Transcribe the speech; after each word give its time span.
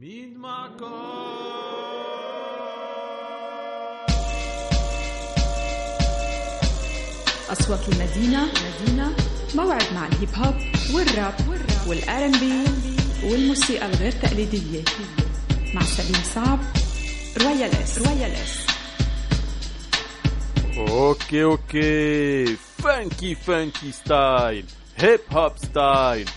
مين 0.00 0.38
معكم 0.38 0.92
أصوات 7.52 7.88
المدينة 7.88 8.46
مدينة 8.46 9.16
موعد 9.54 9.92
مع 9.94 10.06
الهيب 10.06 10.28
هوب 10.34 10.54
والراب 10.94 11.34
وال 11.86 12.24
R&B 12.24 12.64
والموسيقى 13.24 13.86
الغير 13.86 14.12
تقليدية. 14.12 14.82
مع 15.74 15.82
سليم 15.82 16.22
صعب 16.34 16.58
Royal 17.42 17.70
S 17.70 17.98
Royal 17.98 18.32
S 18.32 18.66
okay 20.78 21.42
okay. 21.44 22.56
funky 22.56 23.34
funky 23.34 23.92
style 23.92 24.66
hip 24.96 25.20
hop 25.32 25.52
style 25.56 26.30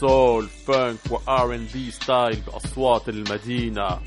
soul 0.00 0.48
funk 0.66 0.92
و 0.92 0.98
R&B 1.10 1.90
style 1.90 2.40
بأصوات 2.40 3.08
المدينة. 3.08 4.00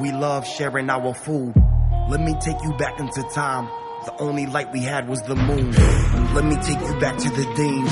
We 0.00 0.10
love 0.12 0.46
sharing 0.46 0.88
our 0.88 1.12
food. 1.12 1.52
Let 2.08 2.20
me 2.20 2.32
take 2.46 2.60
you 2.64 2.72
back 2.78 2.98
into 3.00 3.22
time. 3.34 3.68
The 4.04 4.14
only 4.20 4.46
light 4.46 4.70
we 4.72 4.80
had 4.80 5.08
was 5.08 5.22
the 5.22 5.34
moon. 5.34 5.70
Let 6.34 6.44
me 6.44 6.56
take 6.56 6.80
you 6.80 7.00
back 7.00 7.16
to 7.16 7.30
the 7.30 7.44
dean. 7.56 7.84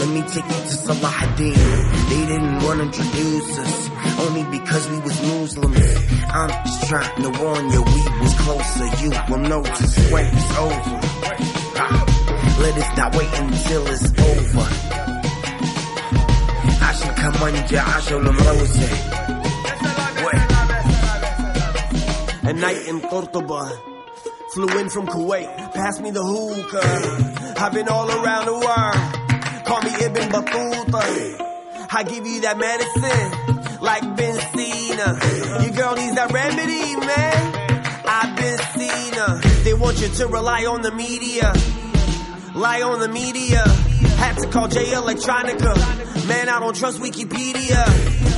Let 0.00 0.08
me 0.08 0.22
take 0.22 0.44
you 0.44 0.60
to 0.70 0.74
Salahuddin. 0.84 2.08
They 2.10 2.26
didn't 2.26 2.62
want 2.64 2.78
to 2.80 2.86
introduce 2.86 3.58
us 3.58 3.90
only 4.26 4.44
because 4.58 4.88
we 4.90 4.98
was 5.00 5.22
Muslims. 5.22 5.76
I'm 6.34 6.50
just 6.66 6.88
trying 6.88 7.22
to 7.22 7.30
warn 7.42 7.70
you, 7.70 7.82
we 7.82 8.02
was 8.22 8.34
closer. 8.40 8.86
You 9.04 9.10
will 9.28 9.38
notice 9.48 10.10
when 10.10 10.26
it's 10.26 10.58
over. 10.58 11.00
Ah, 11.78 12.04
Let 12.60 12.74
us 12.78 12.96
not 12.96 13.14
wait 13.16 13.32
until 13.38 13.86
it's 13.86 14.08
over. 14.30 14.68
I 16.82 16.92
should 16.98 17.16
come 17.16 17.34
you, 17.70 17.78
I 17.78 18.00
show 18.00 18.20
them 18.20 18.36
rose. 18.36 18.78
A 22.44 22.52
night 22.52 22.88
in 22.88 23.00
Cordoba. 23.02 23.91
Flew 24.54 24.68
in 24.78 24.90
from 24.90 25.06
Kuwait, 25.06 25.46
pass 25.72 25.98
me 26.00 26.10
the 26.10 26.22
hookah. 26.22 27.54
I've 27.58 27.72
been 27.72 27.88
all 27.88 28.10
around 28.10 28.44
the 28.44 28.52
world. 28.52 29.64
Call 29.64 29.80
me 29.80 29.94
Ibn 30.04 30.28
Battuta. 30.28 31.88
I 31.90 32.02
give 32.02 32.26
you 32.26 32.42
that 32.42 32.58
medicine, 32.58 33.80
like 33.80 34.02
Benzina. 34.02 35.64
Your 35.64 35.74
girl 35.74 35.94
needs 35.94 36.16
that 36.16 36.30
remedy, 36.30 36.96
man. 36.96 38.04
I've 38.06 38.36
been 38.36 38.58
seen 38.76 39.14
her. 39.14 39.40
They 39.64 39.72
want 39.72 39.98
you 40.02 40.08
to 40.08 40.26
rely 40.26 40.66
on 40.66 40.82
the 40.82 40.92
media. 40.92 41.54
Lie 42.54 42.82
on 42.82 43.00
the 43.00 43.08
media. 43.08 43.66
Had 44.18 44.36
to 44.36 44.48
call 44.48 44.68
J 44.68 44.84
Electronica. 44.84 46.28
Man, 46.28 46.50
I 46.50 46.60
don't 46.60 46.76
trust 46.76 47.00
Wikipedia. 47.00 47.88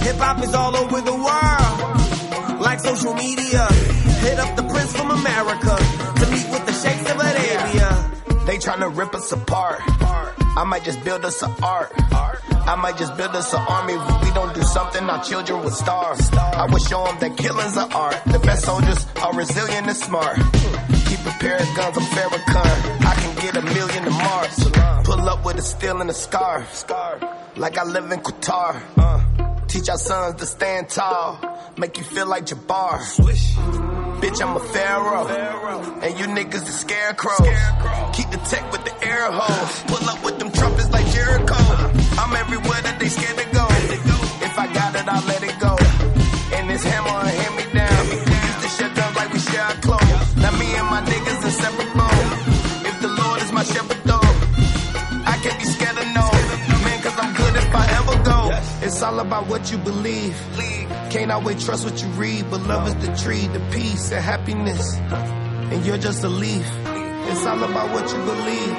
Hip 0.04 0.16
hop 0.16 0.44
is 0.44 0.54
all 0.54 0.76
over 0.76 1.00
the 1.00 1.12
world. 1.12 1.93
Like 2.64 2.80
social 2.80 3.14
media. 3.14 3.66
Hit 4.24 4.38
up 4.38 4.56
the 4.56 4.62
Prince 4.62 4.96
from 4.96 5.10
America. 5.10 5.76
To 6.20 6.30
meet 6.32 6.48
with 6.50 6.64
the 6.66 6.72
sheikhs 6.72 7.10
of 7.10 7.16
Arabia. 7.20 8.10
They 8.46 8.56
tryna 8.56 8.96
rip 8.96 9.14
us 9.14 9.30
apart. 9.32 9.80
I 10.56 10.64
might 10.66 10.84
just 10.84 11.04
build 11.04 11.24
us 11.24 11.42
an 11.42 11.52
art. 11.62 11.92
I 12.66 12.76
might 12.76 12.96
just 12.96 13.16
build 13.16 13.34
us 13.36 13.52
an 13.52 13.60
army. 13.68 13.94
If 13.94 14.24
we 14.24 14.30
don't 14.32 14.54
do 14.54 14.62
something, 14.62 15.02
our 15.10 15.22
children 15.22 15.60
will 15.62 15.70
starve. 15.70 16.18
I 16.34 16.66
would 16.70 16.80
show 16.82 17.04
them 17.04 17.18
that 17.20 17.36
killing's 17.36 17.76
an 17.76 17.92
art. 17.92 18.18
The 18.26 18.38
best 18.38 18.64
soldiers 18.64 19.06
are 19.22 19.34
resilient 19.34 19.86
and 19.86 19.96
smart. 19.96 20.36
Keep 20.36 21.20
a 21.26 21.34
pair 21.40 21.56
of 21.60 21.68
guns, 21.76 21.98
I'm 21.98 22.04
Farrakhan. 22.14 23.04
I 23.04 23.14
can 23.20 23.34
get 23.42 23.56
a 23.56 23.62
million 23.62 24.04
to 24.04 24.10
Mars. 24.10 24.70
Pull 25.04 25.28
up 25.28 25.44
with 25.44 25.58
a 25.58 25.62
steel 25.62 26.00
and 26.00 26.08
a 26.08 26.14
scarf. 26.14 26.84
Like 27.56 27.76
I 27.76 27.84
live 27.84 28.10
in 28.10 28.20
Qatar. 28.20 28.80
Teach 29.74 29.88
our 29.88 29.98
sons 29.98 30.36
to 30.36 30.46
stand 30.46 30.88
tall. 30.88 31.36
Make 31.76 31.98
you 31.98 32.04
feel 32.04 32.28
like 32.28 32.46
Jabbar. 32.46 33.00
Swish. 33.00 33.54
Bitch, 34.22 34.40
I'm 34.40 34.54
a 34.54 34.60
pharaoh. 34.60 35.26
And 36.00 36.16
you 36.16 36.26
niggas 36.26 36.64
the 36.64 36.70
scarecrows. 36.70 37.58
Keep 38.14 38.30
the 38.30 38.38
tech 38.46 38.70
with 38.70 38.84
the 38.84 38.94
air 39.04 39.32
hose. 39.32 39.82
Pull 39.88 40.08
up 40.08 40.24
with 40.24 40.38
them 40.38 40.52
trumpets 40.52 40.90
like 40.92 41.04
Jericho. 41.08 41.56
I'm 41.58 42.36
everywhere 42.36 42.82
that 42.86 42.98
they 43.00 43.08
scared 43.08 43.36
to 43.36 43.44
go. 43.50 43.66
If 44.46 44.56
I 44.56 44.72
got 44.72 44.94
it, 44.94 45.08
I'll 45.08 45.26
let 45.26 45.42
it 45.42 45.58
go. 45.58 45.74
And 46.54 46.70
this 46.70 46.84
hammer 46.84 47.33
all 59.04 59.20
about 59.20 59.46
what 59.46 59.70
you 59.70 59.76
believe. 59.78 60.34
Can't 61.10 61.30
always 61.30 61.62
trust 61.64 61.84
what 61.84 62.02
you 62.02 62.08
read, 62.22 62.50
but 62.50 62.62
love 62.62 62.88
is 62.88 62.96
the 63.06 63.14
tree, 63.22 63.46
the 63.48 63.60
peace 63.70 64.08
the 64.08 64.20
happiness. 64.20 64.96
And 64.96 65.84
you're 65.84 65.98
just 65.98 66.24
a 66.24 66.28
leaf. 66.28 66.66
It's 67.30 67.44
all 67.44 67.62
about 67.62 67.92
what 67.92 68.10
you 68.10 68.18
believe. 68.32 68.74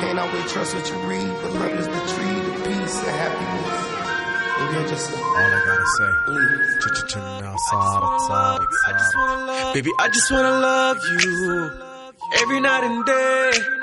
Can't 0.00 0.18
always 0.18 0.50
trust 0.50 0.74
what 0.74 0.88
you 0.88 0.96
read, 1.06 1.28
but 1.42 1.52
love 1.52 1.72
is 1.72 1.86
the 1.86 2.02
tree, 2.14 2.38
the 2.48 2.54
peace 2.66 2.98
the 3.00 3.12
happiness. 3.22 3.78
And 4.58 4.74
you're 4.74 4.88
just 4.88 5.10
a 5.12 5.16
all 5.16 5.36
I 5.36 5.60
gotta 5.68 5.86
say. 5.96 6.10
Leaf. 6.32 6.80
Baby, 9.74 9.90
I 9.98 10.08
just 10.08 10.30
wanna 10.32 10.50
love 10.60 10.98
you 11.20 11.70
every 12.40 12.60
night 12.60 12.84
and 12.84 13.04
day. 13.04 13.81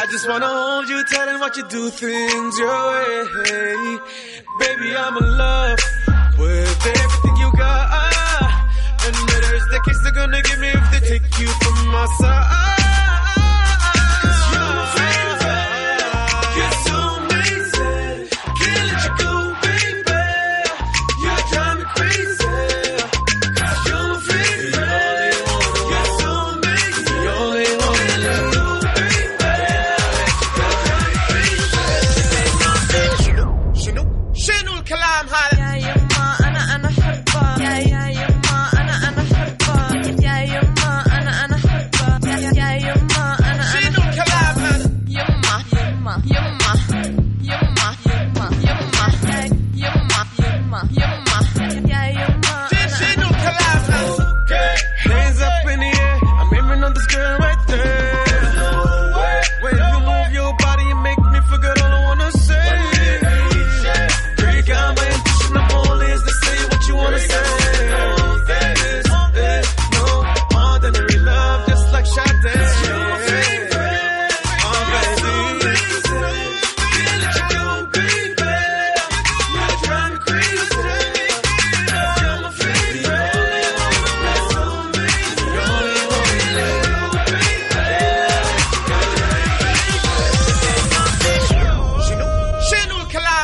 I 0.00 0.06
just 0.06 0.28
wanna 0.28 0.46
hold 0.46 0.88
you 0.88 1.02
tight 1.04 1.28
and 1.28 1.40
watch 1.40 1.56
you 1.56 1.66
do 1.68 1.90
things 1.90 2.58
your 2.58 2.68
way. 2.68 3.98
Baby, 4.60 4.96
I'm 4.96 5.16
in 5.16 5.36
love 5.36 5.78
with 6.38 6.86
everything 6.86 7.36
you 7.36 7.50
got. 7.56 7.88
And 9.04 9.14
the 9.14 9.80
kiss 9.84 9.98
they're 10.04 10.12
gonna 10.12 10.40
give 10.42 10.60
me 10.60 10.68
if 10.68 10.90
they 10.92 11.00
take 11.00 11.38
you 11.40 11.48
from 11.48 11.88
my 11.88 12.06
side. 12.20 12.77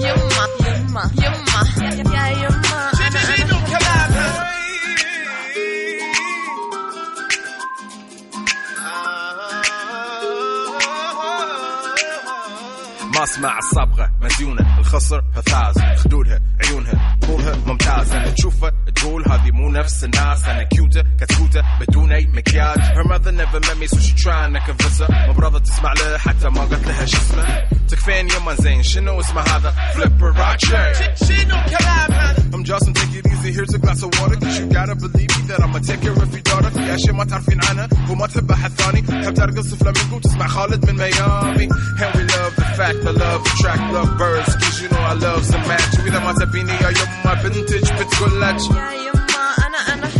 يما 0.00 0.30
يما 0.78 1.10
يما 1.22 2.14
يا 2.14 2.26
يما 2.28 2.90
أنا 3.06 3.20
شنو 3.36 3.58
الكلام 3.58 4.38
ما 13.14 13.24
اسمع 13.24 13.58
الصبغه 13.58 14.10
مزيونه 14.22 14.77
خصرها 14.88 15.22
فاز 15.46 15.78
خدودها 16.02 16.38
عيونها 16.60 17.16
طولها 17.26 17.56
ممتاز 17.66 18.10
تشوفها 18.10 18.72
تقولها. 18.96 19.27
هذه 19.38 19.50
مو 19.50 19.70
نفس 19.70 20.04
الناس 20.04 20.44
أنا 20.44 20.62
كيوتة 20.62 21.04
كتكوتة 21.20 21.62
بدون 21.80 22.12
اي 22.12 22.26
مكياج 22.26 22.78
her 22.78 23.04
mother 23.08 23.32
never 23.32 23.60
met 23.60 23.76
me 23.80 23.86
so 23.86 23.98
she 23.98 24.14
trying 24.14 24.52
to 24.54 24.60
convince 24.60 24.98
her. 25.00 25.10
ما 25.10 25.32
برضى 25.32 25.60
تسمع 25.60 25.92
لها 25.92 26.18
حتى 26.18 26.48
ما 26.48 26.60
قلت 26.60 26.86
لها 26.86 27.06
شو 27.06 27.16
اسمه 27.16 27.62
تكفين 27.88 28.28
يما 28.30 28.54
زين 28.54 28.82
شنو 28.82 29.20
اسمه 29.20 29.40
هذا 29.42 29.74
فليبراتشي 29.94 30.94
شنو 31.24 31.56
كلام 31.70 32.12
هذا 32.12 32.38
I'm 32.54 32.64
just 32.64 32.86
take 32.98 33.14
it 33.18 33.26
easy 33.32 33.52
here's 33.52 33.74
a 33.74 33.78
glass 33.78 34.02
of 34.02 34.10
water 34.20 34.36
cause 34.42 34.58
you 34.60 34.66
gotta 34.78 34.94
believe 35.04 35.30
me 35.36 35.42
that 35.50 35.60
I'ma 35.64 35.78
take 35.88 36.00
care 36.00 36.12
of 36.24 36.32
your 36.34 36.42
daughter. 36.50 36.70
في 36.70 36.94
اشياء 36.94 37.14
ما 37.14 37.24
تعرفين 37.24 37.60
عنها 37.64 37.88
وما 38.10 38.26
تبها 38.26 38.66
الثاني 38.66 39.00
تحب 39.00 39.34
ترقص 39.34 39.74
فلامينكو 39.74 40.16
وتسمع 40.16 40.46
خالد 40.46 40.90
من 40.90 40.96
ميامي 40.96 41.68
and 41.68 42.14
we 42.16 42.22
love 42.34 42.52
the 42.56 42.68
fact 42.78 42.98
I 43.06 43.10
love 43.24 43.44
the 43.44 43.54
track 43.62 43.80
love 43.92 44.10
birds 44.18 44.54
cause 44.60 44.82
you 44.82 44.88
know 44.92 45.02
I 45.12 45.14
love 45.14 45.44
some 45.44 45.64
match. 45.68 46.00
واذا 46.00 46.18
ما 46.18 46.32
تبيني 46.32 46.72
يا 46.72 46.88
يما 46.90 47.34
بنتج 47.34 47.92
بتقول 47.92 48.40
لك 48.40 48.56
يا 48.60 48.90
يما 49.04 49.37
Ana 49.86 50.17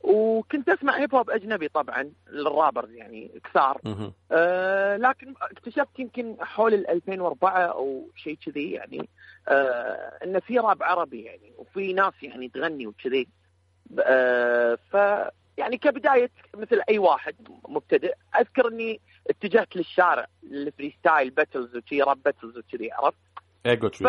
وكنت 0.00 0.68
أسمع 0.68 0.98
هيب 0.98 1.14
هوب 1.14 1.30
أجنبي 1.30 1.68
طبعا 1.68 2.12
لل 2.30 2.43
rappers 2.43 2.90
يعني 2.92 3.40
كثار. 3.44 3.80
آه 4.32 4.96
لكن 4.96 5.34
اكتشفت 5.42 5.98
يمكن 5.98 6.36
حول 6.40 6.74
ال 6.74 6.90
2004 6.90 7.50
أو 7.50 8.10
شيء 8.16 8.38
كذي 8.46 8.70
يعني 8.72 9.08
آه 9.48 10.18
إن 10.24 10.40
في 10.40 10.58
راب 10.58 10.82
عربي 10.82 11.22
يعني 11.22 11.52
وفي 11.58 11.92
ناس 11.92 12.12
يعني 12.22 12.48
تغني 12.48 12.86
وكذي. 12.86 13.28
آه 14.00 14.78
ف 14.92 14.94
يعني 15.58 15.78
كبداية 15.78 16.30
مثل 16.56 16.80
أي 16.88 16.98
واحد 16.98 17.34
مبتدئ 17.68 18.14
أذكر 18.40 18.68
إني 18.68 19.00
اتجهت 19.30 19.76
للشارع 19.76 20.26
ال 20.44 20.94
freestyle 21.00 21.30
battles 21.30 21.76
وشي 21.76 22.02
rap 22.02 22.22
battles 22.22 22.58
وكذي 22.58 22.92
عرفت؟ 22.92 23.18
ايجو 23.66 23.88
ف 23.88 24.06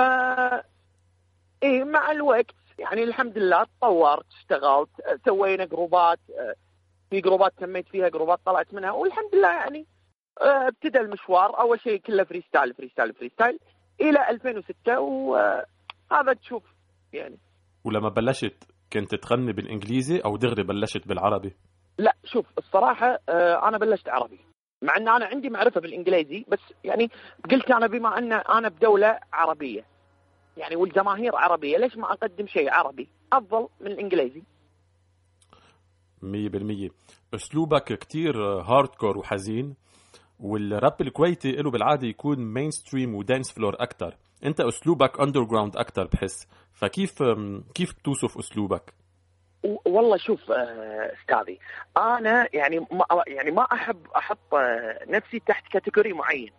إيه 1.63 1.83
مع 1.83 2.11
الوقت 2.11 2.55
يعني 2.79 3.03
الحمد 3.03 3.37
لله 3.37 3.63
تطورت 3.63 4.25
اشتغلت 4.37 4.89
سوينا 5.25 5.65
جروبات 5.65 6.19
في 7.09 7.21
جروبات 7.21 7.53
سميت 7.59 7.87
فيها 7.87 8.09
جروبات 8.09 8.39
طلعت 8.45 8.73
منها 8.73 8.91
والحمد 8.91 9.35
لله 9.35 9.51
يعني 9.51 9.85
أه، 10.41 10.67
ابتدى 10.67 10.99
المشوار 10.99 11.59
أول 11.59 11.79
شيء 11.79 11.97
كله 11.99 12.23
freestyle 12.23 12.73
freestyle 12.73 13.13
freestyle 13.13 13.59
إلى 14.01 14.29
2006 14.29 14.99
وهذا 14.99 16.33
تشوف 16.41 16.63
يعني. 17.13 17.37
ولما 17.83 18.09
بلشت 18.09 18.63
كنت 18.93 19.15
تغني 19.15 19.53
بالإنجليزي 19.53 20.19
أو 20.19 20.37
دغري 20.37 20.63
بلشت 20.63 21.07
بالعربي؟ 21.07 21.55
لا 21.97 22.15
شوف 22.25 22.45
الصراحة 22.57 23.19
آه، 23.29 23.67
أنا 23.67 23.77
بلشت 23.77 24.09
عربي. 24.09 24.39
مع 24.81 24.97
إن 24.97 25.07
أنا 25.07 25.25
عندي 25.25 25.49
معرفة 25.49 25.81
بالإنجليزي 25.81 26.45
بس 26.47 26.59
يعني 26.83 27.09
قلت 27.51 27.71
أنا 27.71 27.87
بما 27.87 28.17
أن 28.17 28.33
أنا 28.33 28.69
بدولة 28.69 29.19
عربية. 29.33 29.85
يعني 30.57 30.75
والجماهير 30.75 31.35
عربية 31.35 31.77
ليش 31.77 31.97
ما 31.97 32.11
أقدم 32.13 32.47
شيء 32.47 32.69
عربي؟ 32.71 33.09
أفضل 33.33 33.67
من 33.81 33.87
الإنجليزي. 33.87 34.43
مية 36.21 36.49
بالمية. 36.49 36.89
أسلوبك 37.33 37.93
كتير 37.99 38.43
hardcore 38.43 39.17
وحزين 39.17 39.75
والراب 40.39 41.01
الكويتي 41.01 41.51
له 41.51 41.71
بالعادة 41.71 42.07
يكون 42.07 42.39
mainstream 42.53 42.71
و 42.71 43.15
dance 43.15 43.51
floor 43.51 43.75
أكتر. 43.79 44.17
أنت 44.45 44.61
أسلوبك 44.61 45.19
underground 45.19 45.77
أكتر 45.77 46.07
بحس. 46.07 46.47
فكيف 46.73 47.23
كيف 47.75 47.93
بتوصف 47.93 48.37
أسلوبك؟ 48.37 48.93
والله 49.63 50.17
شوف 50.17 50.51
آه، 50.51 51.13
أستاذي 51.21 51.59
أنا 51.97 52.47
يعني 52.53 52.79
ما 52.79 53.05
يعني 53.27 53.51
ما 53.51 53.67
أحب 53.73 54.07
أحط 54.15 54.53
آه، 54.53 54.99
نفسي 55.07 55.39
تحت 55.39 55.67
category 55.67 56.13
معين. 56.13 56.51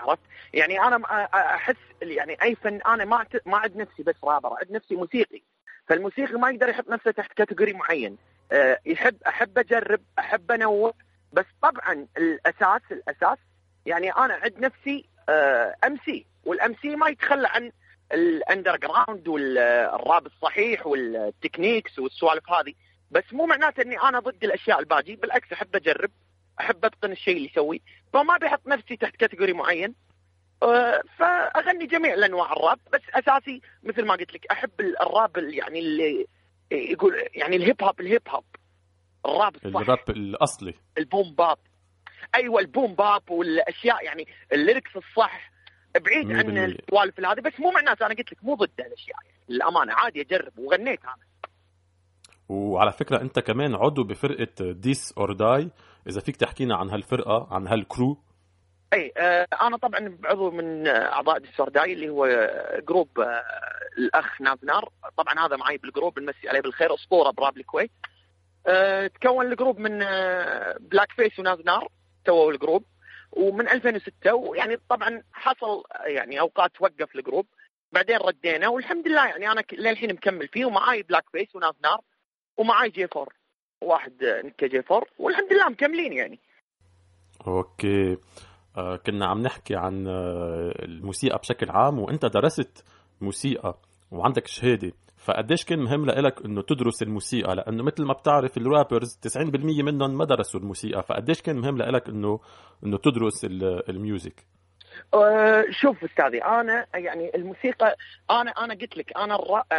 عرفت؟ 0.00 0.22
يعني 0.54 0.80
أنا 0.80 0.96
آه، 0.96 1.28
أحس 1.54 1.76
يعني 2.02 2.42
أي 2.42 2.54
فن 2.54 2.80
أنا 2.86 3.04
ما 3.04 3.26
ما 3.46 3.56
أعد 3.56 3.76
نفسي 3.76 4.02
بس 4.02 4.14
رابر 4.24 4.52
أعد 4.52 4.72
نفسي 4.72 4.96
موسيقي. 4.96 5.42
فالموسيقي 5.88 6.38
ما 6.38 6.50
يقدر 6.50 6.68
يحط 6.68 6.88
نفسه 6.88 7.10
تحت 7.10 7.32
category 7.32 7.72
معين. 7.72 8.16
يحب 8.86 9.16
أحب 9.26 9.58
أجرب 9.58 10.00
أحب 10.18 10.52
أنوع. 10.52 10.92
بس 11.32 11.44
طبعا 11.62 12.06
الأساس 12.16 12.82
الأساس 12.90 13.38
يعني 13.86 14.10
أنا 14.10 14.34
عد 14.34 14.58
نفسي 14.60 15.08
MC 15.84 15.96
وال 16.04 16.26
MC 16.44 16.96
ما 16.96 17.08
يتخلى 17.08 17.48
عن 17.48 17.72
ال 18.12 18.76
underground 18.76 19.28
والراب 19.28 20.26
الصحيح 20.26 20.86
وال 20.86 21.05
techniques 21.05 21.98
والسوالف 21.98 22.50
هذه. 22.50 22.74
بس 23.10 23.24
مو 23.32 23.46
معناته 23.46 23.82
إني 23.82 24.00
أنا 24.00 24.20
ضد 24.20 24.44
الأشياء 24.44 24.80
الباجي 24.80 25.16
بالعكس 25.16 25.52
أحب 25.52 25.76
أجرب 25.76 26.10
أحب 26.60 26.84
أتقن 26.84 27.12
الشيء 27.12 27.36
اللي 27.36 27.48
يسوي. 27.48 27.82
فما 28.12 28.36
بحط 28.36 28.66
نفسي 28.66 28.96
تحت 28.96 29.16
category 29.16 29.52
معين. 29.52 29.94
آه، 30.62 31.02
فأغني 31.18 31.86
جميع 31.86 32.14
الأنواع 32.14 32.52
الراب. 32.52 32.78
بس 32.92 33.00
أساسي 33.14 33.60
مثل 33.82 34.04
ما 34.04 34.14
قلت 34.14 34.34
لك 34.34 34.46
أحب 34.50 34.70
الراب 34.80 35.36
يعني 35.36 35.78
اللي 35.78 36.26
يقول 36.70 37.14
يعني 37.34 37.56
ال 37.56 37.62
hip 37.62 37.82
hop 37.82 38.00
ال 38.00 38.06
hip 38.06 38.22
hop. 38.28 38.44
الراب 39.26 39.56
الصح 39.56 39.80
الراب 39.80 40.10
الأصلي. 40.10 40.74
ال 40.98 41.05
boom 41.05 41.34
bap. 41.34 41.58
أيوه 42.34 42.60
ال 42.60 42.67
boom 42.67 42.94
bap 42.94 43.30
والأشياء 43.30 44.04
يعني 44.04 44.26
ال 44.52 44.58
lyrics 44.58 44.96
الصح. 44.96 45.50
بعيد 45.98 46.32
عن. 46.32 46.58
السوالف 46.58 47.20
هذه 47.20 47.40
بس 47.40 47.60
مو 47.60 47.70
معناته 47.70 48.06
أنا 48.06 48.14
قلت 48.14 48.32
لك 48.32 48.44
مو 48.44 48.54
ضد 48.54 48.70
الأشياء. 48.80 49.16
يعني 49.24 49.36
للأمانة 49.48 49.92
عادي 49.92 50.20
أجرب 50.20 50.58
وغنيت 50.58 51.04
أنا. 51.04 51.16
وعلى 52.48 52.92
فكرة 52.92 53.20
أنت 53.20 53.38
كمان 53.38 53.74
عضو 53.74 54.04
بفرقة 54.04 54.72
ديس 54.72 55.14
أور 55.18 55.32
داي 55.32 55.70
إذا 56.08 56.20
فيك 56.20 56.36
تحكينا 56.36 56.76
عن 56.76 56.90
هالفرقة 56.90 57.48
عن 57.50 57.66
هالكرو 57.68 58.18
أي 58.92 59.12
آه 59.16 59.46
أنا 59.62 59.76
طبعا 59.76 60.18
عضو 60.24 60.50
من 60.50 60.86
أعضاء 60.88 61.36
السرداي 61.36 61.92
اللي 61.92 62.08
هو 62.08 62.26
جروب 62.88 63.20
آه 63.20 63.42
الأخ 63.98 64.40
نازنار 64.40 64.88
طبعا 65.16 65.46
هذا 65.46 65.56
معي 65.56 65.76
بالجروب 65.76 66.18
نمسي 66.18 66.48
عليه 66.48 66.60
بالخير. 66.60 66.94
أسطورة 66.94 67.30
براب 67.30 67.56
الكويت 67.56 67.90
آه 68.66 69.06
تكون 69.06 69.46
الجروب 69.46 69.78
من 69.78 69.98
بلاك 70.80 71.12
فيس 71.16 71.38
ونازنار 71.38 71.88
سووا 72.26 72.52
الجروب 72.52 72.84
ومن 73.36 73.68
2006 73.68 74.34
ويعني 74.34 74.76
طبعا 74.88 75.22
حصل 75.32 75.82
يعني 76.06 76.40
أوقات 76.40 76.70
توقف 76.76 77.16
الجروب 77.16 77.46
بعدين 77.92 78.16
ردينا 78.16 78.68
والحمد 78.68 79.08
لله 79.08 79.26
يعني 79.26 79.52
أنا 79.52 79.62
للحين 79.72 80.12
مكمل 80.12 80.48
فيه 80.48 80.64
ومعاي 80.64 81.02
Black 81.02 81.24
Face 81.32 81.56
ونازنار 81.56 82.00
ومعاي 82.56 82.90
G4 82.90 83.34
واحد 83.80 84.24
نكا 84.44 84.66
G4 84.66 85.08
والحمد 85.18 85.52
لله 85.52 85.68
مكملين 85.68 86.12
يعني. 86.12 86.38
okay. 87.46 88.16
آه، 88.76 88.96
كنا 88.96 89.26
عم 89.26 89.42
نحكي 89.42 89.76
عن 89.76 90.06
آه، 90.08 90.72
الموسيقى 90.84 91.38
بشكل 91.38 91.70
عام 91.70 91.98
وإنت 91.98 92.26
درست 92.26 92.84
موسيقى 93.20 93.78
وعندك 94.10 94.46
شهادة. 94.46 94.92
فقديش 95.26 95.64
كان 95.64 95.78
مهم 95.78 96.06
لك 96.06 96.44
إنه 96.44 96.62
تدرس 96.62 97.02
الموسيقى؟ 97.02 97.54
لأنه 97.54 97.82
مثل 97.82 98.04
ما 98.04 98.12
بتعرف 98.12 98.56
ال 98.56 98.64
rappers 98.64 99.18
90% 99.28 99.82
منهم 99.82 100.18
ما 100.18 100.24
درسوا 100.24 100.60
الموسيقى 100.60 101.02
فقديش 101.02 101.42
كان 101.42 101.56
مهم 101.56 101.78
لك 101.78 102.08
إنه 102.08 102.40
إنه 102.84 102.98
تدرس 102.98 103.44
ال- 103.44 103.90
ال 103.90 103.99
music 103.99 104.46
أه، 105.14 105.64
شوف 105.70 106.04
أستاذي 106.04 106.44
أنا 106.44 106.86
يعني 106.94 107.30
الموسيقى 107.34 107.96
أنا 108.30 108.50
أنا 108.50 108.74
قلت 108.74 108.96
لك 108.96 109.16
أنا 109.16 109.38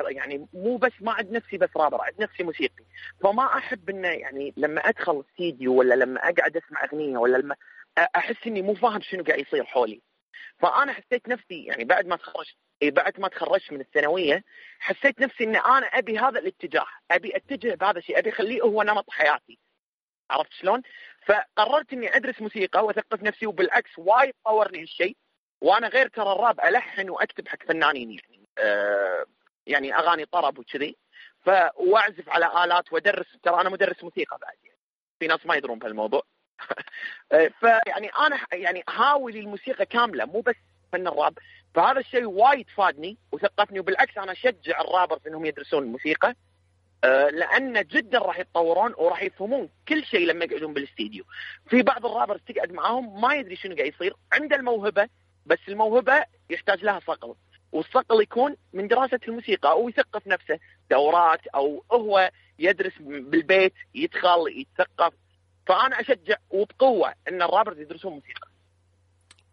يعني 0.10 0.48
مو 0.54 0.78
بس 0.78 0.92
ما 1.02 1.12
عد 1.12 1.32
نفسي 1.32 1.58
بس 1.58 1.70
رابر 1.78 2.02
عد 2.02 2.14
نفسي 2.22 2.44
موسيقي. 2.44 2.84
فما 3.24 3.44
أحب 3.58 3.90
انه 3.90 4.08
يعني 4.08 4.54
لما 4.58 4.82
أدخل 4.82 5.24
استديو 5.30 5.74
ولا 5.76 5.96
لما 5.96 6.20
أقعد 6.20 6.58
أسمع 6.58 6.84
أغنية 6.84 7.18
ولا 7.18 7.38
لما 7.38 7.56
أحس 8.16 8.48
إني 8.48 8.62
مو 8.62 8.74
فاهم 8.74 9.02
شنو 9.02 9.24
قاعد 9.24 9.40
يصير 9.40 9.64
حولي. 9.64 10.02
فأنا 10.60 10.94
حسيت 10.94 11.30
نفسي 11.30 11.64
يعني 11.64 11.84
بعد 11.84 12.08
ما 12.08 12.16
تخرجت 12.16 12.56
بعد 12.84 13.20
ما 13.20 13.28
تخرجت 13.28 13.72
من 13.72 13.82
الثانوية 13.82 14.44
حسيت 14.80 15.20
نفسي 15.20 15.44
ان 15.44 15.56
أنا 15.56 15.88
أبي 15.88 16.20
هذا 16.20 16.40
الاتجاه 16.40 16.86
أبي 17.12 17.36
أتجه 17.36 17.76
بهذا 17.76 18.00
الشيء 18.00 18.20
أبي 18.20 18.30
أخليه 18.30 18.62
هو 18.62 18.84
نمط 18.84 19.10
حياتي. 19.10 19.60
عرفت 20.30 20.54
شلون؟ 20.54 20.82
فقررت 21.26 21.94
إني 21.94 22.16
أدرس 22.16 22.42
موسيقى 22.42 22.86
وأثقف 22.86 23.24
نفسي 23.24 23.48
وبالعكس 23.48 23.90
وايد 23.98 24.34
طورني 24.46 24.82
هالشيء 24.82 25.18
وأنا 25.62 25.88
غير 25.88 26.08
ترى 26.08 26.32
الراب 26.32 26.60
ألحن 26.60 27.10
وأكتب 27.10 27.48
حق 27.48 27.64
فنانين 27.64 28.12
يعني. 28.12 28.48
آه 28.58 29.26
يعني 29.68 29.96
أغاني 29.96 30.26
طرب 30.26 30.60
وكذي. 30.60 30.98
واعزف 31.76 32.30
على 32.30 32.64
آلات 32.64 32.94
وأدرس 32.94 33.26
ترى 33.44 33.62
أنا 33.62 33.70
مدرس 33.70 34.04
موسيقى 34.04 34.38
بعد 34.42 34.56
يعني. 34.64 34.80
في 35.20 35.28
ناس 35.28 35.46
ما 35.46 35.56
يدرون 35.56 35.80
بهالموضوع. 35.80 36.22
آه، 37.32 37.52
فيعني 37.60 38.10
أنا 38.10 38.40
يعني 38.54 38.84
هاوي 38.90 39.40
الموسيقى 39.40 39.86
كاملة 39.86 40.26
مو 40.26 40.42
بس 40.42 40.56
فن 40.92 41.08
الراب. 41.08 41.38
فهذا 41.78 42.00
الشيء 42.00 42.26
وايد 42.26 42.70
فادني 42.70 43.18
وثقفني 43.32 43.80
وبالعكس 43.80 44.18
أنا 44.18 44.32
أشجع 44.32 44.82
الرابرز 44.82 45.20
إنهم 45.28 45.46
يدرسون 45.46 45.84
الموسيقى 45.84 46.36
آه، 47.04 47.30
لأن 47.30 47.84
جدا 47.84 48.20
راح 48.20 48.40
يتطورون 48.40 48.94
وراح 48.98 49.24
يفهمون 49.24 49.70
كل 49.88 50.06
شيء 50.06 50.28
لما 50.28 50.46
يقعدون 50.46 50.74
بالاستديو. 50.74 51.24
في 51.70 51.82
بعض 51.82 52.06
الرابرز 52.06 52.40
تقعد 52.48 52.72
معاهم 52.72 53.22
ما 53.22 53.36
يدري 53.36 53.56
شنو 53.56 53.76
قاعد 53.76 53.94
يصير 53.94 54.16
عنده 54.34 54.56
الموهبة 54.56 55.10
بس 55.46 55.60
الموهبة 55.68 56.26
يحتاج 56.50 56.84
لها 56.84 57.00
صقل 57.08 57.36
والصقل 57.72 58.22
يكون 58.22 58.56
من 58.74 58.88
دراسة 58.88 59.20
الموسيقى 59.28 59.72
أو 59.72 59.90
يثقف 59.90 60.28
نفسه 60.28 60.60
دورات 60.92 61.48
أو 61.48 61.84
هو 61.92 62.32
يدرس 62.60 62.94
بالبيت 63.00 63.74
يدخل 63.96 64.44
يتثقف. 64.56 65.14
فأنا 65.68 66.02
أشجع 66.02 66.36
وبقوة 66.50 67.14
إن 67.28 67.42
الرابرز 67.42 67.80
يدرسون 67.80 68.14
موسيقى. 68.14 68.47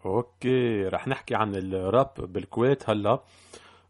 أوكي 0.07 0.83
رح 0.89 1.09
نحكي 1.09 1.35
عن 1.35 1.55
الراب 1.55 2.11
بالكويت 2.19 2.91
هلا. 2.91 3.19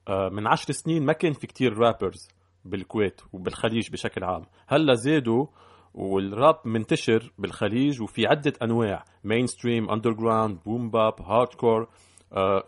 آه، 0.09 0.29
من 0.29 0.47
عشر 0.47 0.73
سنين 0.73 1.03
ما 1.07 1.13
كان 1.13 1.33
في 1.33 1.47
كتير 1.47 1.79
rappers 1.79 2.29
بالكويت 2.65 3.21
وبالخليج 3.33 3.91
بشكل 3.93 4.25
عام. 4.25 4.43
هلا 4.69 4.95
زادوا 4.95 5.47
والراب 5.95 6.59
منتشر 6.65 7.33
بالخليج 7.39 8.03
وفي 8.03 8.27
عدة 8.27 8.53
أنواع. 8.63 9.05
mainstream 9.25 9.91
underground 9.91 10.59
boom 10.67 10.91
bap 10.91 11.23
hardcore 11.23 11.89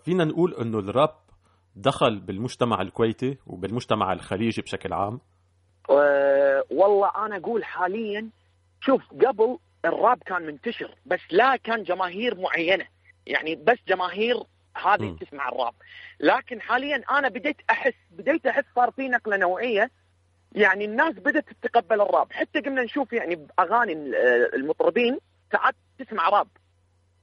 فينا 0.04 0.24
نقول 0.24 0.54
إنه 0.54 0.78
الراب 0.78 1.14
دخل 1.76 2.20
بالمجتمع 2.20 2.80
الكويتي 2.82 3.38
وبالمجتمع 3.46 4.12
الخليجي 4.12 4.62
بشكل 4.62 4.92
عام. 4.92 5.20
و- 5.88 6.60
والله 6.70 7.10
أنا 7.26 7.36
أقول 7.36 7.64
حاليا 7.64 8.28
شوف 8.80 9.02
قبل 9.26 9.58
الراب 9.84 10.18
كان 10.26 10.42
منتشر 10.46 10.94
بس 11.06 11.20
لا 11.30 11.56
كان 11.56 11.82
جماهير 11.82 12.40
معينة. 12.40 12.84
يعني 13.26 13.54
بس 13.54 13.78
جماهير 13.88 14.36
هذه. 14.76 15.16
تسمع 15.20 15.48
الراب. 15.48 15.74
لكن 16.20 16.60
حاليا 16.60 17.02
أنا 17.10 17.28
بديت 17.28 17.56
احس 17.70 17.94
بديت 18.10 18.46
أحس 18.46 18.64
صار 18.74 18.90
في 18.90 19.08
نقلة 19.08 19.36
نوعية. 19.36 19.90
يعني 20.52 20.84
الناس 20.84 21.14
بدأت 21.14 21.44
تتقبل 21.62 22.00
الراب. 22.00 22.32
حتى 22.32 22.60
قمنا 22.60 22.82
نشوف 22.82 23.12
يعني 23.12 23.34
باغاني 23.58 23.92
ال- 23.92 24.54
المطربين 24.54 25.18
ساعات 25.52 25.74
تسمع 25.98 26.28
راب. 26.28 26.48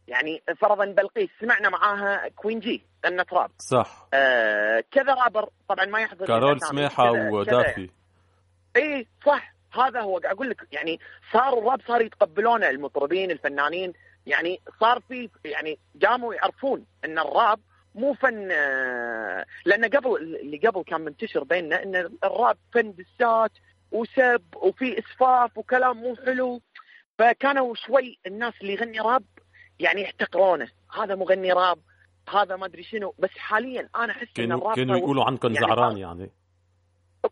يعني 0.08 0.44
فرضا 0.58 0.86
بلقيس 0.86 1.30
سمعنا 1.42 1.70
معاها 1.70 2.28
كوين 2.30 2.60
جي 2.60 2.84
غنت 3.06 3.34
راب. 3.34 3.52
صح. 3.58 4.08
آه 4.14 4.84
كذا 4.92 5.14
رابر 5.14 5.50
طبعا 5.70 5.86
ما 5.86 6.00
يحضر 6.00 6.26
كارول 6.26 6.60
كذا 6.60 7.30
ودافي 7.32 7.90
إي 8.76 9.08
صح. 9.26 9.54
هذا 9.74 10.02
هو 10.02 10.18
قاعد 10.18 10.36
أقول 10.36 10.50
لك 10.50 10.68
يعني 10.72 11.00
صار 11.34 11.60
الراب 11.60 11.82
صار 11.88 12.02
يتقبلونه 12.02 12.70
المطربين 12.70 13.32
الفنانين. 13.32 13.94
يعني 14.26 14.60
صار 14.80 15.00
في 15.08 15.30
يعني 15.46 15.80
قاموا 16.06 16.34
يعرفون 16.34 16.86
إن 17.06 17.20
الراب 17.20 17.60
مو 17.96 18.14
فن 18.14 18.48
لأن 19.66 19.86
قبل 19.86 20.18
اللي 20.18 20.58
قبل 20.58 20.84
كان 20.84 21.02
منتشر 21.02 21.44
بيننا 21.44 21.84
إن 21.84 21.96
الراب 22.24 22.58
فن 22.74 22.94
دسات 22.94 23.52
وسب 23.92 24.42
وفي 24.56 25.00
إسفاف 25.00 25.58
وكلام 25.58 25.98
مو 25.98 26.16
حلو. 26.16 26.62
فكانوا 27.18 27.76
شوي 27.76 28.20
الناس 28.28 28.54
اللي 28.62 28.74
يغني 28.74 29.00
راب 29.00 29.24
يعني 29.80 30.02
يحتقرونه. 30.02 30.68
هذا 30.98 31.16
مغني 31.16 31.52
راب 31.52 31.80
هذا 32.30 32.56
ما 32.56 32.66
أدري 32.66 32.84
شنو. 32.84 33.14
بس 33.20 33.30
حاليا 33.38 33.90
أنا 33.96 34.12
أحس 34.12 34.28
إن 34.40 34.52
الراب 34.52 34.76
كانوا 34.76 34.98
يقولوا 34.98 35.24
عنكم 35.24 35.54
يعني 35.54 35.68
زعران 35.68 35.98
يعني. 35.98 36.32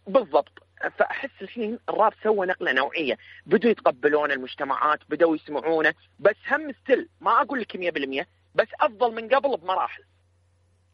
بالضبط. 0.08 0.64
فأحس 0.90 1.42
الحين 1.42 1.80
الراب 1.90 2.14
سوى 2.24 2.48
نقلة 2.48 2.72
نوعية. 2.72 3.18
بدوا 3.46 3.72
يتقبلون 3.72 4.32
المجتمعات 4.32 5.00
بدوا 5.10 5.36
يسمعونه. 5.36 5.94
بس 6.20 6.36
هم 6.52 6.72
still 6.72 7.10
ما 7.22 7.42
أقول 7.42 7.60
لك 7.60 7.78
100% 7.78 8.26
بس 8.56 8.68
أفضل 8.82 9.16
من 9.16 9.30
قبل 9.30 9.58
بمراحل. 9.58 10.04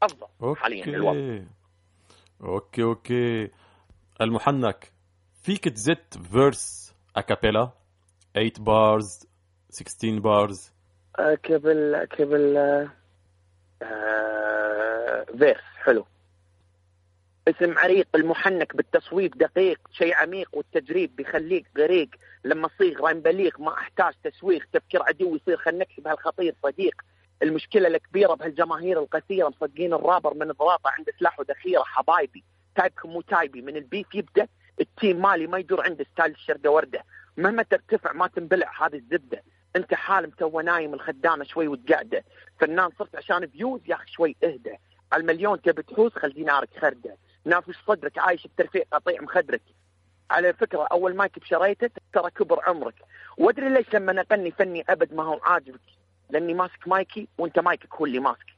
أفضل 0.04 0.56
حاليا 0.56 0.86
الوضع. 0.86 1.46
okay 2.42 2.84
okay. 2.84 3.52
المحنك 4.22 4.92
فيك 5.44 5.70
تزت 5.70 6.18
verse 6.32 6.96
a 7.16 7.22
cappella 7.22 7.72
8 8.34 8.52
bars 8.60 9.28
16 9.70 10.20
bars 10.20 10.74
قبل 11.20 12.08
قبل 12.20 12.58
آه 13.82 15.26
verse 15.38 15.64
حلو. 15.84 16.06
اسم 17.48 17.78
عريق 17.78 18.08
المحنك 18.16 18.76
بالتصويب 18.76 19.38
دقيق 19.38 19.80
شيء 19.92 20.14
عميق 20.16 20.50
والتجريب 20.54 21.16
بيخليك 21.16 21.66
غريق. 21.78 22.10
لما 22.44 22.70
صيغ 22.78 23.02
رايم 23.02 23.20
بليغ 23.20 23.52
ما 23.60 23.74
أحتاج 23.74 24.14
تسويق 24.24 24.66
تفكير 24.74 25.04
عدو 25.04 25.36
يصير 25.36 25.58
خل 25.58 25.78
نكسب 25.78 26.08
هالخطير 26.08 26.56
صديق. 26.64 27.02
المشكلة 27.44 27.88
الكبيرة 27.88 28.34
بهالجماهير 28.34 29.00
القثيره 29.00 29.48
مصدقين 29.48 29.94
الرابر 29.94 30.34
من 30.34 30.52
ضراطه 30.52 30.90
عنده 30.90 31.14
سلاح 31.20 31.40
وذخيره 31.40 31.84
حبايبي. 31.84 32.44
تايبكم 32.76 33.10
مو 33.10 33.22
تايبي 33.22 33.62
من 33.62 33.78
البيف 33.78 34.16
يبدأ 34.16 34.48
التيم 34.82 35.22
مالي 35.22 35.48
ما 35.48 35.58
يدور 35.58 35.84
عنده 35.84 36.06
ستايل 36.14 36.32
الشرقه 36.32 36.70
وردة. 36.70 37.04
مهما 37.38 37.64
ترتفع 37.64 38.14
ما 38.14 38.28
تنبلع 38.28 38.86
هذه 38.86 38.96
الزبدة. 38.96 39.44
انت 39.76 39.94
حالم 39.94 40.30
تو 40.30 40.62
نايم 40.62 40.94
الخدامة 40.94 41.44
شوي 41.44 41.68
وتقعده. 41.68 42.24
فنان 42.60 42.90
صرت 43.00 43.16
عشان 43.16 43.48
فيوز 43.48 43.82
يا 43.88 43.96
أخي 43.96 44.08
شوي 44.08 44.36
اهدى 44.44 44.76
على 45.12 45.22
المليون 45.22 45.62
تبي 45.62 45.84
تحوس 45.84 46.12
خل 46.14 46.34
دينارك 46.34 46.70
خردة. 46.82 47.18
نافش 47.48 47.76
صدرك؟ 47.88 48.20
عايش 48.20 48.48
بترفيع 48.48 48.84
قطيع 48.94 49.22
مخدرك. 49.22 49.62
على 50.32 50.54
فكرة 50.54 50.88
أول 50.92 51.16
مايك 51.16 51.40
بشريته 51.40 51.90
ترى 52.14 52.32
كبر 52.32 52.60
عمرك. 52.68 52.96
وأدري 53.38 53.70
ليش 53.70 53.94
لما 53.94 54.26
أغني 54.32 54.52
فني 54.52 54.84
أبد 54.90 55.14
ما 55.14 55.24
هو 55.24 55.40
عاجبك؟ 55.44 55.80
لأني 56.30 56.54
ماسك 56.54 56.88
مايكي 56.88 57.28
وأنت 57.38 57.60
مايكك 57.60 57.96
هو 57.96 58.06
اللي 58.06 58.20
ماسكك. 58.20 58.58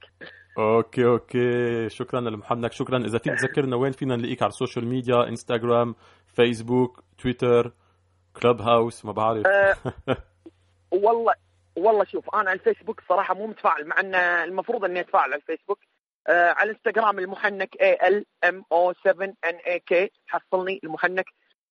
أوكي 0.58 1.05
أوكي. 1.05 1.89
شكرا 1.89 2.22
للمحنك 2.22 2.72
شكرا. 2.72 2.98
إذا 2.98 3.17
فيك 3.17 3.34
تذكرنا 3.34 3.75
وين 3.75 3.91
فينا 3.91 4.15
نلاقيك؟ 4.15 4.41
على 4.41 4.50
السوشيال 4.50 4.86
ميديا 4.88 5.27
إنستغرام 5.27 5.96
فيسبوك 6.27 7.03
تويتر 7.17 7.74
كلوب 8.41 8.62
هاوس 8.62 9.05
ما 9.05 9.12
بعرف. 9.12 9.48
أه 9.48 9.75
والله 11.03 11.34
والله 11.75 12.03
شوف 12.03 12.29
أنا 12.36 12.50
على 12.50 12.60
الفيسبوك 12.60 13.01
صراحة 13.10 13.34
مو 13.34 13.48
متفاعل 13.48 13.88
مع 13.88 14.00
أن 14.00 14.15
المفروض 14.15 14.86
أني 14.86 15.00
أتفاعل 15.00 15.24
على 15.24 15.36
الفيسبوك. 15.36 15.79
على 16.27 16.71
الانستغرام 16.71 17.19
المحنك 17.19 17.75
A 17.75 18.05
L 18.05 18.23
M 18.45 18.61
O 18.73 18.93
7 19.03 19.33
N 19.45 19.55
A 19.55 19.79
K. 19.91 20.07
حصلني 20.27 20.79
المحنك. 20.83 21.25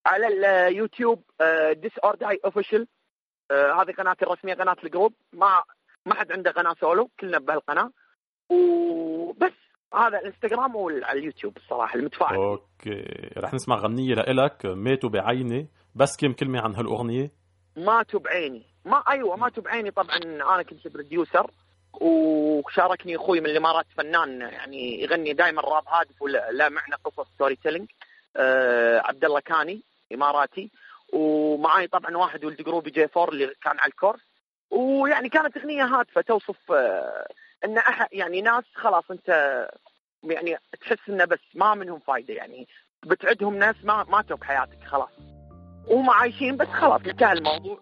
على 0.06 0.26
اليوتيوب 0.68 1.22
Diss 1.72 1.98
Or 1.98 2.14
Die 2.14 2.40
Official 2.44 2.86
هذه 3.50 3.92
قناتي 3.98 4.24
الرسمية 4.24 4.54
قناة 4.54 4.76
ال 4.84 4.88
group. 4.88 5.14
ما 5.32 5.62
ما 6.06 6.14
حد 6.14 6.32
عنده 6.32 6.50
قناة 6.50 6.74
سولو 6.80 7.10
كلنا 7.20 7.38
بهالقناة. 7.38 7.90
وبس 8.50 9.52
هذا 9.94 10.18
الانستغرام 10.18 10.76
وعلى 10.76 11.12
اليوتيوب 11.12 11.56
الصراحة 11.56 11.94
المتفاعل 11.94 12.36
okay. 12.36 13.30
رح 13.36 13.54
نسمع 13.54 13.76
غنية 13.76 14.14
لإلك. 14.14 14.66
ماتوا 14.66 15.10
بعيني. 15.10 15.68
بس 15.94 16.16
كم 16.16 16.32
كلمة 16.32 16.60
عن 16.60 16.74
هالأغنية؟ 16.74 17.30
ماتوا 17.76 18.20
بعيني. 18.20 18.66
ما 18.84 19.02
أيوه 19.08 19.36
ماتوا 19.36 19.62
بعيني. 19.62 19.90
طبعا 19.90 20.16
أنا 20.24 20.62
كنت 20.62 20.88
producer 20.88 21.50
وشاركني 21.92 23.16
أخوي 23.16 23.40
من 23.40 23.46
الإمارات 23.46 23.86
فنان 23.96 24.40
يعني 24.40 25.02
يغني 25.02 25.32
دائما 25.32 25.62
راب 25.62 25.88
هادف 25.88 26.22
ولا 26.22 26.50
لا 26.50 26.68
معنى 26.68 26.94
قصص 27.04 27.26
storytelling 27.34 27.88
آه 28.36 28.98
عبد 28.98 29.24
الله 29.24 29.40
كاني 29.40 29.82
إماراتي. 30.12 30.70
ومعاي 31.12 31.86
طبعا 31.86 32.16
واحد 32.16 32.44
ولد 32.44 32.62
جروبي 32.62 32.90
جي 32.90 33.08
فور 33.08 33.28
اللي 33.28 33.46
كان 33.46 33.78
على 33.78 33.88
الكورس 33.88 34.20
ويعني 34.70 35.28
كانت 35.28 35.56
أغنية 35.56 35.84
هادفة 35.84 36.20
توصف 36.20 36.72
آه، 36.72 37.26
إن 37.64 37.78
أح 37.78 38.08
يعني 38.12 38.40
ناس 38.40 38.64
خلاص 38.74 39.04
أنت 39.10 39.28
يعني 40.24 40.56
تحس 40.80 41.08
إنه 41.08 41.24
بس 41.24 41.38
ما 41.54 41.74
منهم 41.74 41.98
فايدة 41.98 42.34
يعني 42.34 42.68
بتعدهم 43.06 43.56
ناس 43.56 43.76
ما 43.84 44.04
ماتوا 44.04 44.36
بحياتك 44.36 44.84
خلاص. 44.84 45.37
وهم 45.90 46.10
عايشين 46.10 46.56
بس 46.56 46.66
خلاص 46.66 47.00
انتهى 47.06 47.32
الموضوع. 47.32 47.78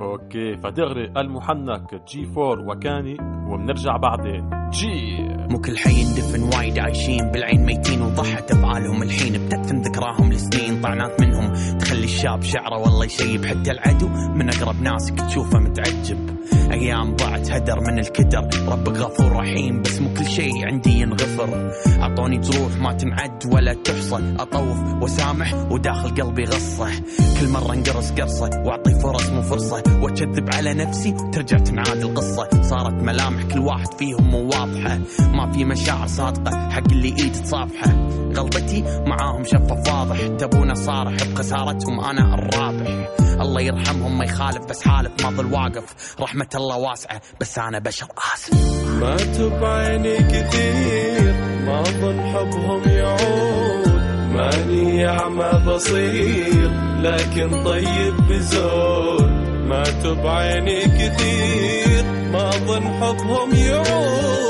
okay 0.00 0.56
فدغري 0.56 1.04
المحنك 1.16 1.94
جي 2.08 2.26
4 2.38 2.68
وكاني 2.68 3.16
وبنرجع 3.50 3.96
بعدين. 3.96 4.50
جي 4.70 5.28
مو 5.50 5.58
كل 5.58 5.78
حي 5.78 6.00
يندفن 6.00 6.42
وايد 6.42 6.78
عايشين 6.78 7.30
بالعين 7.30 7.66
ميتين 7.66 8.02
وضحت 8.02 8.50
افعالهم 8.50 9.02
الحين 9.02 9.32
بتدفن 9.32 9.82
ذكراهم 9.82 10.32
لسنين 10.32 10.80
طعنات 10.80 11.20
منهم. 11.20 11.52
تخلي 11.78 12.04
الشاب 12.04 12.42
شعره 12.42 12.78
والله 12.78 13.04
يشيب 13.04 13.44
حتى 13.44 13.70
العدو. 13.70 14.08
من 14.08 14.48
أقرب 14.48 14.82
ناسك 14.82 15.20
تشوفه 15.20 15.58
متعجب. 15.58 16.36
أيام 16.72 17.16
ضاعت 17.16 17.50
هدر 17.50 17.80
من 17.80 17.98
الكدر. 17.98 18.48
ربك 18.68 18.98
غفور 18.98 19.32
رحيم 19.32 19.82
بس 19.82 20.00
مو 20.00 20.08
كل 20.14 20.26
شيء 20.26 20.66
عندي 20.66 21.00
ينغفر. 21.00 21.72
أعطوني 22.00 22.38
جروح 22.38 22.76
ما 22.76 22.92
تنعد 22.92 23.54
ولا 23.54 23.74
تحصى. 23.74 24.34
أطوف 24.38 24.78
وسامح 25.02 25.54
وداخل 25.70 26.22
قلبي 26.22 26.44
غصة. 26.44 26.88
كل 27.40 27.48
مرة 27.48 27.72
انقرص 27.72 28.12
قرصة 28.12 28.50
وأعطي 28.64 28.94
فرص 28.94 29.30
مو 29.30 29.42
فرصة. 29.42 29.82
وأكذب 30.02 30.54
على 30.54 30.74
نفسي 30.74 31.14
ترجع 31.32 31.58
تنعاد 31.58 32.02
القصة. 32.02 32.62
صارت 32.62 33.02
ملامح 33.02 33.42
كل 33.42 33.58
واحد 33.58 33.94
فيهم 33.98 34.30
مو 34.30 34.38
واضحة. 34.38 34.98
ما 35.36 35.52
في 35.52 35.64
مشاعر 35.64 36.06
صادقة. 36.06 36.68
حق 36.70 36.90
اللي 36.90 37.08
إيد 37.08 37.32
تصافحه. 37.32 38.08
غلطتي 38.36 38.84
معاهم 39.06 39.44
شفاف 39.44 39.88
واضح. 39.88 40.26
تبونا 40.38 40.74
صارح 40.74 41.14
بخسارتهم 41.24 42.00
أنا 42.00 42.34
الرابح. 42.34 43.08
الله 43.40 43.60
يرحمهم 43.60 44.18
ما 44.18 44.24
يخالف 44.24 44.64
بس 44.66 44.88
حالف 44.88 45.24
ما 45.24 45.30
ظل 45.30 45.52
واقف. 45.52 46.16
رحمة 46.20 46.48
الله 46.54 46.76
واسعة 46.76 47.20
بس 47.40 47.58
أنا 47.58 47.78
بشر 47.78 48.06
آسف. 48.34 48.54
ماتوا 49.00 49.60
بعيني 49.60 50.16
كثير 50.16 51.34
ما 51.66 51.82
ظن 51.82 52.20
حبهم 52.20 52.82
يعود. 52.88 53.86
ماني 54.32 55.08
أعمى 55.08 55.50
بصير 55.66 56.70
لكن 57.00 57.64
طيب 57.64 58.14
بزود. 58.28 59.30
ماتوا 59.66 60.14
بعيني 60.14 60.80
كثير 60.80 62.04
ما 62.32 62.50
ظن 62.50 62.86
حبهم 62.86 63.54
يعود. 63.54 64.45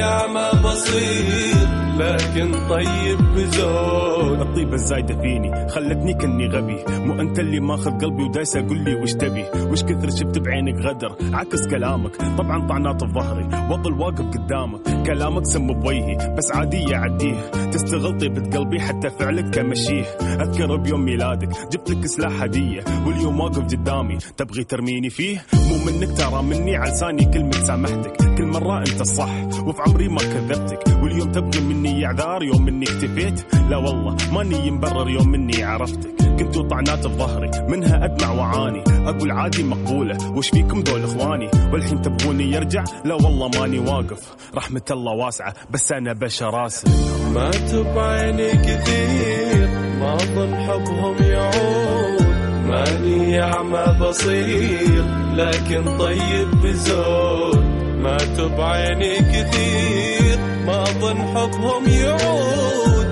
ماني 0.00 0.02
أعمى 0.02 0.50
بصير. 0.64 1.89
لكن 2.00 2.52
طيب 2.68 3.18
بزود. 3.36 4.40
الطيبة 4.40 4.74
الزايدة 4.74 5.20
فيني 5.20 5.68
خلتني 5.68 6.14
كني 6.14 6.46
غبي. 6.46 6.76
مو 6.88 7.20
أنت 7.20 7.38
اللي 7.38 7.60
ماخذ 7.60 7.90
قلبي 7.90 8.22
ودايسة 8.22 8.68
قول 8.68 8.78
لي 8.78 8.94
وش 8.94 9.12
تبي؟ 9.12 9.44
وش 9.70 9.82
كثر 9.82 10.10
شفت 10.10 10.38
بعينك 10.38 10.74
غدر؟ 10.86 11.16
عكس 11.32 11.66
كلامك 11.66 12.16
طبعا 12.16 12.68
طعنات 12.68 13.04
بظهري 13.04 13.48
وظل 13.70 13.92
واقف 13.92 14.24
قدامك 14.24 14.80
كلامك 15.06 15.44
سم 15.44 15.66
بوجهي. 15.66 16.34
بس 16.38 16.52
عادي 16.52 16.94
عديه 16.94 17.50
تستغل 17.72 18.18
طيبة 18.18 18.58
قلبي 18.58 18.80
حتى 18.80 19.10
فعلك 19.10 19.54
تمشيه 19.54 20.02
أذكر 20.40 20.76
بيوم 20.76 21.04
ميلادك 21.04 21.48
جبت 21.72 21.90
لك 21.90 22.06
سلاح 22.06 22.42
هدية. 22.42 22.84
واليوم 23.06 23.40
واقف 23.40 23.58
قدامي 23.58 24.18
تبغي 24.36 24.64
ترميني 24.64 25.10
فيه؟ 25.10 25.44
مو 25.54 25.76
منك 25.86 26.18
ترى 26.18 26.42
مني 26.42 26.76
على 26.76 26.90
لساني 26.90 27.24
كلمة 27.24 27.52
سامحتك. 27.52 28.16
كل 28.38 28.46
مرة 28.46 28.78
أنت 28.78 29.00
الصح 29.00 29.30
وفي 29.66 29.82
عمري 29.86 30.08
ما 30.08 30.18
كذبتك. 30.18 30.80
واليوم 31.02 31.32
تبغي 31.32 31.60
مني 31.60 31.89
اعذار 32.06 32.42
يوم 32.42 32.64
مني 32.64 32.84
اكتفيت. 32.84 33.54
لا 33.70 33.76
والله 33.76 34.16
ماني 34.32 34.70
مبرر 34.70 35.10
يوم 35.10 35.28
مني 35.28 35.64
عرفتك 35.64 36.10
كنتوا 36.38 36.68
طعنات 36.68 37.06
بظهري 37.06 37.50
منها 37.68 38.04
ادمع 38.04 38.30
وعاني. 38.30 38.82
أقول 38.88 39.30
عادي 39.30 39.62
مقبولة 39.62 40.30
وش 40.30 40.50
فيكم 40.50 40.82
دول 40.82 41.04
اخواني؟ 41.04 41.50
والحين 41.72 42.02
تبغوني 42.02 42.44
يرجع؟ 42.52 42.84
لا 43.04 43.14
والله 43.14 43.48
ماني 43.60 43.78
واقف. 43.78 44.34
رحمة 44.54 44.82
الله 44.90 45.12
واسعة 45.12 45.54
بس 45.70 45.92
أنا 45.92 46.12
بشر 46.12 46.66
اسف 46.66 46.88
ماتوا 47.34 47.94
بعيني 47.94 48.50
كثير 48.50 49.68
ما 50.00 50.16
ظن 50.16 50.54
حبهم 50.54 51.16
يعود. 51.22 52.20
ماني 52.66 53.42
أعمى 53.42 53.96
بصير 54.00 55.04
لكن 55.34 55.98
طيب 55.98 56.50
بزود. 56.62 57.64
ماتوا 58.02 58.48
بعيني 58.48 59.18
كثير. 59.18 60.19
ظن 61.00 61.18
حبهم 61.34 61.84
يعود. 61.88 63.06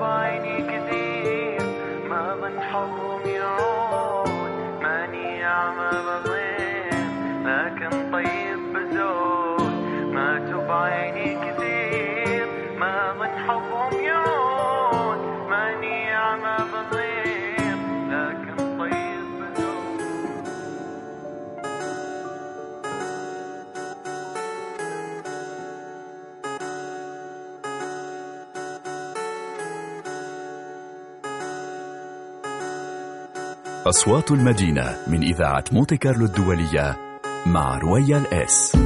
بعيني 0.00 0.56
كثير 0.70 1.62
ما 2.10 2.22
ظن 2.40 2.60
حبهم 2.60 3.22
يعود. 3.26 4.52
ماني 4.82 5.44
أعمى 5.44 5.90
بصير 6.08 6.94
لكن 7.44 7.90
طيب 8.12 8.60
بزود. 8.74 9.72
بعيني 10.68 11.11
أصوات 33.86 34.30
المدينة 34.30 34.96
من 35.06 35.22
إذاعة 35.22 35.64
مونتي 35.72 35.96
كارلو 35.96 36.24
الدولية 36.24 36.96
مع 37.46 37.78
رويال 37.78 38.34
إس. 38.34 38.76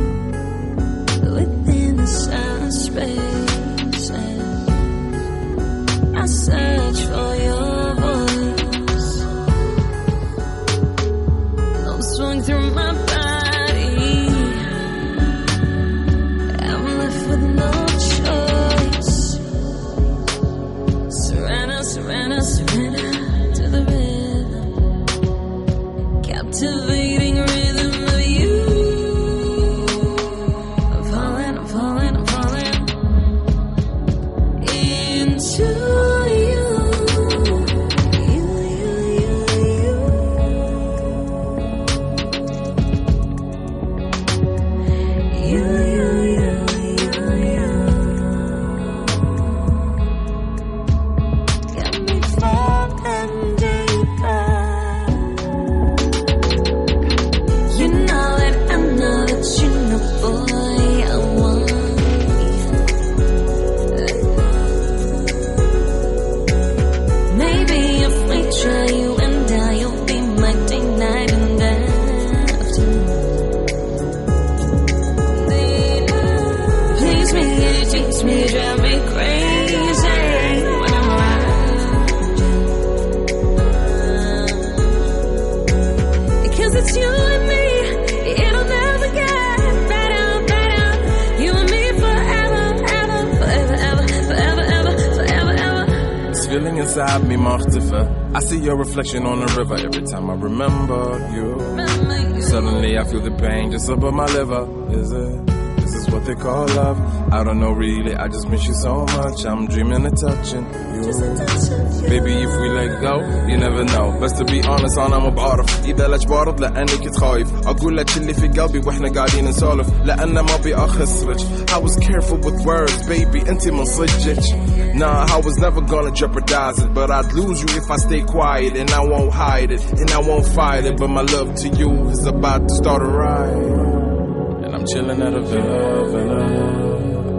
Your 98.66 98.76
reflection 98.76 99.24
on 99.26 99.38
the 99.38 99.46
river 99.57 99.76
every 99.76 100.02
time 100.02 100.29
I 100.29 100.35
remember 100.35 101.00
you. 101.33 102.42
Suddenly 102.42 102.98
I 102.98 103.05
feel 103.05 103.20
the 103.20 103.31
pain 103.31 103.70
just 103.70 103.88
above 103.88 104.12
my 104.12 104.26
liver. 104.26 104.66
Is 104.90 105.12
it? 105.12 105.46
This 105.76 105.94
is 105.94 106.11
what 106.11 106.24
they 106.24 106.35
call 106.35 106.66
love? 106.74 106.98
I 107.33 107.44
don't 107.44 107.61
know 107.61 107.70
really, 107.70 108.16
I 108.16 108.26
just 108.26 108.48
miss 108.48 108.66
you 108.66 108.74
so 108.74 109.07
much. 109.07 109.46
I'm 109.46 109.68
dreaming 109.68 110.05
of 110.05 110.20
touching 110.20 110.64
you. 110.96 112.10
Baby, 112.10 112.34
if 112.34 112.54
we 112.62 112.70
let 112.70 113.02
go, 113.02 113.13
you 113.48 113.58
never 113.58 113.84
know. 113.84 114.20
بس 114.22 114.34
to 114.34 114.46
be 114.46 114.62
honest 114.62 114.98
أنا 114.98 115.20
ما 115.20 115.30
بعرف 115.30 115.86
إذا 115.86 116.08
ليش 116.08 116.26
بعرض 116.26 116.62
لأني 116.62 116.98
كنت 117.04 117.17
خايف 117.17 117.67
أقول 117.67 117.98
لك 117.98 118.17
اللي 118.17 118.34
في 118.34 118.48
قلبي 118.48 118.80
وإحنا 118.88 119.10
قاعدين 119.10 119.46
نسولف 119.46 119.88
لأن 120.06 120.34
ما 120.34 120.56
أبي 120.56 120.76
أخسرك 120.76 121.38
I 121.72 121.78
was 121.78 121.96
careful 122.08 122.38
with 122.38 122.65
words, 122.65 123.08
baby 123.08 123.50
أنت 123.50 123.67
من 123.67 123.86
صدقك 123.86 124.72
Nah, 124.94 125.26
I 125.36 125.38
was 125.38 125.58
never 125.58 125.80
gonna 125.82 126.12
jeopardize 126.12 126.78
it 126.80 126.94
But 126.94 127.10
I'd 127.12 127.32
lose 127.32 127.62
you 127.63 127.70
if 127.82 127.89
I 127.89 127.96
stay 127.96 128.22
quiet 128.22 128.76
And 128.76 128.89
I 128.91 129.02
won't 129.12 129.32
hide 129.34 129.72
it, 129.72 129.82
and 130.02 130.12
I 130.12 130.20
won't 130.20 130.46
fight 130.48 130.84
it 130.86 130.98
But 130.98 131.10
my 131.10 131.22
love 131.22 131.56
to 131.63 131.67
you 131.70 132.10
is 132.10 132.26
about 132.26 132.67
to 132.67 132.76
start 132.76 133.02
a 133.02 133.06
riot 133.06 134.63
And 134.63 134.76
I'm 134.76 134.86
chilling 134.91 135.22
at 135.22 135.34
a 135.34 135.41
villa, 135.41 136.10
villa 136.13 136.44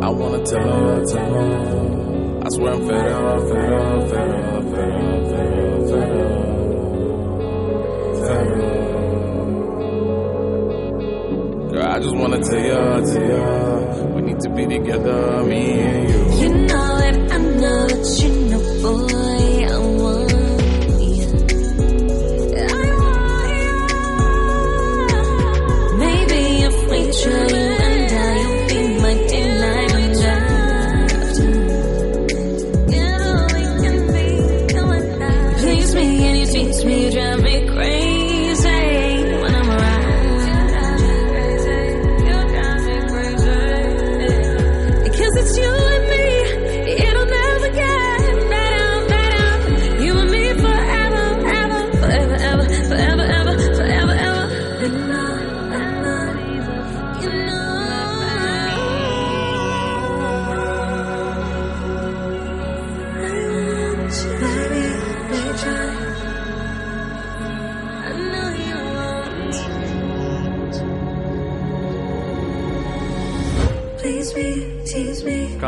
I 0.07 0.09
wanna 0.09 0.43
tell 0.45 0.69
her, 0.87 1.05
tell 1.05 1.35
her 1.35 1.86
I 2.48 2.50
swear 2.50 2.72
I'm 2.76 2.88
fed 2.88 3.12
up, 3.12 3.42
fed 3.50 3.74
up, 3.74 4.10
fed 4.10 4.32
up, 4.32 4.64
fed 4.72 4.92
up, 5.04 5.24
fed 5.30 5.52
up, 5.52 6.40
fed 8.24 8.48
up. 8.48 8.72
Girl, 11.74 11.86
I 11.86 12.00
just 12.00 12.16
wanna 12.16 12.40
tell 12.40 12.64
ya, 12.72 13.02
tell 13.02 13.28
ya, 13.32 13.44
we 14.16 14.22
need 14.22 14.40
to 14.40 14.50
be 14.50 14.66
together, 14.66 15.44
me 15.44 15.62
and 15.82 16.10
you. 16.10 16.20
You 16.42 16.50
know 16.68 16.98
it, 17.08 17.18
I 17.34 17.38
know 17.38 17.88
that 17.88 18.06
you 18.22 18.30
know, 18.50 18.64
boy, 18.82 19.66
I 19.68 19.78
want 20.00 20.32
you. 21.04 21.28
I 22.64 22.80
want 23.02 23.52
you. 25.12 25.98
Maybe 26.00 26.40
if 26.64 26.78
we 26.92 27.00
try 27.22 27.57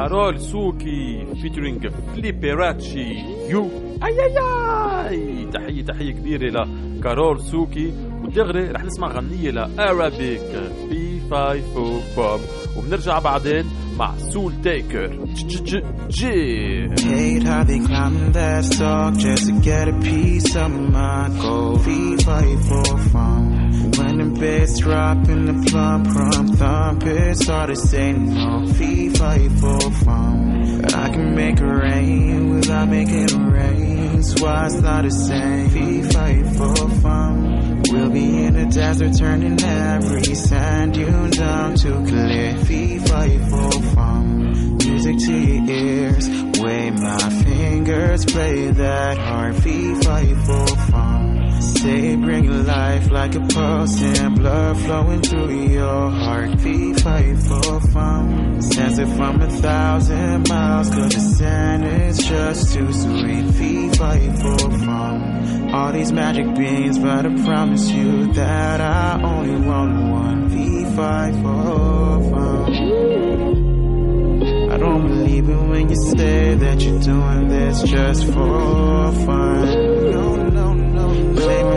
كارول 0.09 0.41
سوكي 0.41 1.25
فيتشرينج 1.41 1.87
فليبيراتشي 1.87 3.13
يو 3.49 3.69
اي 4.03 4.19
اي 4.19 5.09
اي 5.09 5.45
تحية 5.53 5.83
تحية 5.83 6.11
كبيرة 6.11 6.67
لكارول 6.97 7.41
سوكي 7.41 7.93
ودغري 8.23 8.71
رح 8.71 8.83
نسمع 8.83 9.07
غنية 9.07 9.51
لأرابيك 9.51 10.41
بي 10.89 11.21
5 11.31 11.61
بوب 12.15 12.39
وبنرجع 12.77 13.19
بعدين 13.19 13.65
مع 13.99 14.17
سول 14.17 14.53
تيكر 14.63 15.25
جي 16.09 16.89
Hate 16.89 17.43
how 17.43 17.63
they 17.63 17.79
that 18.37 18.63
stalk 18.65 19.13
just 19.17 19.45
to 19.47 19.53
get 19.61 19.87
a 19.87 19.95
piece 20.07 20.55
of 20.55 20.71
my 20.71 21.29
gold. 21.41 21.79
Bass 24.39 24.79
drop 24.79 25.27
and 25.27 25.49
the 25.49 25.69
plump 25.69 26.07
plump 26.07 26.55
thump, 26.57 27.03
it's 27.05 27.45
hard 27.45 27.69
to 27.69 27.75
say 27.75 28.13
no. 28.13 28.65
Fee 28.67 29.09
fight 29.09 29.51
for 29.51 29.79
fun. 29.91 30.81
But 30.81 30.95
I 30.95 31.09
can 31.09 31.35
make 31.35 31.59
it 31.59 31.65
rain 31.65 32.55
without 32.55 32.87
making 32.87 33.23
it 33.23 33.33
rain. 33.33 34.23
So 34.23 34.63
it's 34.63 34.75
not 34.75 35.03
the 35.03 35.11
same. 35.11 35.69
Fee 35.71 36.03
fight 36.03 36.45
for 36.55 36.89
fun. 37.01 37.83
We'll 37.89 38.11
be 38.11 38.45
in 38.45 38.53
the 38.53 38.65
desert 38.67 39.17
turning 39.17 39.61
every 39.61 40.35
sand 40.35 40.93
dune 40.93 41.31
down 41.31 41.75
to 41.75 41.91
clear. 42.07 42.55
Fee 42.63 42.99
fight 42.99 43.41
for 43.49 43.71
fun 43.93 44.39
music 44.85 45.17
to 45.17 45.33
your 45.33 45.69
ears. 45.69 46.29
Wave 46.59 46.99
my 46.99 47.29
fingers, 47.43 48.25
play 48.25 48.71
that 48.71 49.17
hard 49.17 49.55
feet, 49.63 50.03
fight 50.03 50.35
for 50.45 50.67
fun. 50.67 50.98
Say, 51.79 52.17
bring 52.17 52.65
life 52.65 53.09
like 53.09 53.35
a 53.35 53.39
pulse 53.39 54.01
and 54.01 54.35
blood 54.35 54.77
flowing 54.81 55.21
through 55.21 55.69
your 55.69 56.09
heart. 56.09 56.59
Feet, 56.59 56.99
fight 56.99 57.37
for 57.37 57.79
fun. 57.79 58.61
Sense 58.61 58.97
it 58.97 59.07
from 59.15 59.41
a 59.41 59.49
thousand 59.49 60.49
miles, 60.49 60.89
cause 60.89 61.13
the 61.13 61.21
sand 61.21 61.85
is 61.85 62.17
just 62.17 62.73
too 62.73 62.91
sweet. 62.91 63.45
Feet, 63.53 63.95
fight 63.95 64.29
for 64.39 64.59
fun. 64.59 65.69
All 65.73 65.93
these 65.93 66.11
magic 66.11 66.53
beans, 66.53 66.99
but 66.99 67.25
I 67.25 67.33
promise 67.45 67.89
you 67.89 68.33
that 68.33 68.81
I 68.81 69.21
only 69.23 69.65
want 69.65 70.11
one. 70.11 70.49
Feet, 70.49 70.87
fight 70.97 71.33
for 71.35 72.29
fun. 72.29 72.73
I 74.69 74.77
don't 74.77 75.07
believe 75.07 75.47
it 75.47 75.61
when 75.69 75.89
you 75.89 75.95
say 75.95 76.55
that 76.55 76.81
you're 76.81 76.99
doing 76.99 77.47
this 77.47 77.83
just 77.83 78.25
for 78.25 79.13
fun. 79.25 79.78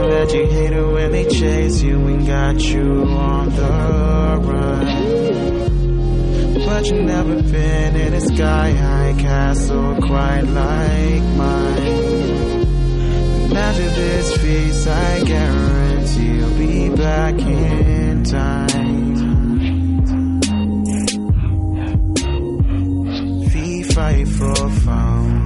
That 0.09 0.33
you 0.33 0.47
hate 0.47 0.73
it 0.73 0.87
when 0.87 1.13
they 1.13 1.25
chase 1.29 1.83
you 1.83 1.99
and 2.07 2.27
got 2.27 2.61
you 2.61 3.05
on 3.05 3.49
the 3.51 4.41
run. 4.49 4.87
But 6.67 6.87
you've 6.89 7.05
never 7.05 7.43
been 7.43 7.97
in 7.97 8.15
a 8.15 8.21
sky 8.21 8.71
high 8.73 9.15
castle 9.19 9.97
quite 10.01 10.43
like 10.43 11.23
mine. 11.37 12.23
Imagine 13.51 13.95
this 13.95 14.37
feast, 14.39 14.89
I 14.89 15.25
guarantee 15.25 16.37
you'll 16.37 16.57
be 16.57 16.89
back 16.97 17.35
in 17.35 18.25
time. 18.25 19.13
Fee 23.51 23.83
fight 23.83 24.29
for 24.29 24.71
fun. 24.71 25.42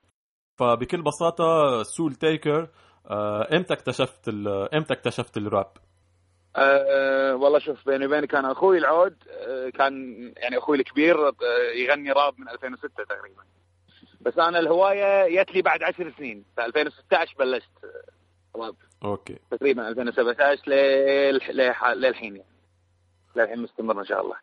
فبكل 0.60 1.02
بساطة 1.02 1.84
سول 1.84 2.16
تيكر 2.16 2.68
آه، 3.10 3.56
إمتى 3.58 3.74
اكتشفت 3.74 4.30
إمتى 4.74 4.94
اكتشفت 4.94 5.38
الراب؟ 5.38 5.72
أه 6.56 7.36
والله 7.36 7.60
شوف 7.60 7.86
بيني 7.86 8.06
وبيني 8.06 8.28
كان 8.28 8.46
أخوي 8.46 8.78
العود 8.78 9.16
آه، 9.30 9.70
كان 9.70 9.94
يعني 10.38 10.58
أخوي 10.58 10.78
الكبير 10.78 11.28
آه، 11.28 11.32
يغني 11.76 12.12
راب 12.12 12.40
من 12.40 12.50
2006 12.50 13.04
تقريبا 13.04 13.44
بس 14.22 14.38
أنا 14.40 14.60
الهواية 14.60 15.42
جت 15.44 15.52
لي 15.52 15.62
بعد 15.62 15.84
10 15.84 16.14
سنين. 16.18 16.46
في 16.56 16.66
2016 16.66 17.36
بلشت. 17.40 17.70
آه، 17.84 18.60
راب 18.60 18.76
okay. 19.04 19.40
تقريبا 19.52 19.88
2017 19.88 20.62
لل- 20.68 21.42
للح- 21.42 21.88
للحين 21.88 22.36
يعني. 22.36 22.50
للحين 23.36 23.60
مستمر 23.60 24.00
إن 24.00 24.06
شاء 24.06 24.22
الله. 24.22 24.36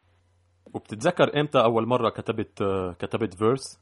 وبتتذكر 0.74 1.40
إمتى 1.40 1.58
أول 1.58 1.86
مرة 1.86 2.08
كتبت 2.10 2.62
آه، 2.62 2.96
كتبت 2.98 3.34
verse؟ 3.34 3.80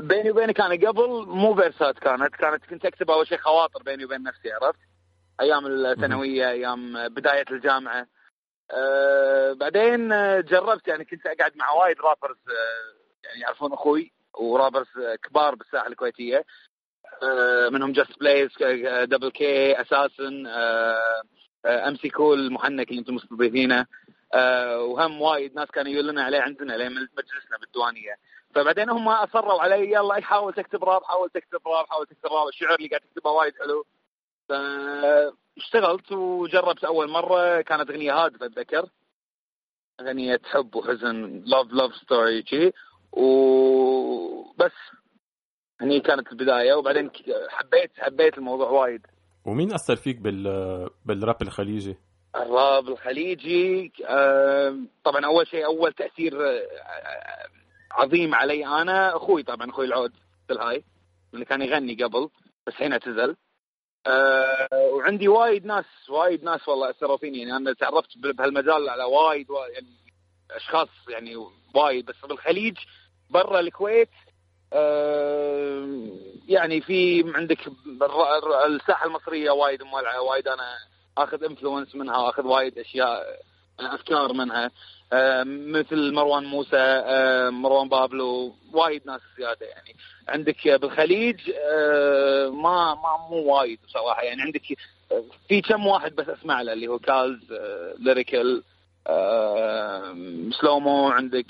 بيني 0.00 0.30
وبينك 0.30 0.60
أنا 0.60 0.88
قبل 0.88 1.26
مو 1.26 1.54
فيرسات 1.54 1.98
كانت. 1.98 2.34
كانت 2.36 2.64
كنت 2.66 2.84
أكتب 2.86 3.10
أول 3.10 3.26
شيء 3.26 3.38
خواطر 3.38 3.82
بيني 3.82 4.04
وبين 4.04 4.22
نفسي 4.22 4.52
عرفت؟ 4.52 4.78
أيام 5.40 5.66
الثانوية 5.66 6.50
أيام 6.50 7.08
بداية 7.08 7.44
الجامعة. 7.50 8.06
أه 8.70 9.52
بعدين 9.52 10.12
آه، 10.12 10.40
جربت 10.40 10.88
يعني 10.88 11.04
كنت 11.04 11.26
أقعد 11.26 11.56
مع 11.56 11.70
وايد 11.72 12.00
rappers 12.00 12.36
أه 12.48 13.26
يعني 13.28 13.40
يعرفون 13.40 13.72
أخوي. 13.72 14.12
و 14.36 14.42
rappers 14.42 14.86
آه، 14.98 15.14
كبار 15.14 15.54
بالساحة 15.54 15.86
الكويتية. 15.86 16.44
أه 17.22 17.68
منهم 17.68 17.92
جاست 17.92 18.18
بلايز 18.20 18.50
دبل 19.04 19.30
كي 19.30 19.80
اساسن 19.80 20.46
أم 21.66 21.96
سي 21.96 22.08
كول 22.08 22.52
محنك 22.52 22.88
اللي 22.88 23.00
أنتم 23.00 23.14
مستضيفينه. 23.14 23.86
أه 24.34 24.80
وهم 24.80 25.22
وايد 25.22 25.54
ناس 25.54 25.70
كانوا 25.70 25.92
يقولون 25.92 26.18
عليه 26.18 26.40
عندنا 26.40 26.72
لين 26.72 26.92
مجلسنا 26.92 27.58
بالديوانية. 27.60 28.14
فبعدين 28.54 28.90
هم 28.90 29.08
أصروا 29.08 29.62
علي 29.62 29.92
يلا 29.92 30.20
حاول 30.20 30.54
تكتب 30.54 30.84
راب 30.84 31.04
حاول 31.04 31.30
تكتب 31.30 31.68
راب 31.68 31.86
حاول 31.86 32.06
تكتب 32.06 32.32
راب. 32.32 32.48
الشعر 32.48 32.74
اللي 32.74 32.88
قاعد 32.88 33.00
تكتبه 33.00 33.30
وايد 33.30 33.54
حلو. 33.58 33.86
فاشتغلت 34.48 36.12
وجربت 36.12 36.84
أول 36.84 37.08
مرة. 37.08 37.60
كانت 37.60 37.90
أغنية 37.90 38.24
هادفة 38.24 38.46
أتذكر. 38.46 38.88
أغنية 40.00 40.40
حب 40.44 40.76
وحزن 40.76 41.42
love 41.46 41.66
love 41.72 41.94
story 41.94 42.44
شي. 42.46 42.72
وبس. 43.12 44.72
هني 45.80 46.00
كانت 46.00 46.32
البداية 46.32 46.74
وبعدين 46.74 47.10
حبيت 47.48 47.90
حبيت 47.98 48.38
الموضوع 48.38 48.70
وايد. 48.70 49.06
ومين 49.44 49.72
أثر 49.72 49.96
فيك 49.96 50.16
بال 50.16 50.44
بالراب 51.04 51.42
الخليجي؟ 51.42 51.96
الراب 52.36 52.88
الخليجي 52.88 53.92
طبعا 55.04 55.26
أول 55.26 55.46
شيء 55.46 55.64
أول 55.64 55.92
تأثير 55.92 56.46
آه، 56.46 56.62
عظيم 57.90 58.34
علي 58.34 58.66
أنا 58.66 59.16
أخوي 59.16 59.42
طبعا 59.42 59.70
أخوي 59.70 59.86
العود 59.86 60.12
في 60.46 60.52
الهاي 60.52 60.84
اللي 61.34 61.44
كان 61.44 61.62
يغني 61.62 61.94
قبل 61.94 62.28
بس 62.66 62.72
الحين 62.72 62.92
اعتزل. 62.92 63.36
آه، 64.06 64.68
وعندي 64.92 65.28
وايد 65.28 65.66
ناس 65.66 65.84
وايد 66.08 66.44
ناس 66.44 66.68
والله 66.68 66.90
أثروا 66.90 67.16
فيني. 67.16 67.38
يعني 67.38 67.56
أنا 67.56 67.72
تعرفت 67.72 68.18
بهالمجال 68.18 68.88
على 68.88 69.04
وايد 69.04 69.50
وايد 69.50 69.74
يعني 69.74 70.05
أشخاص 70.50 70.88
يعني 71.08 71.36
وايد 71.74 72.06
بس 72.06 72.16
بالخليج 72.28 72.76
برا 73.30 73.60
الكويت 73.60 74.08
آه، 74.72 76.08
يعني 76.48 76.80
في 76.80 77.24
عندك 77.34 77.58
الساحة 78.66 79.06
المصرية 79.06 79.50
وايد 79.50 79.82
مولعة 79.82 80.20
وايد 80.20 80.48
أنا 80.48 80.76
آخذ 81.18 81.44
influence 81.44 81.94
منها 81.94 82.18
واخذ 82.18 82.46
وايد 82.46 82.78
أشياء 82.78 83.40
أفكار 83.80 84.32
منها 84.32 84.70
آه، 85.12 85.44
مثل 85.44 86.12
مروان 86.12 86.44
موسى 86.44 86.76
آه، 86.76 87.50
مروان 87.50 87.88
بابلو 87.88 88.54
وايد 88.72 89.02
ناس 89.06 89.20
زيادة 89.38 89.66
يعني. 89.66 89.96
عندك 90.28 90.68
بالخليج 90.68 91.50
ما 92.50 92.94
ما 92.94 93.28
مو 93.30 93.36
وايد 93.36 93.78
صراحة 93.88 94.22
يعني. 94.22 94.42
عندك 94.42 94.62
في 95.48 95.60
كم 95.60 95.86
واحد 95.86 96.14
بس 96.14 96.28
أسمع 96.28 96.62
له 96.62 96.72
اللي 96.72 96.86
هو 96.86 96.98
كالز 96.98 97.52
ليريكال 97.98 98.62
سلومو 100.60 101.08
عندك 101.08 101.46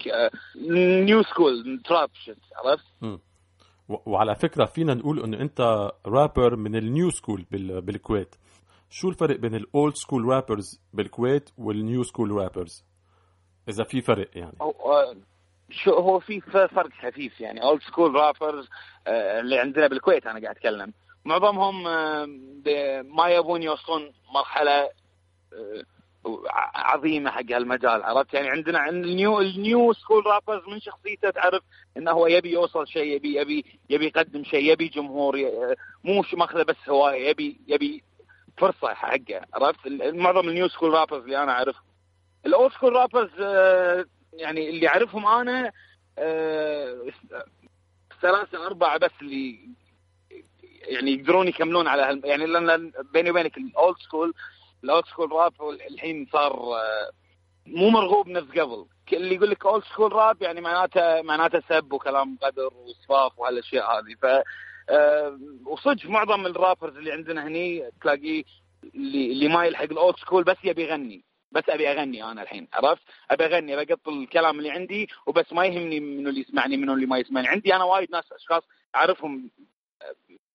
new 0.71 1.23
school 1.23 1.83
trap 1.85 2.11
shit 2.15 2.39
عرفت؟ 2.57 3.21
وعلى 3.89 4.35
فكرة 4.35 4.65
فينا 4.65 4.95
نقول 4.95 5.23
انه 5.25 5.41
أنت 5.41 5.91
رابر 6.07 6.57
من 6.57 6.77
ال 6.77 6.85
new 6.85 7.11
school 7.11 7.47
بال... 7.51 7.81
بالكويت. 7.81 8.35
شو 8.91 9.09
الفرق 9.09 9.37
بين 9.37 9.55
ال 9.55 9.65
old 9.65 9.95
school 9.95 10.25
rappers 10.25 10.81
بالكويت 10.93 11.51
وال 11.59 11.77
new 11.77 12.03
school 12.03 12.31
rappers 12.31 12.85
إذا 13.69 13.85
في 13.85 14.01
فرق 14.01 14.29
يعني. 14.35 14.57
آه، 14.61 15.17
شو 15.71 15.91
هو 15.91 16.21
في 16.21 16.41
فرق 16.41 16.91
خفيف 17.03 17.41
يعني. 17.41 17.63
old 17.63 17.83
school 17.83 18.15
rappers 18.15 18.69
اللي 19.09 19.59
عندنا 19.59 19.87
بالكويت 19.87 20.27
أنا 20.27 20.41
قاعد 20.41 20.57
أتكلم. 20.57 20.93
معظمهم 21.25 21.83
ما 23.17 23.29
يبون 23.29 23.63
يوصلون 23.63 24.13
مرحلة 24.35 24.83
آه، 25.53 25.83
عظيمة 26.75 27.31
حق 27.31 27.53
هالمجال 27.53 28.03
عرفت؟ 28.03 28.35
يعني 28.35 28.49
عندنا 28.49 28.79
عند 28.79 29.05
ال 29.05 29.14
new 29.14 29.41
ال 29.41 29.54
new 29.54 29.93
school 29.93 30.27
rappers 30.27 30.69
من 30.69 30.81
شخصيته 30.81 31.31
تعرف 31.31 31.63
إنه 31.97 32.11
هو 32.11 32.27
يبي 32.27 32.51
يوصل 32.51 32.87
شيء 32.87 33.17
يبي 33.17 33.41
يبي 33.41 33.65
يبي 33.91 34.07
يقدم 34.07 34.45
شيء 34.45 34.73
يبي 34.73 34.89
جمهور 34.89 35.37
مو 36.05 36.25
ماخذه 36.33 36.63
بس 36.63 36.89
هواية 36.89 37.29
يبي 37.29 37.61
يبي 37.69 38.03
فرصة 38.59 38.95
حقه 38.95 39.41
عرفت؟ 39.55 39.89
معظم 40.15 40.49
ال 40.49 40.54
new 40.54 40.69
school 40.69 40.91
rappers 40.91 41.23
اللي 41.23 41.43
أنا 41.43 41.53
أعرفهم. 41.53 41.85
ال 42.47 42.53
old 42.53 42.73
school 42.73 42.93
rappers 42.93 43.31
يعني 44.33 44.71
اللي 44.71 44.89
أعرفهم 44.89 45.27
أنا 45.27 45.73
آه، 46.19 46.97
ثلاثة 48.23 48.67
أربعة 48.67 48.99
بس 48.99 49.11
اللي 49.23 49.59
يعني 50.83 51.13
يقدرون 51.13 51.49
يكملون 51.49 51.89
على 51.89 52.03
هال 52.03 52.21
يعني 52.25 52.47
لأن 52.47 52.93
بيني 53.13 53.31
وبينك 53.31 53.59
ال 53.59 53.68
old 53.68 53.97
school 53.99 54.35
ال 54.85 54.90
old 54.90 55.05
school 55.05 55.33
rap 55.33 55.53
الحين 55.91 56.27
صار 56.33 56.53
آه، 56.53 57.11
مو 57.67 57.91
مرغوب 57.91 58.29
نفس 58.29 58.51
قبل. 58.51 58.87
اللي 59.13 59.35
يقول 59.35 59.51
لك 59.51 59.67
old 59.67 59.85
school 59.85 60.13
rap 60.13 60.43
يعني 60.43 60.61
معناته 60.61 61.23
معناته 61.23 61.61
سب 61.69 61.93
وكلام 61.93 62.39
قذر 62.43 62.75
وصفاف 62.75 63.39
وهالأشياء 63.39 63.85
هذه. 63.85 64.15
ف 64.23 64.43
آه، 64.91 65.39
وصدق 65.67 66.07
معظم 66.07 66.47
ال 66.47 66.53
rappers 66.53 66.97
اللي 66.97 67.13
عندنا 67.13 67.47
هني 67.47 67.91
تلاقيه 68.03 68.45
اللي, 68.95 69.33
اللي 69.33 69.49
ما 69.49 69.65
يلحق 69.65 69.83
ال 69.83 69.91
old 69.91 70.17
school 70.17 70.45
بس 70.45 70.57
يبي 70.65 70.83
يغني. 70.83 71.25
بس 71.53 71.63
أبي 71.69 71.91
أغني 71.91 72.25
أنا 72.25 72.43
الحين 72.43 72.69
عرفت؟ 72.73 73.03
أبي 73.31 73.45
أغني 73.45 73.75
أبي 73.75 73.93
أقط 73.93 74.09
الكلام 74.09 74.59
اللي 74.59 74.71
عندي 74.71 75.09
وبس 75.27 75.53
ما 75.53 75.67
يهمني 75.67 76.01
منو 76.01 76.29
اللي 76.31 76.41
يسمعني 76.41 76.77
منو 76.77 76.95
اللي 76.95 77.07
ما 77.07 77.19
يسمعني، 77.19 77.49
عندي 77.49 77.75
أنا 77.75 77.85
وايد 77.85 78.11
ناس 78.11 78.33
أشخاص 78.33 78.63
أعرفهم 78.95 79.51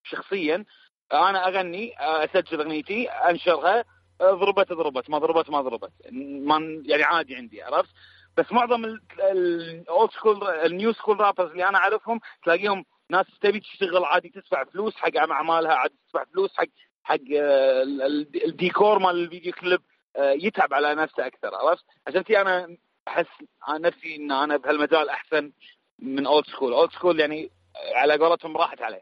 شخصيا. 0.03 0.65
أنا 1.13 1.47
أغني 1.47 1.93
أسجل 1.99 2.61
أغنيتي 2.61 3.09
أنشرها. 3.09 3.85
ضربت 4.21 4.73
ضربت 4.73 5.09
ما 5.09 5.17
ضربت 5.17 5.49
ما 5.49 5.61
ضربت 5.61 5.91
ما 6.11 6.81
يعني 6.85 7.03
عادي 7.03 7.35
عندي 7.35 7.61
عرفت؟ 7.63 7.89
بس 8.37 8.51
معظم 8.51 8.85
ال 9.19 9.42
old 9.42 10.11
school 10.11 10.43
ال 10.47 10.59
new 10.59 10.93
school 10.93 11.19
rappers 11.19 11.51
اللي 11.51 11.67
أنا 11.69 11.77
أعرفهم 11.77 12.19
تلاقيهم 12.43 12.85
ناس 13.09 13.25
تبي 13.41 13.59
تشتغل 13.59 14.03
عادي 14.05 14.29
تدفع 14.29 14.63
فلوس 14.63 14.95
حق 14.95 15.17
أعمالها 15.17 15.73
عادي 15.73 15.93
تدفع 16.07 16.23
فلوس 16.25 16.53
حق 16.57 16.65
حق 17.03 17.15
آه، 17.15 17.83
ال- 17.83 18.01
ال- 18.01 18.45
الديكور 18.45 18.99
مال 18.99 19.15
الفيديو 19.23 19.53
كليب 19.53 19.81
آه، 20.15 20.31
يتعب 20.31 20.73
على 20.73 20.95
نفسه 20.95 21.27
أكثر 21.27 21.55
عرفت؟ 21.55 21.83
عشان 22.07 22.21
كذي 22.21 22.41
أنا 22.41 22.77
أحس 23.07 23.27
نفسي 23.69 24.15
إن 24.15 24.31
أنا 24.31 24.57
بهالمجال 24.57 25.09
أحسن 25.09 25.51
من 25.99 26.25
old 26.27 26.45
school، 26.45 26.73
old 26.73 26.91
school 26.91 27.19
يعني 27.19 27.51
على 27.95 28.17
قولتهم 28.17 28.57
راحت 28.57 28.81
عليه 28.81 29.01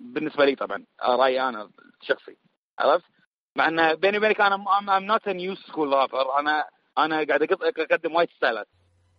بالنسبة 0.00 0.44
لي 0.44 0.54
طبعا 0.54 0.84
آه، 1.02 1.16
رأيي 1.16 1.40
أنا 1.48 1.70
الشخصي 2.02 2.36
عرفت؟ 2.78 3.04
مع 3.56 3.68
انه 3.68 3.94
بيني 3.94 4.18
وبينك 4.18 4.40
أنا 4.40 4.54
I'm 4.98 5.04
not 5.04 5.28
new 5.28 5.54
school 5.54 5.92
rapper 5.92 6.38
أنا 6.38 6.64
أنا 6.98 7.14
قاعد 7.24 7.42
أقدم 7.62 8.14
وايد 8.14 8.28
ستايلات. 8.36 8.68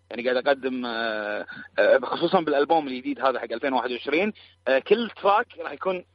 يعني 0.09 0.23
قاعد 0.23 0.47
أقدم 0.47 0.85
آه، 0.85 1.45
آه، 1.79 1.99
خصوصا 2.03 2.41
بالألبوم 2.41 2.87
الجديد 2.87 3.19
هذا 3.19 3.39
حق 3.39 3.51
2021 3.51 4.33
آه، 4.67 4.79
كل 4.79 5.09
track 5.21 5.47
راح 5.59 5.71
يكون 5.71 6.05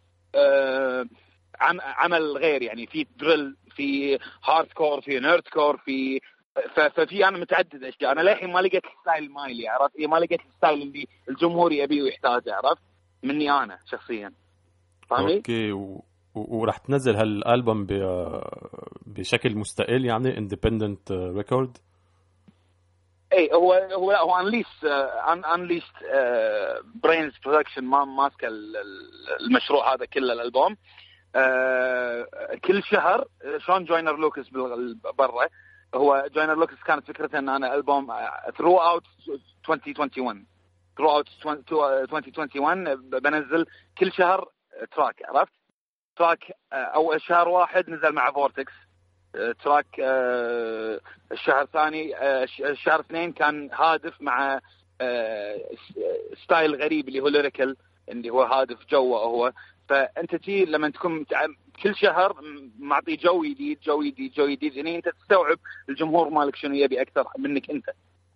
عم- 1.60 1.80
عمل 1.80 2.36
غير. 2.36 2.62
يعني 2.62 2.86
في 2.86 3.06
drill 3.16 3.56
في 3.76 4.18
hardcore 4.44 5.00
في 5.00 5.20
nerdcore 5.20 5.76
في 5.76 6.20
ففي 6.74 7.28
أنا 7.28 7.38
متعدد 7.38 7.84
أشياء. 7.84 8.12
أنا 8.12 8.20
للحين 8.20 8.52
ما 8.52 8.60
لقيت 8.60 8.82
ال 8.84 8.92
style 8.92 9.30
مالي 9.32 9.68
عرفت؟ 9.68 9.96
إيه، 9.96 10.06
ما 10.06 10.16
لقيت 10.16 10.40
ال 10.40 10.47
style 10.47 10.82
اللي 10.82 11.06
الجمهور 11.28 11.72
يبيه 11.72 12.02
ويحتاجه 12.02 12.54
عرفت؟ 12.54 12.82
مني 13.22 13.50
أنا 13.50 13.78
شخصيا. 13.90 14.32
فاهمني؟ 15.10 15.36
okay 15.36 15.72
و... 15.72 16.04
وراح 16.36 16.76
تنزل 16.78 17.16
هالألبوم. 17.16 17.86
بشكل 19.06 19.56
مستقل 19.56 20.04
يعني 20.04 20.38
independent 20.38 21.12
record 21.12 21.78
اي 23.32 23.50
هو 23.52 23.72
هو 23.72 24.12
لا 24.12 24.20
هو 24.20 24.40
unless 24.40 24.84
انليست 25.54 25.94
برينز 27.02 27.32
production 27.44 27.84
ما 27.84 28.04
ماسكه 28.04 28.48
ال- 28.48 28.76
ال- 28.76 29.46
المشروع 29.46 29.94
هذا 29.94 30.04
كله 30.04 30.32
الألبوم 30.32 30.76
آه، 31.36 32.26
كل 32.64 32.82
شهر 32.82 33.24
شلون 33.58 33.84
جوينر 33.84 34.16
لوكس 34.16 34.48
bro 35.18 35.46
هو 35.94 36.26
جوينر 36.34 36.54
لوكس 36.54 36.82
كانت 36.86 37.06
فكرته 37.06 37.38
إن 37.38 37.48
أنا 37.48 37.74
ألبوم 37.74 38.08
throughout 38.58 39.02
2021 39.68 40.46
throughout 40.96 41.26
2021 41.46 42.84
بنزل 43.20 43.66
كل 43.98 44.12
شهر 44.12 44.48
track 44.96 45.22
عرفت؟ 45.24 45.52
track 46.16 46.52
آه، 46.72 46.76
اول 46.76 47.20
شهر 47.20 47.48
واحد 47.48 47.90
نزل 47.90 48.12
مع 48.12 48.32
فورتكس. 48.32 48.72
تراك 49.64 49.86
آه، 50.00 51.00
الشهر 51.32 51.62
الثاني 51.62 52.16
آه، 52.16 52.42
الش- 52.44 52.60
الشهر 52.62 53.00
اثنين 53.00 53.32
كان 53.32 53.70
هادف 53.72 54.20
مع 54.22 54.60
آه، 55.00 55.60
style 56.44 56.74
غريب 56.82 57.08
اللي 57.08 57.20
هو 57.20 57.28
lyrical 57.28 57.76
اللي 58.08 58.30
هو 58.30 58.42
هادف 58.42 58.86
جوه 58.90 59.20
هو. 59.20 59.52
فأنت 59.88 60.34
تي 60.34 60.64
لما 60.64 60.90
تكون 60.90 61.24
كل 61.82 61.96
شهر 61.96 62.36
معطي 62.78 63.16
جو 63.16 63.42
جديد 63.44 63.80
جو 63.80 64.02
جديد 64.02 64.32
جو 64.32 64.46
جديد 64.48 64.76
يعني 64.76 64.96
أنت 64.96 65.08
تستوعب 65.08 65.58
الجمهور 65.88 66.28
مالك 66.30 66.56
شنو 66.56 66.74
يبي 66.74 67.00
أكثر 67.02 67.26
منك 67.38 67.70
أنت. 67.70 67.90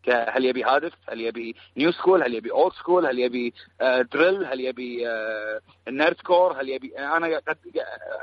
هل 0.08 0.44
يبي 0.44 0.64
هادف؟ 0.64 0.92
هل 1.08 1.20
يبي 1.20 1.56
new 1.76 1.92
school 1.92 2.22
هل 2.22 2.34
يبي 2.34 2.50
old 2.50 2.72
school 2.74 3.06
هل 3.06 3.18
يبي 3.18 3.54
آه 3.80 4.02
drill 4.02 4.44
هل 4.44 4.60
يبي 4.60 5.08
آه 5.08 5.60
ال 5.88 6.20
nerdcore 6.20 6.60
هل 6.60 6.68
يبي 6.68 6.98
أنا 6.98 7.36
قد 7.48 7.58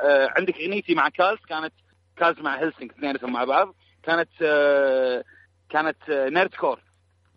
آه 0.03 0.33
عندك 0.37 0.55
أغنيتي 0.55 0.95
مع 0.95 1.09
كالز 1.09 1.39
كانت 1.49 1.73
كالز 2.17 2.39
مع 2.39 2.55
هيلسنج 2.59 2.91
اثنينهم 2.91 3.33
مع 3.33 3.43
بعض 3.43 3.75
كانت 4.03 4.29
آه 4.41 5.23
كانت 5.69 6.09
آه 6.09 6.29
nerdcore 6.29 6.79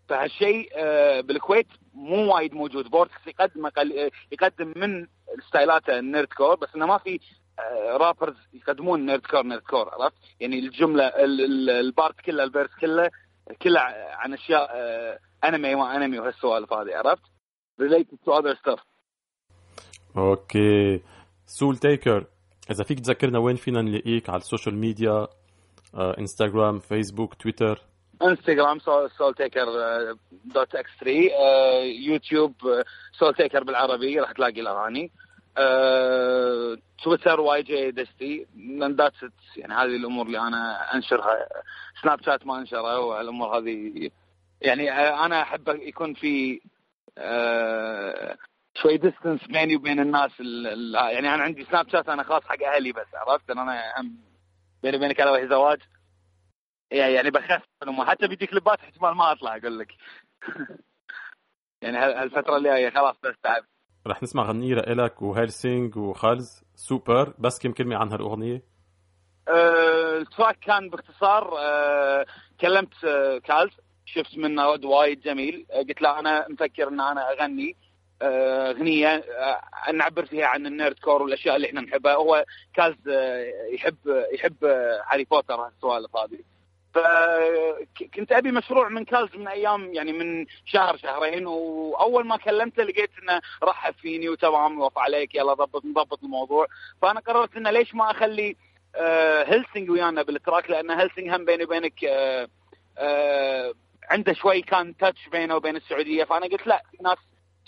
فهالشيء 0.09 0.70
آه 0.76 1.20
بالكويت 1.20 1.66
مو 1.94 2.35
وايد 2.35 2.55
موجود. 2.55 2.90
فورتكس 2.90 3.27
يقدم 3.26 3.66
آه، 3.66 4.11
يقدم 4.33 4.72
من 4.76 5.07
style 5.49 5.84
اته 5.84 5.99
ال 5.99 6.29
nerdcore 6.29 6.55
بس 6.57 6.68
إنه 6.76 6.87
ما 6.87 6.98
في 6.98 7.20
آه، 7.59 7.96
rappers 7.96 8.35
يقدمون 8.55 9.07
nerdcore 9.07 9.42
nerdcore 9.42 9.88
عرفت؟ 9.88 10.16
يعني 10.40 10.59
الجملة 10.59 11.05
ال- 11.07 11.44
ال- 11.44 11.70
ال 11.70 11.81
part 11.81 12.20
كله 12.20 12.44
ال 12.44 12.49
verse 12.49 12.70
كله 12.81 13.11
كله 13.63 13.81
عن 14.11 14.33
أشياء 14.33 14.71
آه، 14.75 15.19
أنمي 15.45 15.75
وانمي 15.75 16.19
وهالسوالف 16.19 16.73
هذه 16.73 16.97
عرفت؟ 16.97 17.23
related 17.81 18.19
to 18.25 18.33
other 18.33 18.57
stuff. 18.57 18.81
okay. 20.16 21.01
سول 21.47 21.77
تيكر 21.77 22.27
إذا 22.71 22.85
فيك 22.85 23.01
تذكرنا 23.01 23.39
وين 23.39 23.57
فينا 23.57 23.83
نلاقيك؟ 23.83 24.31
على 24.31 24.39
ال 24.38 24.44
social 24.44 24.75
media 24.75 25.29
انستغرام 25.95 26.79
فيسبوك 26.79 27.35
تويتر 27.35 27.81
انستغرام 28.23 28.79
سول 29.19 29.35
تيكر 29.35 29.65
dot 30.44 30.75
X 30.75 30.90
3 31.01 31.13
يوتيوب 32.07 32.53
سول 33.19 33.35
تيكر 33.35 33.65
بالعربي 33.65 34.21
راح 34.21 34.33
تلاقي 34.33 34.61
الأغاني. 34.61 35.11
آه، 35.59 36.77
تويتر 37.05 37.41
واي 37.41 37.63
جي 37.63 37.91
دستي 37.91 38.47
that's 38.81 39.23
يعني 39.57 39.75
هذه 39.75 39.97
الأمور 39.97 40.27
اللي 40.27 40.39
أنا 40.39 40.95
أنشرها. 40.95 41.49
سناب 42.03 42.23
شات 42.23 42.47
ما 42.47 42.59
أنشره 42.59 42.99
والأمور 42.99 43.59
هذه 43.59 44.11
يعني 44.61 44.91
أنا 45.25 45.43
أحب 45.43 45.69
يكون 45.69 46.15
في 46.15 46.61
آه، 47.19 48.37
شوي 48.75 48.97
ديستنس 48.97 49.45
بيني 49.47 49.77
وبين 49.77 50.01
الناس 50.01 50.41
ال- 50.41 50.67
ال- 50.67 50.95
يعني 51.15 51.35
أنا 51.35 51.43
عندي 51.43 51.65
سناب 51.65 51.89
شات 51.89 52.09
أنا 52.09 52.23
خاص 52.23 52.43
حق 52.45 52.63
أهلي 52.63 52.93
بس 52.93 53.07
عرفت؟ 53.15 53.51
إن 53.51 53.59
أنا 53.59 53.83
بيني 54.83 54.97
وبينك 54.97 55.21
أنا 55.21 55.47
زواج. 55.49 55.79
يعني 56.91 57.13
يعني 57.15 57.31
بخاف 57.31 57.63
منهم 57.83 58.05
حتى 58.05 58.29
فيديو 58.29 58.49
كليبات 58.49 58.81
احتمال 58.81 59.15
ما 59.15 59.33
أطلع 59.33 59.57
أقول 59.57 59.79
لك. 59.79 59.93
يعني 61.83 61.99
هال- 61.99 62.17
هالفترة 62.17 62.57
اللي 62.57 62.69
جاية 62.69 62.91
خلاص 62.91 63.17
بس 63.23 63.35
تعب 63.43 63.65
رح 64.07 64.23
نسمع 64.23 64.43
غنية 64.49 64.75
لإلك 64.75 65.23
وهيلسينج 65.23 65.97
وخالز. 65.97 66.63
سوبر. 66.75 67.35
بس 67.39 67.59
كم 67.59 67.73
كلمة 67.73 67.97
عن 67.97 68.13
هالأغنية 68.13 68.63
آه، 69.49 70.17
ال 70.18 70.25
track 70.25 70.59
كان 70.59 70.91
باختصار 70.91 71.55
آه، 71.59 72.27
كلمت 72.61 73.05
آه، 73.05 73.39
كالز. 73.39 73.73
شفت 74.05 74.39
منه 74.39 74.73
رد 74.73 74.85
وايد 74.85 75.21
جميل. 75.21 75.67
آه، 75.71 75.79
قلت 75.83 76.03
له 76.03 76.19
أنا 76.19 76.47
مفكر 76.49 76.89
إن 76.89 77.01
أنا 77.01 77.31
أغني 77.33 77.77
آه، 78.23 78.71
أغنية 78.71 79.09
آه، 79.09 79.91
نعبر 79.93 80.25
فيها 80.27 80.47
عن 80.47 80.67
ال 80.66 80.99
nerdcore 80.99 81.23
والأشياء 81.23 81.57
اللي 81.57 81.67
إحنا 81.69 81.81
نحبها. 81.81 82.15
هو 82.15 82.45
كالز 82.75 83.09
يحب 83.75 83.97
يحب 84.35 84.65
هاري 85.13 85.25
بوتر 85.25 85.55
هالسوالف 85.55 86.17
هذه. 86.17 86.39
فكنت 86.94 88.33
أبي 88.33 88.53
مشروع 88.53 88.88
من 88.88 89.05
كالز 89.05 89.37
من 89.37 89.48
أيام 89.48 89.94
يعني 89.94 90.12
من 90.12 90.46
شهر 90.66 90.96
شهرين 90.96 91.46
وأول 91.46 92.26
ما 92.26 92.37
كلمته 92.37 92.83
لقيت 92.83 93.11
إنه 93.22 93.40
رحب 93.62 93.94
فيني 93.94 94.29
وتمام 94.29 94.81
وقف 94.81 94.98
عليك 94.98 95.35
يلا 95.35 95.55
ضبط 95.55 95.85
نضبط 95.85 96.24
الموضوع. 96.24 96.66
فأنا 97.03 97.20
قررت 97.20 97.57
إنه 97.57 97.70
ليش 97.70 97.94
ما 97.94 98.11
أخلي 98.11 98.57
آه، 98.96 99.44
هيلسنج 99.44 99.90
ويانا 99.90 100.22
بال 100.23 100.35
track؟ 100.35 100.70
لأن 100.70 100.90
هيلسنج 100.90 101.31
هم 101.31 101.44
بيني 101.44 101.64
وبينك 101.64 102.05
آه، 102.05 102.48
آه، 102.98 103.74
عنده 104.11 104.33
شوي 104.33 104.62
كان 104.62 104.96
touch 104.96 105.29
بينه 105.29 105.57
وبين 105.57 105.76
السعودية. 105.76 106.24
فأنا 106.24 106.46
قلت 106.46 106.66
لا 106.66 106.83
في 106.90 107.03
ناس 107.03 107.18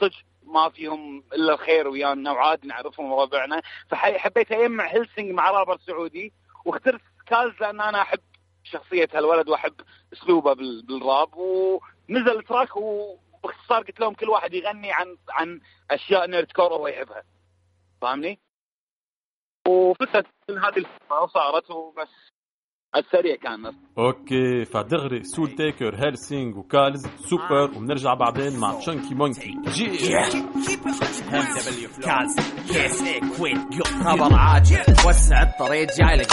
صدق 0.00 0.16
ما 0.46 0.68
فيهم 0.68 1.24
إلا 1.32 1.54
الخير 1.54 1.88
ويانا 1.88 2.32
وعاد 2.32 2.66
نعرفهم 2.66 3.12
وربعنا 3.12 3.62
فحبيت 3.88 4.52
أجمع 4.52 4.86
هيلسنج 4.86 5.30
مع 5.30 5.50
رابر 5.50 5.78
سعودي 5.86 6.32
واخترت 6.64 7.00
كالز 7.26 7.54
لأن 7.60 7.80
أنا 7.80 8.02
أحب 8.02 8.20
شخصية 8.64 9.08
هالولد 9.14 9.48
واحب 9.48 9.74
أسلوبه 10.12 10.52
بال- 10.52 10.82
بالراب 10.86 11.34
ونزل 11.36 12.38
ال 12.38 12.44
track 12.44 12.76
وباختصار 12.76 13.82
قلت 13.82 14.00
لهم 14.00 14.14
كل 14.14 14.28
واحد 14.28 14.54
يغني 14.54 14.92
عن 14.92 15.16
عن 15.28 15.60
أشياء 15.90 16.26
nerdcore 16.26 16.72
هو 16.74 16.86
يحبها 16.88 17.22
فاهمني؟ 18.00 18.40
وفتت 19.68 20.26
هذه 20.50 20.76
الفترة 20.76 21.22
وصارت 21.22 21.70
وبس 21.70 22.31
على 22.94 23.04
السريع 23.04 23.36
كان 23.36 23.72
أوكي 23.98 24.64
فدغري 24.64 25.22
سول 25.22 25.50
تيكر 25.50 25.96
هيلسينج 26.04 26.56
وكالز 26.56 27.06
سوبر 27.06 27.70
وبنرجع 27.76 28.14
بعدين 28.14 28.58
مع 28.60 28.72
تشانكي 28.78 29.14
مونكي 29.14 29.54
جي. 29.68 29.86
كاز 32.02 32.36
كيس 32.68 33.02
اي 33.02 33.20
كويت 33.38 33.58
خبر 34.04 34.34
عاجل 34.34 34.80
وسع 35.06 35.42
الطريق 35.42 35.88
جاي 35.98 36.16
لك 36.16 36.32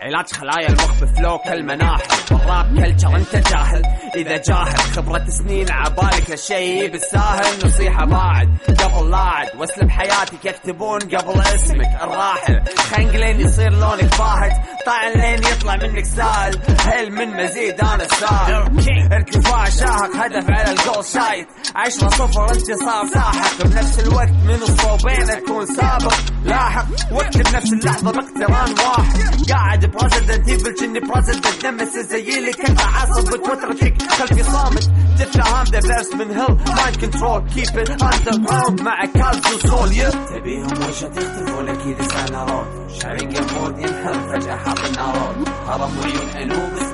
علاج 0.00 0.26
خلايا 0.32 0.68
المخ 0.68 1.02
بفلو 1.02 1.38
كالمناحل. 1.38 2.08
بالراب 2.30 2.76
كلتشر 2.76 3.16
انت 3.16 3.48
جاهل. 3.50 3.82
إذا 4.16 4.36
جاهل 4.36 4.78
خبرة 4.78 5.24
سنين 5.28 5.70
عبالك 5.70 6.30
هالشي 6.30 6.88
بالساهل. 6.88 7.66
نصيحة 7.66 8.04
باعد 8.06 8.58
قبل 8.68 9.10
لاعد 9.10 9.48
واسلب 9.58 9.90
حياتك 9.90 10.44
يكتبون 10.44 11.00
قبل 11.00 11.40
اسمك 11.40 12.02
الراحل. 12.02 12.60
خنق 12.78 13.16
لين 13.16 13.40
يصير 13.40 13.70
لونك 13.70 14.18
باهت 14.18 14.52
طاعن 14.86 15.12
لين 15.12 15.38
يطلع 15.38 15.76
منك 15.96 16.04
سائل 16.04 16.60
هل 16.80 17.12
من 17.12 17.44
مزيد 17.44 17.80
أنا 17.80 18.04
السائل 18.04 19.12
ارتفاع 19.12 19.64
شاهق 19.64 20.16
هدف 20.16 20.50
على 20.50 20.70
الجول 20.70 21.04
شايت 21.04 21.48
عشرة 21.76 22.08
صفر 22.08 22.52
انتصار 22.52 23.06
ساحق. 23.14 23.62
بنفس 23.64 24.00
الوقت 24.00 24.28
من 24.28 24.54
الصوبين 24.62 25.30
أكون 25.30 25.66
سابق. 25.66 26.14
لاحق. 26.44 26.86
واكتب 27.12 27.56
نفس 27.56 27.72
اللحظة 27.72 28.12
باقتران 28.12 28.74
واحد. 28.86 29.50
قاعد 29.50 29.84
بريزدنت 29.84 30.48
ايفل 30.48 30.74
كني 30.74 31.00
بريزدنت 31.00 31.66
نمس 31.66 31.92
زي 31.92 32.38
اللي 32.38 32.52
كنت 32.52 32.80
عصب 32.80 33.24
بتوترتك 33.24 34.02
خلفي 34.02 34.42
صامت. 34.42 34.90
تفهم 35.18 35.64
ذا 35.64 35.80
فيرس 35.80 36.14
من 36.14 36.30
هيل 36.30 36.56
مايند 36.76 36.96
كنترول 37.00 37.48
كيب 37.54 37.78
ات 37.78 38.02
اندر 38.02 38.46
جراوند 38.48 38.80
مع 38.82 39.04
كالز 39.04 39.54
وسول 39.54 39.92
بيهم 40.40 40.66
وجهة 40.72 41.10
يختلفوا 41.16 41.62
لك 41.62 41.86
لسان 42.00 42.34
راد 42.34 42.66
شرنقة 43.02 43.60
مود 43.60 43.78
ينحر 43.78 44.14
فجأة 44.14 44.56
حق 44.56 44.84
النارات 44.86 45.36
هرم 45.66 45.92
عيون 46.34 46.85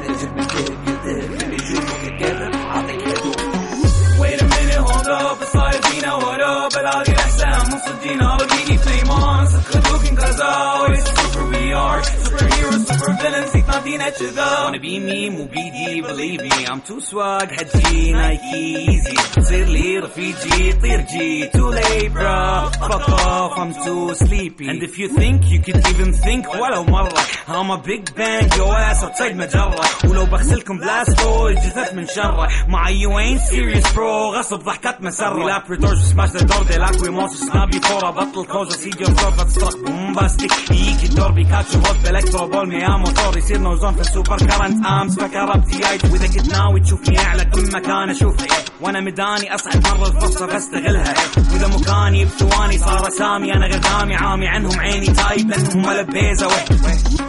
Dina, 6.41 6.41
what 6.41 6.41
up? 6.41 6.73
بلاقي 6.73 7.11
الأحسان 7.11 7.59
مصدقين 7.59 8.19
بيجي 8.57 8.77
flame 8.77 9.09
on 9.09 9.47
صدقوا 9.47 9.97
cause 10.17 10.39
I 10.39 10.53
always 10.75 11.03
super 11.03 11.45
we 11.51 11.73
are 11.73 12.01
Superheroes, 12.01 12.85
super 12.87 13.13
villains, 13.21 13.51
فيك 13.51 13.69
نادينا 13.69 14.09
كذا 14.09 14.65
Wanna 14.65 14.79
be 14.79 14.99
me, 14.99 15.29
مو 15.29 15.45
بيدي, 15.45 16.01
believe 16.03 16.41
me 16.41 16.65
I'm 16.67 16.81
too 16.81 17.01
swag, 17.01 17.51
حجي, 17.51 18.13
Nike, 18.13 18.89
easy 18.89 19.35
تصير 19.35 19.65
لي 19.67 19.99
رفيجي, 19.99 20.73
طير 20.73 21.01
جي 21.01 21.49
Too 21.49 21.71
late, 21.71 22.13
bro, 22.13 22.69
fuck 22.89 23.09
off, 23.09 23.57
I'm 23.57 23.73
too 23.85 24.13
sleepy 24.15 24.67
And 24.69 24.83
if 24.83 24.99
you 24.99 25.07
think, 25.09 25.45
you 25.51 25.59
could 25.61 25.87
even 25.87 26.13
think 26.13 26.47
ولو 26.55 26.83
مرة 26.83 27.13
I'm 27.47 27.71
a 27.71 27.77
big 27.77 28.15
bang, 28.15 28.49
your 28.57 28.75
ass 28.75 29.03
outside 29.03 29.35
مجرة 29.35 29.75
ولو 30.05 30.25
بغسلكم 30.25 30.77
بلاستو 30.77 31.49
جثث 31.49 31.93
من 31.93 32.07
شره 32.07 32.47
معي 32.67 33.05
you 33.05 33.09
ain't 33.09 33.41
serious 33.41 33.93
bro 33.93 34.35
غصب 34.37 34.59
ضحكات 34.59 35.01
مسرة 35.01 35.37
We 35.37 35.43
lap 35.51 35.69
retors 35.69 36.13
smash 36.13 36.30
door 36.40 36.64
they 36.64 36.78
lack 36.78 36.96
we 37.02 37.10
monster 37.10 37.52
سنابي 37.52 37.80
فورا 37.80 38.10
بطل 38.10 38.44
كوزا 38.46 38.76
سيجي 38.76 39.04
وصوفة 39.04 39.42
تصرخ 39.42 39.76
بومباستيك 39.76 40.70
يجيك 40.70 41.10
الدور 41.10 41.30
بيكاتشو 41.32 41.78
هوت 41.78 42.10
الكترو 42.10 42.46
بول 42.48 42.68
ميا 42.68 42.88
موتور 42.88 43.36
يصير 43.38 43.58
نو 43.58 43.70
اوزون 43.70 43.94
في 43.94 44.00
السوبر 44.00 44.36
كرنت 44.36 44.86
امس 44.86 45.18
فكربت 45.18 45.76
جايت 45.76 46.04
واذا 46.04 46.26
كنت 46.26 46.52
ناوي 46.52 46.80
تشوفني 46.80 47.18
اعلى 47.18 47.44
كل 47.44 47.72
مكان 47.72 48.10
اشوفها 48.10 48.46
وأنا 48.80 49.00
مداني 49.00 49.54
اصعد 49.54 49.86
مره 49.86 50.06
الفرصه 50.08 50.46
بستغلها 50.46 51.14
واذا 51.52 51.66
مكاني 51.66 52.24
بثواني 52.24 52.78
صار 52.78 53.10
سامي 53.10 53.54
أنا 53.54 53.66
غدامي 53.66 54.14
عامي 54.14 54.48
عنهم 54.48 54.80
عيني 54.80 55.06
تايب 55.06 55.50
لانهم 55.50 55.84
ولا 55.84 56.02
بيزه 56.02 56.46
وح 56.46 56.64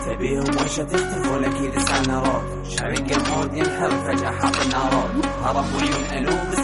تبيهم 0.05 0.55
وش 0.65 0.75
تختلف 0.75 1.31
ولا 1.31 1.47
كذا 1.47 1.85
سالنا 1.85 2.19
رود 2.19 2.67
شارق 2.79 3.17
المود 3.17 3.53
ينحر 3.53 3.89
فجأة 3.89 4.31
حاط 4.31 4.55
النارود 4.61 5.25
هرب 5.43 5.65
وعيون 5.75 6.03
ألوف 6.17 6.62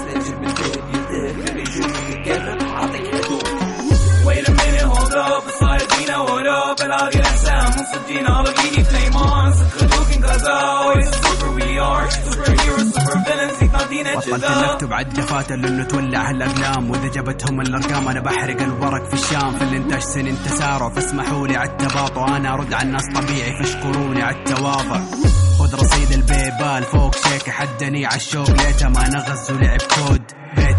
يقرب 2.29 2.75
عاطيك 2.75 3.15
هدوء 3.15 3.43
Wait 4.29 4.47
a 4.49 4.51
minute, 4.51 4.87
hold 4.93 5.13
up, 5.13 5.43
صاير 5.59 5.79
فينا 5.79 6.17
ورا 6.17 6.73
بلاقي 6.73 7.19
الأحسان 7.19 7.67
مصدقين 7.67 8.27
ألاقيني 8.27 8.83
فليمان 8.83 9.53
صدقوكين 9.53 10.25
غزا 10.25 10.93
It's 10.95 11.17
super 11.25 11.51
we 11.57 11.69
are 11.79 12.07
superheroes 12.25 12.93
super 12.93 13.17
villains 13.25 13.63
يتنادينا 13.63 14.15
بطلت 14.15 14.45
كذا 14.45 14.73
نكتب 14.73 14.93
على 14.93 15.05
الدفاتر 15.05 15.55
لأنه 15.55 15.83
تولع 15.83 16.31
الأقلام. 16.31 16.91
وإذا 16.91 17.07
جابتهم 17.07 17.61
الأرقام 17.61 18.07
أنا 18.07 18.19
بحرق 18.19 18.61
الورق 18.61 19.07
في 19.07 19.13
الشام. 19.13 19.57
في 19.57 19.63
الانتاج 19.63 20.01
سنين 20.01 20.37
تسارع 20.45 20.89
فاسمحوا 20.89 21.47
لي 21.47 21.57
على 21.57 21.69
التباطؤ 21.69 22.27
أنا 22.27 22.53
أرد 22.53 22.73
على 22.73 22.87
الناس 22.87 23.05
طبيعي. 23.15 23.57
فاشكروني 23.59 24.21
على 24.21 24.35
التواضع. 24.35 24.99
خذ 25.59 25.75
رصيد 25.75 26.11
البيبال 26.11 26.83
فوق 26.83 27.15
شيك. 27.15 27.49
حدني 27.49 28.05
على 28.05 28.15
الشوق. 28.15 28.49
ليته 28.49 28.89
ما 28.89 29.09
نغز 29.09 29.51
ولعب 29.51 29.81
كود. 29.81 30.21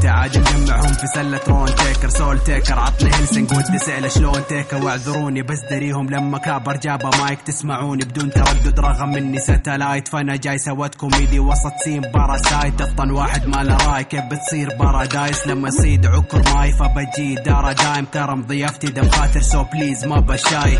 عاد 0.09 0.38
نجمعهم 0.38 0.92
في 0.92 1.07
سلة 1.07 1.40
رون 1.48 1.74
تيكر 1.74 2.09
سول 2.09 2.38
تيكر. 2.38 2.78
عطني 2.78 3.11
هلسنج 3.11 3.53
ودي 3.53 3.78
سئله 3.78 4.09
شلون 4.09 4.46
تيكر؟ 4.48 4.84
واعذروني 4.84 5.42
بس 5.42 5.61
دريهم 5.70 6.11
لما 6.11 6.38
كابر 6.38 6.76
جابه 6.76 7.11
مايك 7.18 7.42
تسمعوني 7.42 8.05
بدون 8.05 8.30
تردد 8.30 8.80
رغم 8.80 9.16
إني 9.16 9.38
ستلايت 9.38 10.09
فأنا 10.09 10.36
جاي 10.36 10.59
سويت 10.59 10.94
كوميدي. 10.94 11.38
وسط 11.38 11.72
سين 11.84 12.01
باراسايت 12.01 12.80
افطن 12.80 13.11
واحد 13.11 13.46
ما 13.46 13.62
له 13.62 13.76
راي. 13.76 14.05
كيف 14.05 14.24
بتصير 14.24 14.76
بارادايس؟ 14.78 15.46
لما 15.46 15.68
يصيد 15.68 16.07
عكر 16.07 16.42
ماي 16.55 16.72
فبجي 16.72 17.34
دارا 17.34 17.72
دايم 17.72 18.05
ترى 18.05 18.36
مضيفتي 18.36 18.86
دم 18.86 19.11
خاطر 19.11 19.40
سو 19.40 19.64
بليز 19.64 20.05
ما 20.05 20.20
بشاي. 20.20 20.78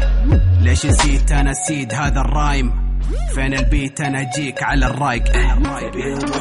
ليش 0.61 0.87
نسيت؟ 0.87 1.33
أنا 1.33 1.51
السيد 1.51 1.95
هذا 1.95 2.21
الرايم. 2.21 2.90
فين 3.35 3.55
البيت؟ 3.55 4.01
أنا 4.01 4.21
أجيك 4.23 4.63
على 4.63 4.87
الرايق. 4.87 5.23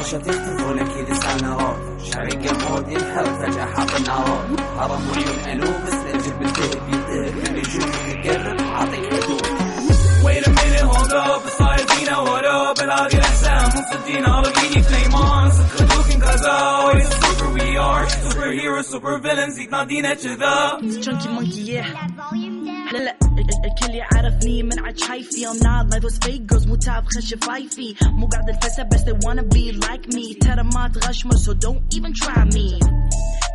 وش 0.00 0.10
تختلف 0.10 0.66
ولا 0.66 0.82
كذا 0.82 1.14
سالنا 1.14 1.54
رود 1.56 2.00
شارق 2.12 2.52
المود 2.52 2.88
ينحر 2.92 3.24
فجأة 3.24 3.64
حاط 3.66 3.94
النارود 4.00 4.60
هرب 4.78 5.00
وعيون 5.10 5.38
ألوف 5.62 5.76
بس 5.86 5.94
للجب 5.94 6.42
الذهب 6.42 6.88
يلتهب 6.88 7.48
اللي 7.48 7.60
يشوفك 7.60 8.24
يقرب 8.24 8.60
عاطيك 8.60 9.12
هدوء. 9.14 9.40
Wait 10.24 10.46
a 10.46 10.50
minute, 10.50 10.86
hold 10.92 11.12
up, 11.12 11.48
صاير 11.58 11.78
فينا 11.86 12.18
ورا 12.18 12.72
بلاقي 12.72 13.18
الأحسان 13.18 13.66
مصدقين 13.66 14.24
ألاقيني 14.26 14.82
فليمان 14.82 15.50
صدقوكين 15.50 16.22
غزا 16.22 16.92
It's 16.92 17.14
super 17.26 17.50
we 17.54 17.76
are. 17.78 18.06
Superheroes 18.06 18.84
super 18.92 19.18
villains 19.18 19.58
يتنادينا 19.58 20.14
كذا. 20.14 20.78
Chunky 21.02 21.28
monkey 21.28 21.72
yeah. 21.72 21.86
لا 22.89 22.97
لا 22.97 23.15
الكل 23.65 23.95
يعرفني 23.95 24.63
من 24.63 24.79
عاد 24.79 24.97
شايفي 24.97 25.45
I'm 25.47 25.59
not 25.59 25.93
life 25.93 26.03
was 26.03 26.17
fake 26.17 26.45
girls 26.47 26.67
مو 26.67 26.75
تعب 26.75 27.03
شفايفي 27.19 27.95
مو 28.03 28.27
قاعد 28.27 28.49
الفسا 28.49 28.83
بس 28.83 29.01
they 29.01 29.13
wanna 29.25 29.43
be 29.43 29.71
like 29.71 30.07
me 30.15 30.37
ترى 30.41 30.63
ما 30.63 30.91
تغشمر 30.93 31.35
so 31.35 31.53
don't 31.53 31.97
even 31.97 32.13
try 32.13 32.43
me 32.55 32.79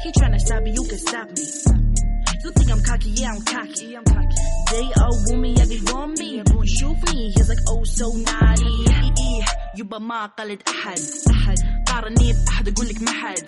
He 0.02 0.08
tryna 0.18 0.40
stop 0.40 0.62
me 0.62 0.70
you 0.78 0.84
can 0.90 0.98
stop 0.98 1.28
me 1.36 1.44
You 2.44 2.50
think 2.56 2.70
I'm 2.74 2.82
cocky 2.88 3.10
yeah 3.20 3.32
I'm 3.34 3.42
cocky 3.52 3.86
They 4.72 4.86
all 5.02 5.16
want 5.26 5.40
me 5.44 5.50
yeah 5.58 5.68
they 5.72 5.80
want 5.92 6.18
me 6.20 6.42
يشوفني 6.62 7.32
he's 7.34 7.48
like 7.48 7.62
oh 7.68 7.84
so 7.84 8.06
naughty 8.28 9.03
يبا 9.77 9.99
ما 9.99 10.25
قلد 10.25 10.59
أحد. 10.67 10.99
أحد. 11.31 11.57
قارني 11.87 12.33
بأحد 12.33 12.67
أقول 12.67 12.87
لك 12.87 13.01
ما 13.01 13.11
حد. 13.11 13.43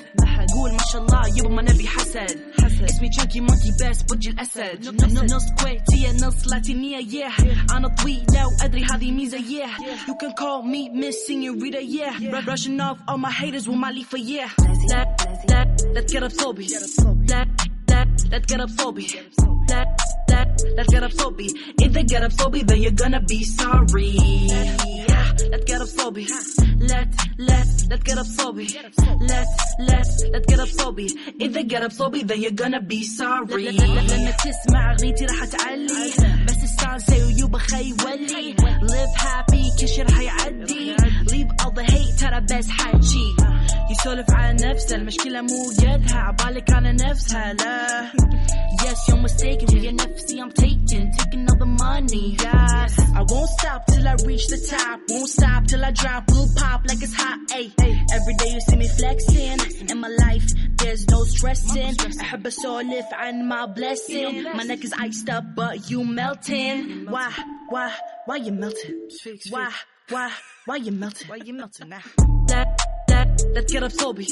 قول 0.56 0.72
ما 0.72 0.84
شاء 0.92 1.02
الله 1.02 1.38
يبا 1.38 1.50
ما 1.50 1.62
نبي 1.62 1.88
حسد. 1.88 2.40
اسمي 2.84 3.10
تشانكي 3.10 3.40
مونكي 3.40 3.72
بس 3.82 4.02
بوجه 4.02 4.30
الأسد. 4.30 4.86
نص 5.34 5.44
كويتية 5.62 6.12
نص 6.28 6.48
لاتينية 6.48 6.98
yeah. 6.98 7.74
أنا 7.74 7.88
طويلة 7.88 8.48
وأدري 8.48 8.84
هذه 8.84 9.12
ميزة 9.12 9.38
yeah. 9.38 9.70
You 10.08 10.16
can 10.16 10.32
call 10.40 10.64
me 10.64 10.90
Miss 10.90 11.28
Senorita 11.28 11.82
yeah. 11.82 12.46
Rushing 12.48 12.80
off 12.82 12.98
all 13.08 13.18
my 13.18 13.32
haters 13.32 13.68
with 13.68 13.78
my 13.78 13.92
leafer 13.92 14.18
yeah. 14.18 14.50
لا 14.90 15.16
لا 15.94 16.02
get 16.02 16.24
up 16.24 16.34
صوبي 16.42 16.68
لا 17.30 17.46
لا 18.32 18.40
get 18.40 18.62
up 18.62 18.70
صوبي 18.82 19.08
لا 19.70 19.86
لا 20.78 20.84
get 20.84 21.04
up 21.04 21.12
صوبي 21.22 21.48
get 21.82 22.24
up 22.24 22.32
صوبي 22.32 22.64
then 22.64 22.82
you're 22.82 22.92
gonna 22.92 23.22
be 23.22 23.44
sorry. 23.44 25.17
Get 25.38 25.82
up 25.82 25.88
صوبي 25.88 26.28
let 26.80 27.08
let's 27.40 28.04
get 28.04 28.18
up 28.18 28.26
صوبي 28.26 28.68
let 29.30 29.48
let's 29.80 30.24
get 30.50 30.60
up 30.60 30.68
صوبي 30.68 31.08
get 31.70 31.84
up 31.84 31.92
صوبي 31.92 32.24
then 32.24 32.42
you're 32.42 32.52
gonna 32.52 32.82
be 32.82 33.04
sorry 33.04 33.68
لما 33.70 34.32
تسمع 34.32 34.92
أغنيتي 34.92 35.26
راح 35.26 35.46
تعلي 35.46 36.14
بس 36.48 36.64
الساعة 36.64 36.98
زي 36.98 37.24
ويوبا 37.24 37.58
خي 37.58 37.94
ولي 38.06 38.56
live 38.82 39.20
happy 39.20 39.80
كل 39.82 39.88
شي 39.88 40.02
راح 40.02 40.20
يعدي 40.20 40.96
leave 41.30 41.66
all 41.66 41.72
the 41.72 41.92
hate 41.92 42.20
ترى 42.20 42.42
بس 42.42 42.70
حكي 42.70 43.36
يسولف 43.91 44.31
عن 44.31 44.57
نفسه 44.57 44.97
المشكلة 44.97 45.41
مو 45.41 45.73
يدها 45.83 46.19
عبالك 46.19 46.71
على 46.73 46.93
نفسها 46.93 47.53
لا 47.53 48.13
Yes, 48.83 49.09
you're 49.09 49.23
mistaken 49.29 49.67
with 49.73 49.85
your 49.85 49.93
نفسي 49.93 50.43
I'm 50.43 50.51
taking, 50.51 51.13
taking 51.19 51.47
all 51.51 51.59
the 51.59 51.67
money, 51.67 52.37
yes 52.45 52.99
I 53.21 53.23
won't 53.31 53.51
stop 53.59 53.87
till 53.87 54.07
I 54.09 54.15
reach 54.27 54.47
the 54.49 54.61
top 54.71 55.01
Won't 55.11 55.29
stop 55.29 55.67
till 55.71 55.85
I 55.85 55.91
drop, 55.93 56.23
will 56.31 56.49
pop 56.57 56.81
like 56.89 57.03
it's 57.07 57.15
hot, 57.23 57.39
ayy 57.59 57.71
Every 58.17 58.35
day 58.43 58.51
you 58.55 58.61
see 58.69 58.77
me 58.77 58.89
flexing 58.99 59.59
In 59.91 59.99
my 60.01 60.13
life, 60.27 60.47
there's 60.81 61.07
no 61.15 61.21
stressing 61.25 61.95
أحب 62.21 62.47
أسولف 62.47 63.07
عن 63.13 63.49
my 63.49 63.67
blessing 63.79 64.43
My 64.57 64.65
neck 64.65 64.85
is 64.85 64.93
iced 64.99 65.29
up 65.31 65.45
but 65.55 65.91
you 65.91 66.05
melting 66.05 67.07
Why, 67.15 67.31
why, 67.69 67.93
why 68.27 68.37
you 68.37 68.53
melting? 68.53 68.97
Why, 69.51 69.71
why, 70.09 70.31
why 70.67 70.77
you 70.77 70.93
melting? 70.93 71.29
Why 71.29 71.37
you 71.45 71.55
melting 71.55 71.89
now? 71.89 72.36
let's 73.54 73.72
get 73.72 73.84
up 73.84 73.92
Sobi. 73.92 74.28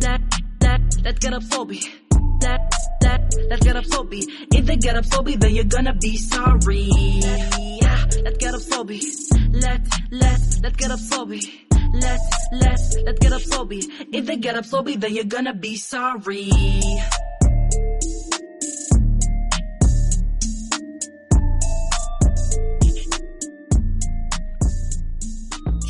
That, 0.00 0.20
that, 0.60 0.80
let's 1.04 1.18
get 1.18 1.32
up 1.34 1.42
Sobi. 1.42 1.84
That, 2.40 2.70
that, 3.00 3.34
let's 3.48 3.64
get 3.64 3.76
up 3.76 3.84
Sobi. 3.84 4.24
If 4.54 4.66
they 4.66 4.76
get 4.76 4.96
up 4.96 5.04
Sobi, 5.04 5.38
then 5.38 5.54
you're 5.54 5.64
gonna 5.64 5.94
be 5.94 6.16
sorry. 6.16 6.88
Let's 8.22 8.38
get 8.38 8.54
up 8.54 8.60
Sobi. 8.60 9.00
Let, 9.52 9.80
let, 10.10 10.40
let's 10.62 10.76
get 10.76 10.90
up 10.90 10.98
Sobi. 10.98 11.40
Let's, 11.92 12.48
let 12.52 12.80
let's 13.04 13.18
get 13.18 13.32
up 13.32 13.42
Sobi. 13.42 13.84
If 14.12 14.26
they 14.26 14.36
get 14.36 14.56
up 14.56 14.64
Sobi, 14.64 14.98
then 15.00 15.14
you're 15.14 15.24
gonna 15.24 15.54
be 15.54 15.76
sorry. 15.76 16.50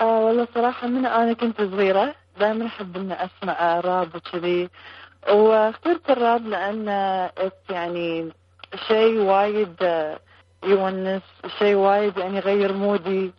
آه 0.00 0.20
والله 0.20 0.48
صراحة 0.54 0.86
من 0.86 1.06
أنا 1.06 1.32
كنت 1.32 1.60
صغيرة 1.62 2.14
دائما 2.40 2.66
أحب 2.66 2.96
إني 2.96 3.14
أسمع 3.24 3.80
راب 3.80 4.14
وكذي. 4.14 4.68
واخترت 5.30 6.10
الراب 6.10 6.46
لأن 6.46 6.86
يعني 7.70 8.32
شيء 8.88 9.18
وايد 9.20 9.76
آه، 9.82 10.18
يونس 10.64 11.22
شيء 11.58 11.74
وايد 11.74 12.16
يعني 12.18 12.36
يغير 12.36 12.72
mood 12.72 13.20
ي 13.20 13.32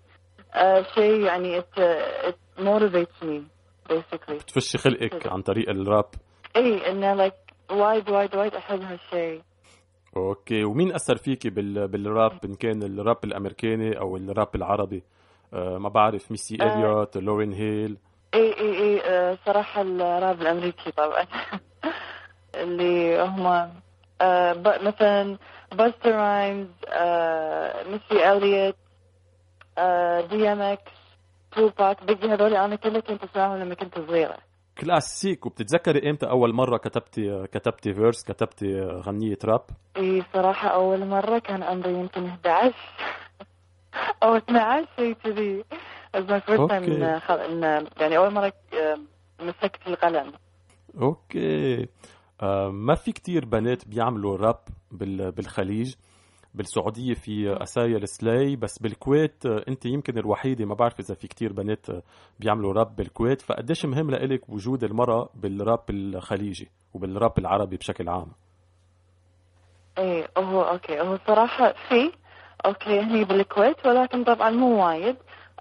آه 0.53 0.85
شيء 0.95 1.19
يعني 1.25 1.61
it, 1.61 1.79
it 2.27 2.63
motivates 2.63 3.25
me 3.25 3.41
basically. 3.89 4.33
بتفشي 4.35 4.77
خلقك 4.77 5.27
عن 5.27 5.41
طريق 5.41 5.69
الراب. 5.69 6.05
إي 6.55 6.91
انه 6.91 7.27
like 7.27 7.71
وايد 7.71 8.09
وايد 8.09 8.35
وايد 8.35 8.55
أحب 8.55 8.81
هالشيء. 8.81 9.41
okay 10.17 10.63
ومين 10.63 10.93
أثر 10.95 11.15
فيكي 11.15 11.49
بال... 11.49 11.87
بالراب؟ 11.87 12.31
إن 12.45 12.55
كان 12.55 12.83
الراب 12.83 13.17
الأمريكاني 13.23 13.99
أو 13.99 14.17
الراب 14.17 14.55
العربي؟ 14.55 15.03
ما 15.53 15.89
بعرف 15.89 16.31
ميسي 16.31 16.57
آه. 16.61 16.75
إليوت 16.75 17.17
لورين 17.17 17.53
هيل. 17.53 17.97
إي 18.33 18.59
إي 18.59 18.77
إي 18.79 19.01
آه، 19.05 19.37
صراحة 19.45 19.81
الراب 19.81 20.41
الأمريكي 20.41 20.91
طبعا. 20.91 21.25
اللي 22.55 23.21
هم 23.21 23.47
آه 24.21 24.53
مثلا 24.81 25.37
باستر 25.71 26.11
رايمز 26.11 26.67
آه 26.89 27.83
ميسي 27.83 28.31
إليوت 28.31 28.75
آه 29.77 30.21
DMX 30.21 30.91
توباك 31.51 32.03
بيجي 32.03 32.27
هذول 32.33 32.55
أنا 32.55 32.75
كلها 32.75 32.99
كنت 33.01 33.23
أسمعهم 33.23 33.57
لما 33.57 33.75
كنت 33.75 33.95
صغيرة. 33.99 34.37
كلاسيك. 34.81 35.45
وبتتذكري 35.45 36.09
إمتى 36.09 36.29
أول 36.29 36.53
مرة 36.53 36.77
كتبتي 36.77 37.47
كتبتي 37.47 37.93
verse 37.93 38.23
كتبتي 38.23 38.81
غنية 38.81 39.37
راب؟ 39.45 39.61
إي 39.97 40.23
صراحة 40.33 40.69
أول 40.69 41.05
مرة 41.05 41.39
كان 41.39 41.63
عمري 41.63 41.93
يمكن 41.93 42.25
11 42.25 42.73
أو 44.23 44.35
12 44.37 44.87
شيء 44.95 45.13
كذي. 45.13 45.63
okay. 46.15 46.75
إن 46.77 47.19
خل... 47.19 47.33
إن 47.39 47.87
يعني 47.99 48.17
أول 48.17 48.33
مرة 48.33 48.53
مسكت 49.41 49.87
القلم. 49.87 50.33
okay. 51.01 51.87
آه 52.41 52.69
ما 52.69 52.95
في 52.95 53.11
كتير 53.11 53.45
بنات 53.45 53.87
بيعملوا 53.87 54.37
راب 54.37 54.59
بال- 54.91 55.31
بالخليج. 55.31 55.95
بالسعودية 56.53 57.13
في 57.13 57.57
أسايل 57.63 57.97
سلاي 57.97 58.55
بس 58.55 58.79
بالكويت 58.79 59.45
آه، 59.45 59.63
أنت 59.67 59.85
يمكن 59.85 60.17
الوحيدة 60.17 60.65
ما 60.65 60.75
بعرف 60.75 60.99
إذا 60.99 61.15
في 61.15 61.27
كتير 61.27 61.53
بنات 61.53 61.89
آه، 61.89 62.01
بيعملوا 62.39 62.73
راب 62.73 62.95
بالكويت. 62.95 63.41
فقديش 63.41 63.85
مهم 63.85 64.11
لإلك 64.11 64.49
وجود 64.49 64.83
المرأة 64.83 65.29
بالراب 65.35 65.79
الخليجي 65.89 66.69
وبالراب 66.93 67.39
العربي 67.39 67.77
بشكل 67.77 68.09
عام؟ 68.09 68.27
إيه 69.97 70.27
هو 70.37 70.61
okay. 70.61 70.99
هو 71.01 71.17
صراحة 71.27 71.73
في 71.89 72.11
okay 72.65 72.99
هني 72.99 73.23
بالكويت 73.23 73.85
ولكن 73.85 74.23
طبعا 74.23 74.49
مو 74.49 74.85
وايد. 74.87 75.15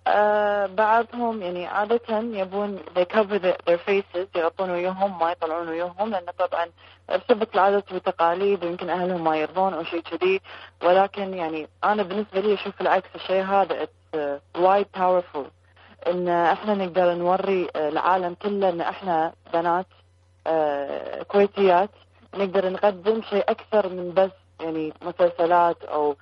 آه 0.08 0.66
بعضهم 0.66 1.42
يعني 1.42 1.66
عادة 1.66 2.18
يبون 2.18 2.78
they 2.96 3.04
cover 3.16 3.38
their, 3.38 3.76
faces 3.88 4.26
يغطون 4.36 4.70
ويوهم 4.70 5.18
ما 5.18 5.30
يطلعون 5.32 5.68
ويوهم 5.68 6.10
لأن 6.10 6.26
طبعا 6.38 6.66
ارتبط 7.10 7.54
العادات 7.54 7.92
والتقاليد 7.92 8.64
ويمكن 8.64 8.90
أهلهم 8.90 9.24
ما 9.24 9.36
يرضون 9.36 9.74
أو 9.74 9.84
شيء 9.84 10.00
كذي. 10.00 10.40
ولكن 10.82 11.34
يعني 11.34 11.68
أنا 11.84 12.02
بالنسبة 12.02 12.40
لي 12.40 12.54
أشوف 12.54 12.80
العكس 12.80 13.08
الشيء 13.14 13.42
هذا 13.44 13.84
it's 13.84 14.16
uh, 14.16 14.60
wide 14.62 14.98
powerful. 15.00 15.46
إن 16.06 16.28
إحنا 16.28 16.74
نقدر 16.74 17.14
نوري 17.14 17.68
آه، 17.76 17.88
العالم 17.88 18.34
كله 18.42 18.68
إن 18.68 18.80
إحنا 18.80 19.32
بنات 19.52 19.86
آه 20.46 21.22
كويتيات 21.22 21.90
نقدر 22.34 22.70
نقدم 22.70 23.22
شيء 23.22 23.44
أكثر 23.48 23.88
من 23.88 24.14
بس 24.14 24.30
يعني 24.60 24.92
مسلسلات 25.02 25.82
أو 25.84 26.16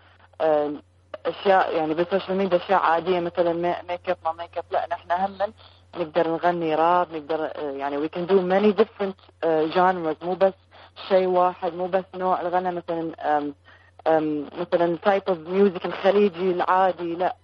أشياء 1.26 1.76
يعني 1.76 1.94
بال 1.94 2.05
social 2.05 2.36
media 2.36 2.58
أشياء 2.58 2.80
عادية 2.80 3.20
مثلا 3.20 3.52
ma- 3.52 3.88
makeup 3.88 4.16
ما 4.24 4.32
ميك 4.32 4.58
اب 4.58 4.64
لا 4.70 4.86
نحن 4.90 5.12
هم 5.12 5.52
نقدر 5.96 6.28
نغني 6.28 6.74
راب 6.74 7.12
نقدر 7.14 7.44
آه، 7.56 7.70
يعني 7.70 8.08
can 8.08 8.26
do 8.28 8.32
many 8.34 8.82
different 8.82 9.14
آه، 9.44 9.66
genres 9.66 10.24
مو 10.24 10.34
بس 10.34 10.52
شيء 11.08 11.26
واحد 11.26 11.74
مو 11.74 11.86
بس 11.86 12.04
نوع 12.14 12.40
الغنى 12.40 12.70
مثلا 12.70 13.12
مثلا 14.60 14.98
type 15.06 15.30
of 15.32 15.36
music 15.48 15.84
الخليجي 15.86 16.50
العادي 16.50 17.14
لا. 17.14 17.36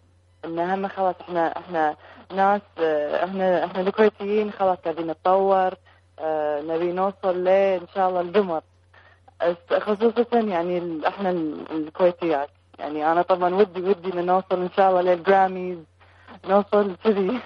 إن 0.44 0.58
هم 0.58 0.88
خلاص 0.88 1.14
إحنا 1.20 1.58
إحنا 1.58 1.96
ناس 2.32 2.62
آه، 2.78 3.24
إحنا 3.24 3.64
إحنا 3.64 3.80
الكويتيين 3.80 4.50
خلاص 4.52 4.78
قاعدين 4.78 5.06
نتطور 5.06 5.74
آه، 6.18 6.60
نبي 6.60 6.92
نوصل 6.92 7.44
ل 7.44 7.48
إن 7.48 7.86
شاء 7.94 8.08
الله 8.08 8.20
القمر. 8.20 8.62
خصوصا 9.80 10.38
يعني 10.40 11.00
إحنا 11.08 11.30
ال- 11.30 11.70
الكويتيات. 11.70 12.50
يعني 12.80 13.12
أنا 13.12 13.22
طبعا 13.22 13.54
ودي 13.54 13.80
ودي 13.82 14.20
إن 14.20 14.26
نوصل 14.26 14.62
إن 14.62 14.70
شاء 14.76 14.90
الله 14.90 15.02
لل 15.02 15.17
Grammys. 15.17 15.78
نوصل 16.48 16.96
كذي. 17.04 17.40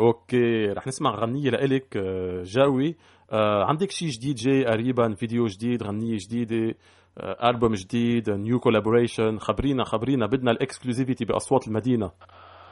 okay 0.00 0.66
رح 0.66 0.86
نسمع 0.86 1.14
غنية 1.14 1.50
لإلك 1.50 1.96
آه، 1.96 2.42
جاوي. 2.42 2.96
آه، 3.32 3.64
عندك 3.64 3.90
شيء 3.90 4.08
جديد 4.08 4.36
جاي؟ 4.36 4.64
قريبا 4.64 5.14
فيديو 5.14 5.46
جديد 5.46 5.82
غنية 5.82 6.16
جديدة 6.16 6.74
آه، 7.18 7.50
ألبوم 7.50 7.72
جديد 7.72 8.30
new 8.30 8.60
collaboration 8.60 9.38
خبرينا 9.38 9.84
خبرينا 9.84 10.26
بدنا 10.26 10.50
ال 10.50 10.56
exclusivity 10.56 11.24
بأصوات 11.24 11.68
المدينة. 11.68 12.10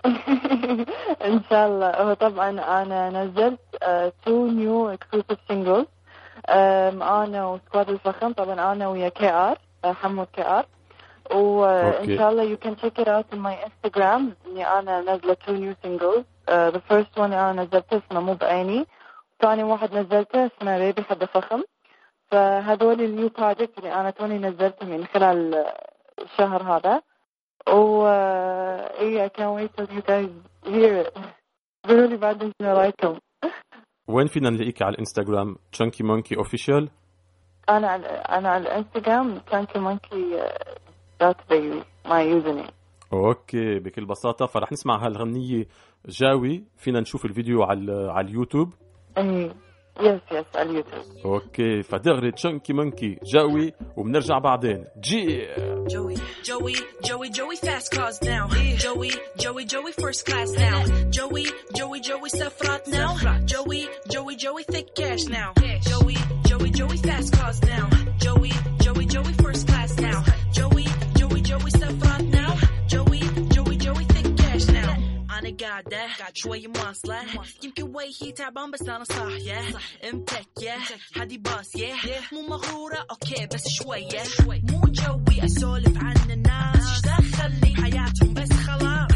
إن 1.30 1.40
شاء 1.50 1.68
الله. 1.68 2.02
هو 2.02 2.14
طبعا 2.14 2.50
أنا 2.82 3.24
نزلت 3.24 3.60
two 4.26 4.46
new 4.46 4.88
exclusive 4.88 5.38
singles 5.52 5.86
أنا 6.48 7.46
و 7.46 7.53
squad 7.53 7.90
الفخم 7.90 8.32
طبعا 8.32 8.72
أنا 8.72 8.88
ويا 8.88 9.08
KR 9.08 9.58
حمود 9.84 10.26
KR 10.32 10.66
وإن. 11.30 12.18
شاء 12.18 12.30
الله 12.30 12.56
you 12.56 12.58
can 12.58 12.74
check 12.76 12.98
it 12.98 13.08
out 13.08 13.26
in 13.32 13.38
my 13.38 13.56
Instagram. 13.66 14.34
إني 14.46 14.66
أنا 14.66 15.00
نازلة 15.00 15.36
two 15.46 15.56
new 15.56 15.74
singles. 15.82 16.24
Uh, 16.48 16.70
the 16.70 16.80
first 16.90 17.16
one 17.16 17.32
أنا 17.32 17.52
نزلته 17.52 17.96
اسمه 17.96 18.20
مو 18.20 18.34
بعيني. 18.34 18.86
ثاني 19.42 19.62
واحد 19.62 19.94
نزلته 19.94 20.46
اسمه 20.46 20.78
بيبي 20.78 21.02
حد 21.02 21.24
فخم. 21.24 21.62
فهذول 22.30 23.00
ال 23.00 23.07
new 23.07 23.28
project 23.28 23.78
اللي 23.78 23.94
أنا 23.94 24.10
توني 24.10 24.38
نزلتهم 24.38 24.88
من 24.88 25.04
خلال 25.06 25.66
الشهر 26.22 26.62
هذا. 26.62 27.02
و 27.68 28.06
إي 29.00 29.28
I 29.28 29.30
can't 29.30 29.54
wait 29.54 29.76
till 29.76 29.88
you 29.96 30.02
guys 30.02 30.30
hear 30.64 31.06
it. 31.06 31.18
قولوا 31.88 32.06
لي 32.06 32.16
بعدين 32.16 32.52
شنو 32.62 32.76
رايكم. 32.76 33.18
وين 34.08 34.26
فينا 34.26 34.50
نلاقيك 34.50 34.82
على 34.82 34.94
الإنستغرام؟ 34.94 35.56
تشانكي 35.72 36.02
مونكي 36.02 36.36
official 36.36 36.88
أنا 37.68 37.88
على 37.88 38.06
أنا 38.06 38.48
على 38.48 38.62
الإنستغرام 38.62 39.38
تشانكي 39.38 39.78
مونكي 39.78 40.42
baby 41.50 41.82
my 42.06 42.30
username 42.30 42.66
okay 43.12 43.78
بكل 43.78 44.04
بساطة 44.04 44.46
فرح 44.46 44.72
نسمع 44.72 45.06
هالغنية 45.06 45.66
جاوي 46.06 46.64
فينا 46.76 47.00
نشوف 47.00 47.24
الفيديو 47.24 47.62
على 47.62 48.10
على 48.10 48.26
اليوتيوب 48.28 48.72
اي 49.18 49.50
yes 50.00 50.20
yes 50.32 50.44
على 50.56 50.70
اليوتيوب 50.70 51.02
okay 51.24 51.82
فدغري 51.82 52.30
تشانكي 52.30 52.72
مونكي 52.72 53.18
جاوي 53.24 53.72
وبنرجع 53.96 54.38
بعدين 54.38 54.84
جي 55.00 55.46
Joey, 55.88 56.16
Joey, 56.42 56.76
Joey, 57.06 57.28
Joey, 57.28 57.56
fast 57.56 57.90
cars 57.92 58.22
now. 58.22 58.48
Joey, 58.84 59.12
Joey, 59.36 59.64
Joey, 59.66 59.92
first 59.92 60.24
class 60.24 60.50
now. 60.52 60.78
Joey, 61.10 61.46
Joey, 61.76 62.00
Joey, 62.00 62.28
سفرات 62.28 62.88
now. 62.88 63.10
Joey, 63.44 63.86
Joey, 64.12 64.36
Joey, 64.36 64.64
thick 64.72 64.94
cash 64.94 65.24
now. 65.26 65.52
Joey, 65.90 66.16
Joey, 66.48 66.70
Joey, 66.70 66.96
fast 66.96 67.34
cars 67.36 67.60
now. 67.62 67.86
Joey, 68.24 68.52
قاعدة 75.60 76.06
شوي 76.34 76.66
مواصلة. 76.66 77.22
يمكن 77.62 77.82
وجهي 77.82 78.32
تعبان 78.32 78.70
بس 78.70 78.82
أنا 78.82 79.04
صاحية. 79.04 79.60
متكية 80.12 80.78
حدي 81.14 81.42
yeah. 81.76 82.32
مو 82.32 82.42
مغرورة؟ 82.42 83.06
أوكي 83.10 83.46
بس 83.46 83.68
شوية. 83.68 84.22
مو 84.48 84.80
جوي 84.80 85.44
أسولف 85.44 85.96
عن 85.96 86.30
الناس. 86.30 87.00
دخلني 87.00 87.76
حياتهم 87.76 88.34
بس 88.34 88.52
خلاص. 88.52 89.13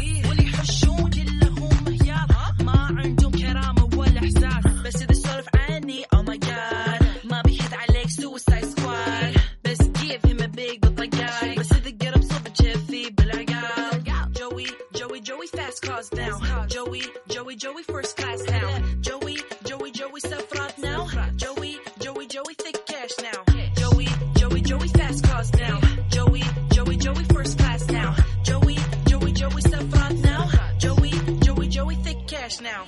cars 15.98 16.12
now. 16.12 16.38
Joey, 16.66 17.02
Joey, 17.28 17.56
Joey, 17.56 17.82
first 17.84 18.16
class 18.16 18.42
now. 18.48 18.68
Joey, 19.00 19.36
Joey, 19.64 19.90
Joey, 19.90 20.20
سفرات 20.20 20.78
now. 20.78 21.06
Joey, 21.36 21.78
Joey, 22.00 22.26
Joey, 22.26 22.54
thick 22.54 22.78
cash 22.86 23.14
now. 23.22 23.40
Joey, 23.80 24.08
Joey, 24.38 24.60
Joey, 24.60 24.88
fast 24.88 25.24
cars 25.24 25.52
now. 25.54 25.80
Joey, 26.10 26.42
Joey, 26.74 26.96
Joey, 26.96 27.24
first 27.34 27.58
class 27.58 27.86
now. 27.88 28.14
Joey, 28.42 28.76
Joey, 29.08 29.32
Joey, 29.32 29.62
سفرات 29.62 30.16
now. 30.30 30.42
Joey, 30.78 31.12
Joey, 31.44 31.68
Joey, 31.68 31.96
thick 32.04 32.26
cash 32.26 32.60
now. 32.60 32.84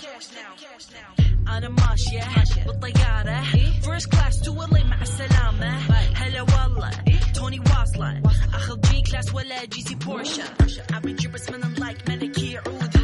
أنا 1.48 1.68
ماشية 1.68 2.24
بالطيارة 2.66 3.42
first 3.82 4.06
class 4.10 4.44
تولي 4.44 4.84
مع 4.84 5.02
السلامة 5.02 5.78
هلا 6.14 6.42
والله 6.42 6.90
توني 7.34 7.60
واصلة 7.60 8.22
أخذ 8.54 8.80
جي 8.80 9.02
كلاس 9.02 9.34
ولا 9.34 9.64
جي 9.64 9.82
سي 9.82 9.94
بورشا 9.94 10.42
I've 10.92 11.02
been 11.02 11.16
dripping 11.16 11.42
smelling 11.46 11.74
like 11.84 11.98
manicure 12.08 12.68
عود 12.68 12.96
عود 12.96 12.99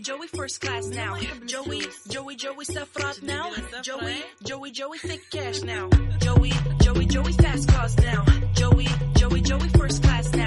Joey, 0.00 0.18
Joey, 0.18 0.28
first 0.28 0.60
class 0.62 0.86
now. 0.86 1.16
Joey, 1.46 1.82
Joey, 2.08 2.36
Joey, 2.36 2.64
stuff 2.64 2.96
up 3.04 3.22
now. 3.22 3.50
Joey, 3.82 4.22
Joey, 4.42 4.70
Joey, 4.70 4.98
thick 4.98 5.20
cash 5.30 5.62
now. 5.62 5.90
Joey, 6.20 6.52
Joey, 6.80 7.06
Joey, 7.06 7.32
fast 7.34 7.68
cars 7.68 7.98
now. 7.98 8.24
Joey, 8.54 8.88
Joey, 9.16 9.40
Joey, 9.42 9.68
first 9.68 10.02
class 10.02 10.32
now. 10.32 10.39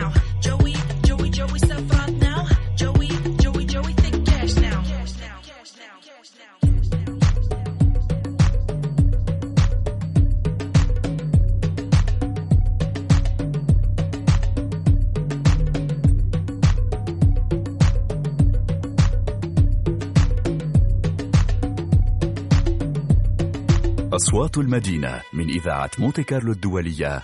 أصوات 24.14 24.58
المدينة 24.58 25.22
من 25.34 25.50
إذاعة 25.50 25.90
مونتي 26.00 26.24
كارلو 26.24 26.52
الدولية 26.52 27.22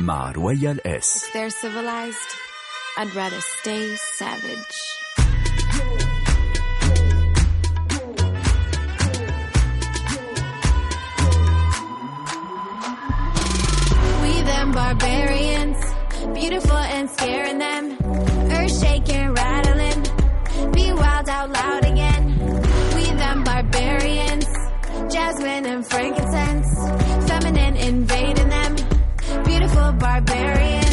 مع 0.00 0.30
رويال 0.32 0.86
إس 0.86 1.24
If 1.24 1.32
they're 1.32 1.50
civilized, 1.50 2.30
I'd 2.98 3.14
rather 3.14 3.40
stay 3.58 3.96
savage. 4.18 4.76
We 14.22 14.32
them 14.42 14.72
barbarians, 14.72 15.78
beautiful 16.34 16.76
and 16.96 17.10
scaring 17.10 17.58
them. 17.58 17.84
Earth 18.56 18.74
shaking, 18.82 19.26
rattling. 19.34 20.00
Be 20.72 20.92
wild 20.92 21.28
out 21.28 21.50
loud 21.50 21.89
jasmine 25.30 25.66
and 25.66 25.86
frankincense. 25.86 27.28
Feminine 27.28 27.76
invading 27.76 28.48
them. 28.48 28.74
Beautiful 29.44 29.92
barbarians. 29.92 30.89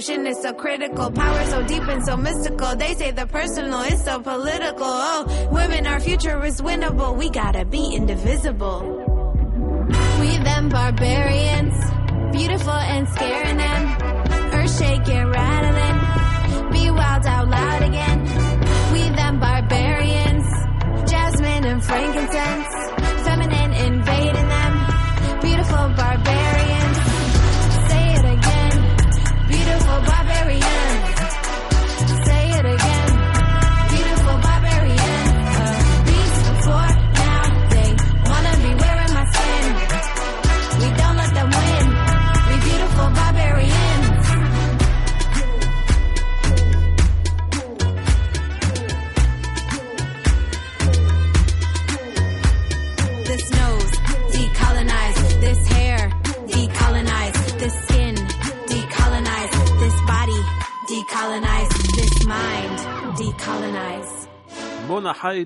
A 0.00 0.02
is 0.02 0.40
so 0.40 0.54
critical. 0.54 1.10
Power 1.10 1.44
so 1.46 1.62
deep 1.66 1.82
and 1.82 2.02
so 2.02 2.16
mystical. 2.16 2.74
They 2.74 2.94
say 2.94 3.10
the 3.10 3.26
personal 3.26 3.82
is 3.82 4.02
so 4.02 4.18
political, 4.18 4.86
oh. 4.86 5.48
Women, 5.52 5.86
our 5.86 6.00
future 6.00 6.42
is 6.42 6.62
winnable. 6.62 7.18
We 7.18 7.28
gotta 7.28 7.66
be 7.66 7.94
indivisible. 7.94 8.69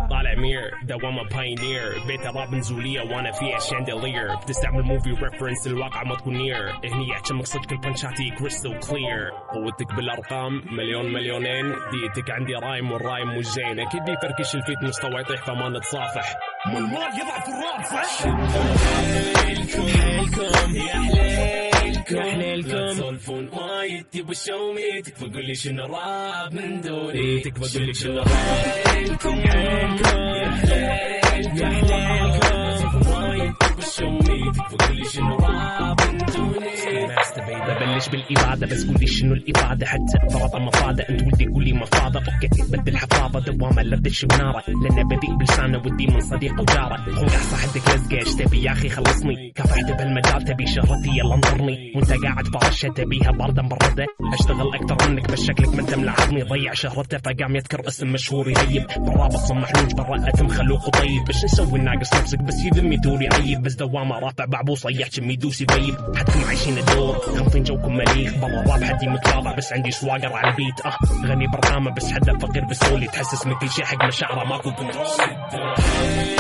طالع 0.10 0.36
مير 0.36 0.72
دوامة 0.84 1.24
باينير 1.24 2.04
بيت 2.08 2.26
الراب 2.26 2.54
نزولية 2.56 3.02
وأنا 3.02 3.32
فيها 3.32 3.60
شاندلير 3.60 4.36
بتستعمل 4.36 4.84
موفي 4.84 5.10
ريفرنس 5.12 5.68
الواقع 5.68 6.04
ما 6.04 6.16
تكون 6.16 6.38
نير 6.38 6.70
هني 6.72 7.08
يعتمك 7.10 7.46
صدق 7.46 7.72
البنشاتي 7.72 8.30
كريستال 8.40 8.80
كلير 8.80 9.30
قوتك 9.54 9.96
بالارقام 9.96 10.62
مليون 10.72 11.14
مليونين 11.14 11.66
ديتك 11.92 12.32
عندي 12.32 12.54
رايم 12.56 12.92
والرايم 12.92 13.38
مش 13.38 13.46
زين 13.46 13.80
أكيد 13.80 14.02
بيفركش 14.04 14.56
الفيت 14.56 14.84
مستوى 14.84 15.22
يطيح 15.22 15.42
فما 15.46 15.70
نتصافح 15.70 16.36
مو 16.66 16.78
المال 16.78 17.10
يضعف 17.20 17.46
الراب 17.50 17.86
صح 17.86 18.24
حيلكم 19.44 19.88
حيلكم 19.88 20.76
يا 20.76 20.94
حليلكم 20.94 21.69
يا 22.12 22.24
حليلكم 22.32 22.70
تسولفون 22.92 23.50
وايد 23.50 24.06
تبوا 24.12 24.32
الشومي 24.32 25.02
تكفى 25.02 25.26
قول 25.26 25.46
لي 25.46 25.56
شنو 25.56 25.86
راب 25.86 26.54
من 26.54 26.82
دوني. 26.82 27.40
تكفى 27.40 27.78
قول 27.78 27.88
لي 27.88 27.94
شنو 27.94 28.24
حيلكم 28.26 29.42
حيلكم 29.42 30.18
يا 30.18 30.52
حليلكم 30.52 31.58
يا 31.58 31.70
حليلكم 31.70 33.12
وايد 33.12 33.54
شنو 34.00 35.38
ببلش 37.68 38.10
بالإبادة 38.10 38.68
بس 38.68 38.88
قولي 38.88 39.08
شنو 39.08 39.34
الإبادة 39.34 39.86
حتى 39.86 40.30
فرض 40.34 40.56
مفادة 40.56 41.10
أنت 41.10 41.22
ودي 41.22 41.46
قولي 41.46 41.74
مفاضة. 41.74 42.20
أوكي 42.20 42.50
بدل 42.70 42.98
حفاظة 42.98 43.40
دوامة 43.40 43.84
لردش 43.84 44.24
ونارة 44.24 44.64
لأن 44.68 45.08
بذيء 45.08 45.36
بلسانه 45.36 45.78
ودي 45.78 46.08
من 46.08 46.20
صديق 46.20 46.62
وجارة. 46.62 46.98
خنقع 46.98 47.28
صاحبتك 47.28 47.96
لزقة 47.96 48.18
إيش 48.18 48.36
تبي 48.36 48.64
يا 48.64 48.72
أخي 48.72 48.90
خلصني. 48.90 49.52
كافحت 49.56 49.86
بهالمجال 49.92 50.44
تبي 50.44 50.68
شهرتي 50.68 51.10
يلا 51.10 51.36
انظرني. 51.36 51.94
وأنت 51.96 52.12
قاعد 52.12 52.48
فرشة 52.48 52.88
تبيها 52.88 53.32
باردة 53.32 53.62
مبردة 53.62 54.06
أشتغل 54.34 54.76
أكتر 54.76 55.10
منك 55.10 55.32
بس 55.32 55.42
شكلك 55.42 55.76
ما 55.76 55.82
انت 55.82 55.96
ملاحظني 55.96 56.44
ضيع 56.44 56.74
شهرته 56.74 57.18
فقام 57.18 57.56
يذكر 57.56 57.88
اسم 57.88 58.08
مشهور 58.08 58.50
يهيب 58.50 58.88
بالرابط 58.98 59.36
صمح 59.36 59.72
لوج 59.76 59.94
برا 59.94 60.30
أتم 60.30 60.48
خلوق 60.48 60.88
وطيب 60.88 61.24
بس 61.30 61.44
نسوي؟ 61.44 61.80
الناقص 61.80 62.14
نفسك 62.14 62.40
بس 62.40 62.66
يذم 62.66 62.94
يدور 62.94 63.22
يعيب. 63.22 63.62
بس 63.62 63.76
دوامة 63.92 64.20
رافع 64.20 64.46
بعبوصة 64.46 64.90
يحكم 64.90 65.30
يدوس 65.32 65.62
يغيب 65.62 65.96
حدكم 66.16 66.44
عايشين 66.48 66.78
الدور. 66.78 67.18
تنطين 67.18 67.64
جوكم 67.64 67.98
مليخ 67.98 68.38
برا 68.38 68.62
الراب 68.62 68.84
حدي 68.84 69.08
متواضع 69.08 69.56
بس 69.56 69.74
عندي 69.74 69.92
سواقر 69.92 70.34
على 70.34 70.52
البيت. 70.52 70.86
آه 70.86 70.98
غني 71.26 71.48
برنامج 71.48 71.94
بس 71.98 72.12
حدا 72.12 72.38
فقير 72.38 72.66
بسولي. 72.66 73.08
تحسس 73.08 73.48
من 73.48 73.56
كل 73.56 73.70
شي 73.70 73.86
حق 73.86 74.06
مشاعره 74.06 74.44
ماكو 74.44 74.72
كنترول 74.72 75.08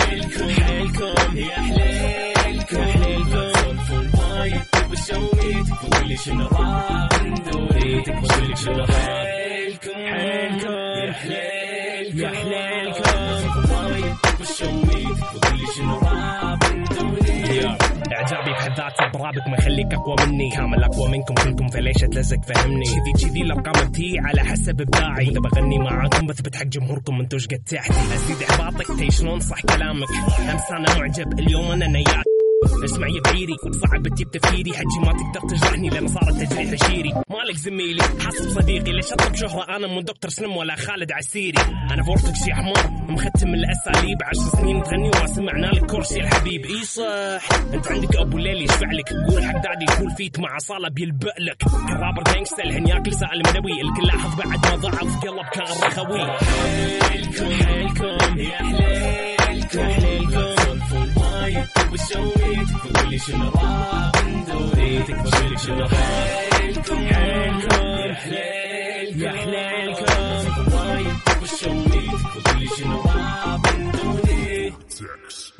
حيلكم 0.10 0.50
حيلكم 0.50 1.38
يا 1.38 1.56
حليلكم 1.56 2.84
حليلكم 2.84 3.78
فول 3.78 4.10
تقولي 5.64 6.18
شنو 6.18 6.48
راب 6.48 7.26
ندوري 7.26 8.02
تقولي 8.02 8.56
شنو 8.56 8.86
حيلكم 8.86 9.94
حيلكم 9.94 10.72
يا 10.72 11.14
حليلكم 11.14 11.59
ذاته 18.90 19.20
برابك 19.20 19.48
ما 19.48 19.58
يخليك 19.58 19.94
أقوى 19.94 20.16
مني. 20.28 20.50
كامل 20.50 20.84
أقوى 20.84 21.10
منكم 21.10 21.34
كلكم 21.34 21.68
فليش 21.68 22.04
أتلزق؟ 22.04 22.42
فهمني. 22.42 22.86
كذي 22.86 23.30
كذي 23.30 23.42
الارقام 23.42 23.90
بتي 23.90 24.20
على 24.20 24.42
حسب 24.44 24.82
ابداعي. 24.82 25.28
وإذا 25.28 25.40
بغني 25.40 25.80
معاكم 25.80 26.28
بثبت 26.28 26.56
حق 26.56 26.64
جمهوركم 26.64 27.20
انتو 27.20 27.38
إيش 27.38 27.48
قد 27.48 27.60
تحتي 27.60 27.94
أزيد 27.94 28.50
إحباطك 28.50 28.88
تي 29.00 29.12
شلون 29.12 29.40
صح 29.40 29.62
كلامك؟ 29.62 30.08
امس 30.52 30.72
أنا 30.72 31.00
معجب 31.00 31.40
اليوم 31.40 31.72
أنا 31.72 31.88
نياك. 31.88 32.29
اسمع 32.66 33.08
يا 33.08 33.22
بعيري 33.26 33.56
صعب 33.72 34.08
تجيب 34.08 34.32
تفكيري 34.32 34.74
حجي 34.74 35.00
ما 35.06 35.14
تقدر 35.14 35.50
تجرحني 35.50 35.90
لأن 35.90 36.08
صارت 36.08 36.36
تجريح 36.36 36.74
عشيري 36.74 37.14
مالك 37.30 37.56
زميلي 37.56 38.04
حاسب 38.04 38.50
صديقي. 38.50 38.92
ليش 38.92 39.14
أطلب 39.14 39.36
شهرة؟ 39.36 39.76
أنا 39.76 39.88
مو 39.88 40.02
دكتور 40.02 40.32
سلم 40.32 40.58
ولا 40.58 40.76
خالد 40.76 41.12
عسيري. 41.12 41.62
أنا 41.92 42.04
فورتكس 42.04 42.48
يا 42.48 42.56
حمار 42.56 42.92
مختم 43.10 43.54
الأساليب. 43.54 44.18
عشر 44.24 44.58
سنين 44.58 44.84
تغني 44.84 45.10
وما 45.10 45.28
سمعنا 45.28 45.66
لك 45.66 45.86
كورس 45.92 46.12
يا 46.12 46.22
الحبيب. 46.22 46.66
إي 46.66 46.84
صح. 46.84 47.58
أنت 47.74 47.88
عندك 47.88 48.16
أبو 48.16 48.38
ليلي 48.38 48.64
يشفع 48.64 48.92
لك. 48.92 49.14
قول 49.14 49.44
حق 49.44 49.64
دادي 49.64 49.86
كول 49.98 50.12
فيت 50.18 50.40
مع 50.40 50.58
صالة 50.58 50.90
بيلبق 50.90 51.40
لك. 51.40 51.64
كرابر 51.88 52.24
جانجستا 52.34 52.64
الحين 52.64 52.88
ياكل 52.88 53.14
سائل 53.14 53.40
مدوي 53.40 53.82
الكل 53.82 54.08
لاحظ 54.08 54.36
بعد 54.36 54.50
ما 54.50 54.76
ضعف. 54.76 55.20
قلب 55.26 55.46
كان 55.54 55.64
رخوي 55.84 56.28
حيلكم 57.02 57.66
حيلكم 57.66 58.40
يا 58.40 58.58
حليلكم 58.58 59.80
حليلكم 59.80 60.59
وايد 61.90 62.02
وبسوي 62.02 62.66
تقولي 62.66 63.18
شنو 63.20 63.50
راب 63.50 64.16
ندوري 64.28 65.04
تقولي 65.04 65.58
شنو 65.58 65.88
حيلكم 65.88 67.02
يا 67.02 67.16
حليلكم 68.16 69.22
يا 69.22 69.32
حليلكم. 69.32 69.79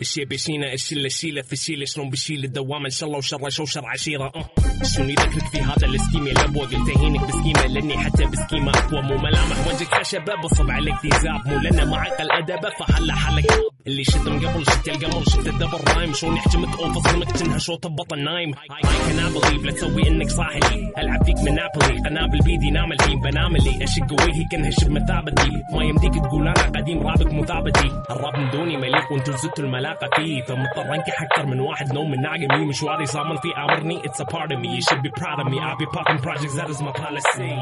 الشي 0.10 0.26
بيشينا 0.26 0.74
الشلة 0.74 1.06
الشيلة 1.06 1.42
في 1.42 1.54
الشيلة 1.54 1.86
شلون 1.86 2.10
بشيل 2.10 2.44
الدوامة؟ 2.44 2.86
إن 2.86 2.90
شاء 2.90 3.08
الله 3.08 3.18
وشر 3.18 3.50
شوشر 3.50 3.86
عشيرة. 3.86 4.32
أه. 4.36 4.50
شلون 4.84 5.10
يذكرك 5.10 5.48
في 5.52 5.62
هذا 5.62 5.88
السكيم؟ 5.88 6.28
يا 6.28 6.34
لبوة 6.34 6.66
قلت 6.66 6.98
هينك 6.98 7.22
بسكيمة 7.28 7.66
لأني 7.68 7.98
حتى 7.98 8.26
بسكيمة 8.26 8.72
أقوى. 8.72 9.02
مو 9.02 9.18
ملامح 9.18 9.68
وجهك 9.68 9.94
خشبة 9.96 10.36
بصب 10.44 10.72
عليك 10.72 10.96
ذيزاب 11.04 11.48
مو 11.48 11.58
لنا 11.60 11.86
معك 11.86 12.22
الادبة 12.22 12.70
فهلا 12.80 13.16
حلك 13.16 13.46
اللي 13.88 14.04
شتم 14.04 14.48
قبل 14.48 14.66
شت 14.66 14.88
القمر 14.90 15.24
شت 15.24 15.48
الدبر 15.48 15.82
رايم 15.96 16.14
شلون 16.14 16.36
يحجمك 16.36 16.80
اوف 16.80 17.08
صدمك 17.08 17.32
تنها 17.32 17.58
شوط 17.58 17.88
ببطن 17.88 18.24
نايم. 18.24 18.54
هاي 18.54 18.82
كان 18.82 19.34
بليف 19.34 19.66
لا 19.66 19.72
تسوي 19.72 20.08
إنك 20.08 20.30
صاحي. 20.30 20.60
ألعب 20.98 21.26
فيك 21.26 21.38
من 21.38 21.56
نابولي 21.56 22.00
قنابل 22.10 22.40
بيدي 22.40 22.72
نام 22.72 22.92
الحين 22.92 23.20
بنام 23.22 23.56
اللي 23.56 23.84
أشق 23.84 24.12
وجهي 24.12 24.46
كانها 24.52 24.72
شبه 24.72 25.06
ثابتي 25.06 25.52
ما 25.74 25.84
يمديك 25.84 26.14
تقول 26.14 26.48
أنا 26.48 26.64
قديم 26.80 27.08
رابك 27.08 27.34
مثابتي. 27.34 27.88
الراب 28.10 28.36
من 28.40 28.50
دوني 28.50 28.78
مليق 28.78 29.12
وأنتو 29.12 29.32
زدتوا 29.32 29.64
الملاقه 30.04 30.16
فيه 30.24 30.42
فمضطر 30.44 30.96
انكح 30.96 31.22
أكثر 31.22 31.46
من 31.46 31.60
واحد. 31.60 31.94
نوم 31.94 32.12
من 32.12 32.22
ناقمي 32.22 32.66
مشواري 32.66 33.06
صامل 33.06 33.38
في 33.38 33.48
امرني 33.58 34.02
it's 34.02 34.20
a 34.20 34.26
part 34.26 34.52
of 34.52 34.60
me. 34.60 34.76
You 34.76 34.82
should 34.82 35.02
be 35.04 35.10
proud 35.10 35.40
of 35.40 35.48
me. 35.52 35.60
I'll 35.60 35.78
be 35.78 35.86
popping 35.98 36.20
projects. 36.20 36.56
That 36.56 36.70
is 36.70 36.82
my 36.82 36.92
policy. 36.92 37.54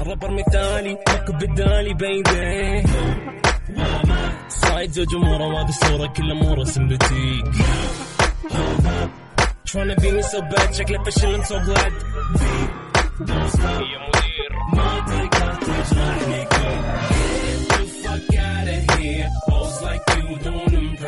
الرابر 0.00 0.30
مثالي 0.30 0.92
مكب 1.08 1.38
بدالي 1.38 1.94
بيبي 1.94 2.82
صايد 4.48 4.90
زوج 4.90 5.14
اموره 5.14 5.48
ما 5.48 5.62
بالصورة 5.62 6.06
كل 6.06 6.30
اموره 6.30 6.64
سمبتيك 6.64 7.44
Trying 9.70 9.88
to 9.94 10.00
be 10.02 10.10
me 10.16 10.22
so 10.22 10.40
bad 10.40 10.72
شكله 10.72 11.02
فشل 11.02 11.42
I'm 11.42 11.44
so 11.44 11.58
glad. 11.66 11.92
يا 13.20 13.98
مدير 14.04 14.52
ما 14.72 15.00
تقدر 15.00 15.54
تجرحني 15.54 16.44
Get 16.44 17.13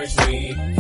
encourage 0.07 0.29
me. 0.29 0.76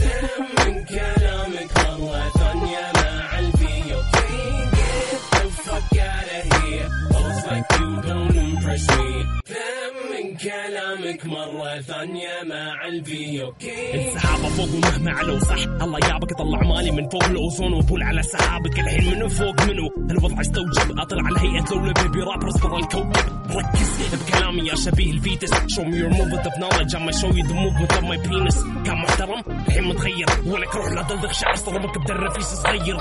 كلامك 10.46 11.26
مرة 11.26 11.80
ثانية 11.80 12.42
مع 12.44 12.88
الفي 12.88 13.42
أوكي 13.42 14.08
السحابة 14.08 14.48
فوق 14.48 14.68
ومهما 14.74 15.12
علو 15.12 15.38
صح. 15.38 15.56
الله 15.82 15.98
يابك 16.08 16.32
طلع 16.38 16.62
مالي 16.62 16.90
من 16.90 17.08
فوق 17.08 17.24
الأوزون 17.24 17.72
وبول 17.72 18.02
على 18.02 18.22
سحابك. 18.22 18.78
الحين 18.78 19.14
منو 19.14 19.28
فوق 19.28 19.62
منو؟ 19.62 19.90
الوضع 20.10 20.40
استوجب. 20.40 20.98
أطلع 20.98 21.22
على 21.26 21.40
هيئة 21.40 21.64
دولة 21.64 21.92
بيبي 21.92 22.20
رابرز 22.20 22.56
برا 22.56 22.78
الكوكب. 22.78 23.16
ركز 23.50 24.14
بكلامي 24.14 24.68
يا 24.68 24.74
شبيه 24.74 25.10
الفيتس. 25.10 25.50
Show 25.50 25.84
me 25.84 25.96
your 26.02 26.10
movement 26.10 26.46
of 26.46 26.54
knowledge. 26.60 26.94
I'ma 26.94 27.12
show 27.12 27.30
you 27.36 27.44
the 27.50 27.54
movement 27.54 27.92
of 27.92 28.04
my 28.04 28.18
penis. 28.26 28.58
كان 28.84 28.96
محترم 28.96 29.42
الحين 29.66 29.84
متغير. 29.84 30.26
ولك 30.46 30.74
روح 30.74 30.92
لا 30.92 31.02
تلدغ 31.02 31.32
شعر 31.32 31.56
صرمك 31.56 31.98
بدرفيس 31.98 32.46
صغير 32.46 32.96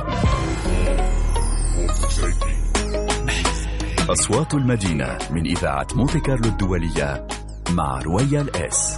أصوات 4.09 4.53
المدينة 4.53 5.17
من 5.31 5.45
إذاعة 5.45 5.87
مونتي 5.95 6.19
كارلو 6.19 6.49
الدولية 6.49 7.27
مع 7.69 7.99
رويال 8.01 8.55
إس. 8.55 8.97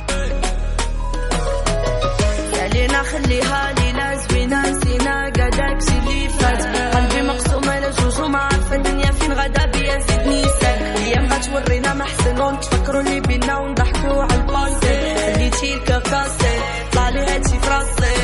خلينا 2.53 3.03
خليها 3.03 3.72
ليلة 3.74 4.16
زوينة 4.16 4.62
نسينا 4.70 5.26
قداك 5.26 5.82
شي 5.82 5.97
اللي 5.99 6.30
فات. 6.30 6.64
قلبي 6.95 7.22
مقسومة 7.28 7.80
لجوج 7.80 8.22
وما 8.22 8.39
عارفة 8.39 8.76
الدنيا 8.76 9.12
فين 9.12 9.34
غدا 9.34 9.66
بيا 9.66 9.99
زيد 9.99 10.28
نيسان 10.28 10.82
الأيام 10.86 11.26
غتورينا 11.34 11.93
ما 11.93 12.03
حسن 12.05 12.41
ونتفكروا 12.41 13.01
اللي 13.01 13.20
بينا 13.22 13.58
ونضحكوا 13.58 14.24
على 14.24 14.36
الباسي 14.36 15.16
خليتي 15.34 15.74
الكاكاسي 15.74 16.60
طلع 16.93 17.10
لي 17.10 17.20
هادشي 17.20 17.60
في 17.60 17.70
راسي 17.70 18.18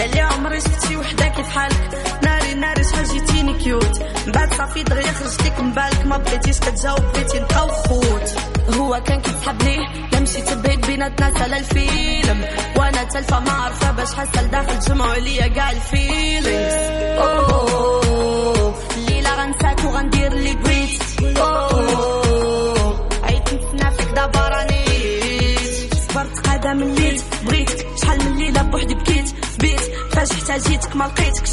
قال 0.00 0.10
لي 0.14 0.20
عمري 0.20 0.60
شفت 0.60 0.86
شي 0.88 0.96
وحدة 0.96 1.28
كيف 1.28 1.48
حالك؟ 1.48 1.90
ناري 2.54 2.84
شحال 2.84 3.04
جيتيني 3.04 3.54
cute. 3.54 4.02
من 4.26 4.32
بعد 4.32 4.54
صافي 4.54 4.82
دغيا 4.82 5.12
خرجتك 5.12 5.60
من 5.60 5.72
بالك 5.72 6.06
ما 6.06 6.16
بغيتيش 6.16 6.58
كتجاوب 6.60 7.00
بغيتي 7.00 7.40
نبقاو 7.40 7.68
خوت. 7.68 8.34
هو 8.76 9.02
كان 9.06 9.20
كيسحبني 9.20 9.76
لا 10.12 10.20
مشيت 10.20 10.52
بعيد 10.52 10.86
بيناتنا 10.86 11.38
سالا 11.38 11.58
الفيلم. 11.58 12.44
وأنا 12.76 13.04
تلفة 13.04 13.40
ما 13.40 13.50
عارفة 13.50 13.90
باش 13.90 14.14
حاسة 14.14 14.42
لداخل 14.42 14.78
جمعوا 14.78 15.14
ليا 15.14 15.46
كاع 15.48 15.70
ال 15.70 15.80
feelings. 15.80 16.72
أوه 17.18 18.74
الليلة 18.96 19.34
غنساك 19.34 19.84
وغندير 19.84 20.32
اللي 20.32 20.54
بغيت 20.54 21.02
أوه 21.36 23.08
عيت 23.22 23.48
نفسك 23.74 24.08
دابا 24.14 24.48
راني. 24.48 24.84
صبرت 26.08 26.46
قادة 26.46 26.72
من 26.72 26.94
ليت 26.94 27.22
بغيتك 27.44 27.86
شحال 28.02 28.24
من 28.24 28.36
ليلة 28.38 28.62
بوحدي 28.62 28.94
بكيت 28.94 29.34
بيت. 29.58 29.80
فاش 30.12 30.32
احتاجيتك 30.32 30.96
ما 30.96 31.04
لقيتكش. 31.04 31.50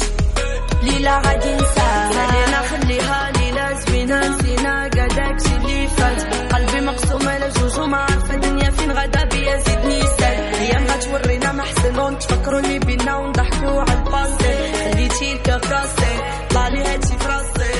ليلى 0.82 1.08
عاد 1.08 1.44
ينساها 1.44 2.10
خلينا 2.12 2.62
خليها 2.62 3.30
ليلى 3.36 3.80
زوينة. 3.86 4.28
نسينا 4.28 4.84
قدك 4.84 5.46
اللي 5.56 5.88
فات 5.88 6.20
قلبي 6.54 6.80
مقسوم 6.80 7.28
على 7.28 7.48
جوج 7.48 7.78
وما 7.78 7.96
عارفة 7.96 8.34
الدنيا 8.34 8.70
فين 8.70 8.90
غدا 8.92 9.24
بيا 9.24 9.56
زيدني 9.56 10.00
سال 10.02 10.54
أيام 10.54 10.84
غتورينا 10.86 11.52
ما 11.52 11.62
حسن 11.62 11.98
ونتفكروني 11.98 12.78
بينا 12.78 13.16
ونضحكوا 13.16 13.80
على 13.80 13.92
الباسي 13.92 14.72
خليتي 14.92 15.34
لك 15.34 15.48
راسي 15.48 16.12
طالي 16.54 16.84
هاتي 16.84 17.18
فراسي. 17.18 17.72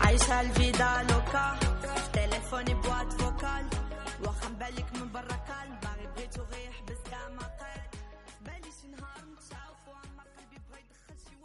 عايشة 0.00 0.40
الفيدا 0.40 0.84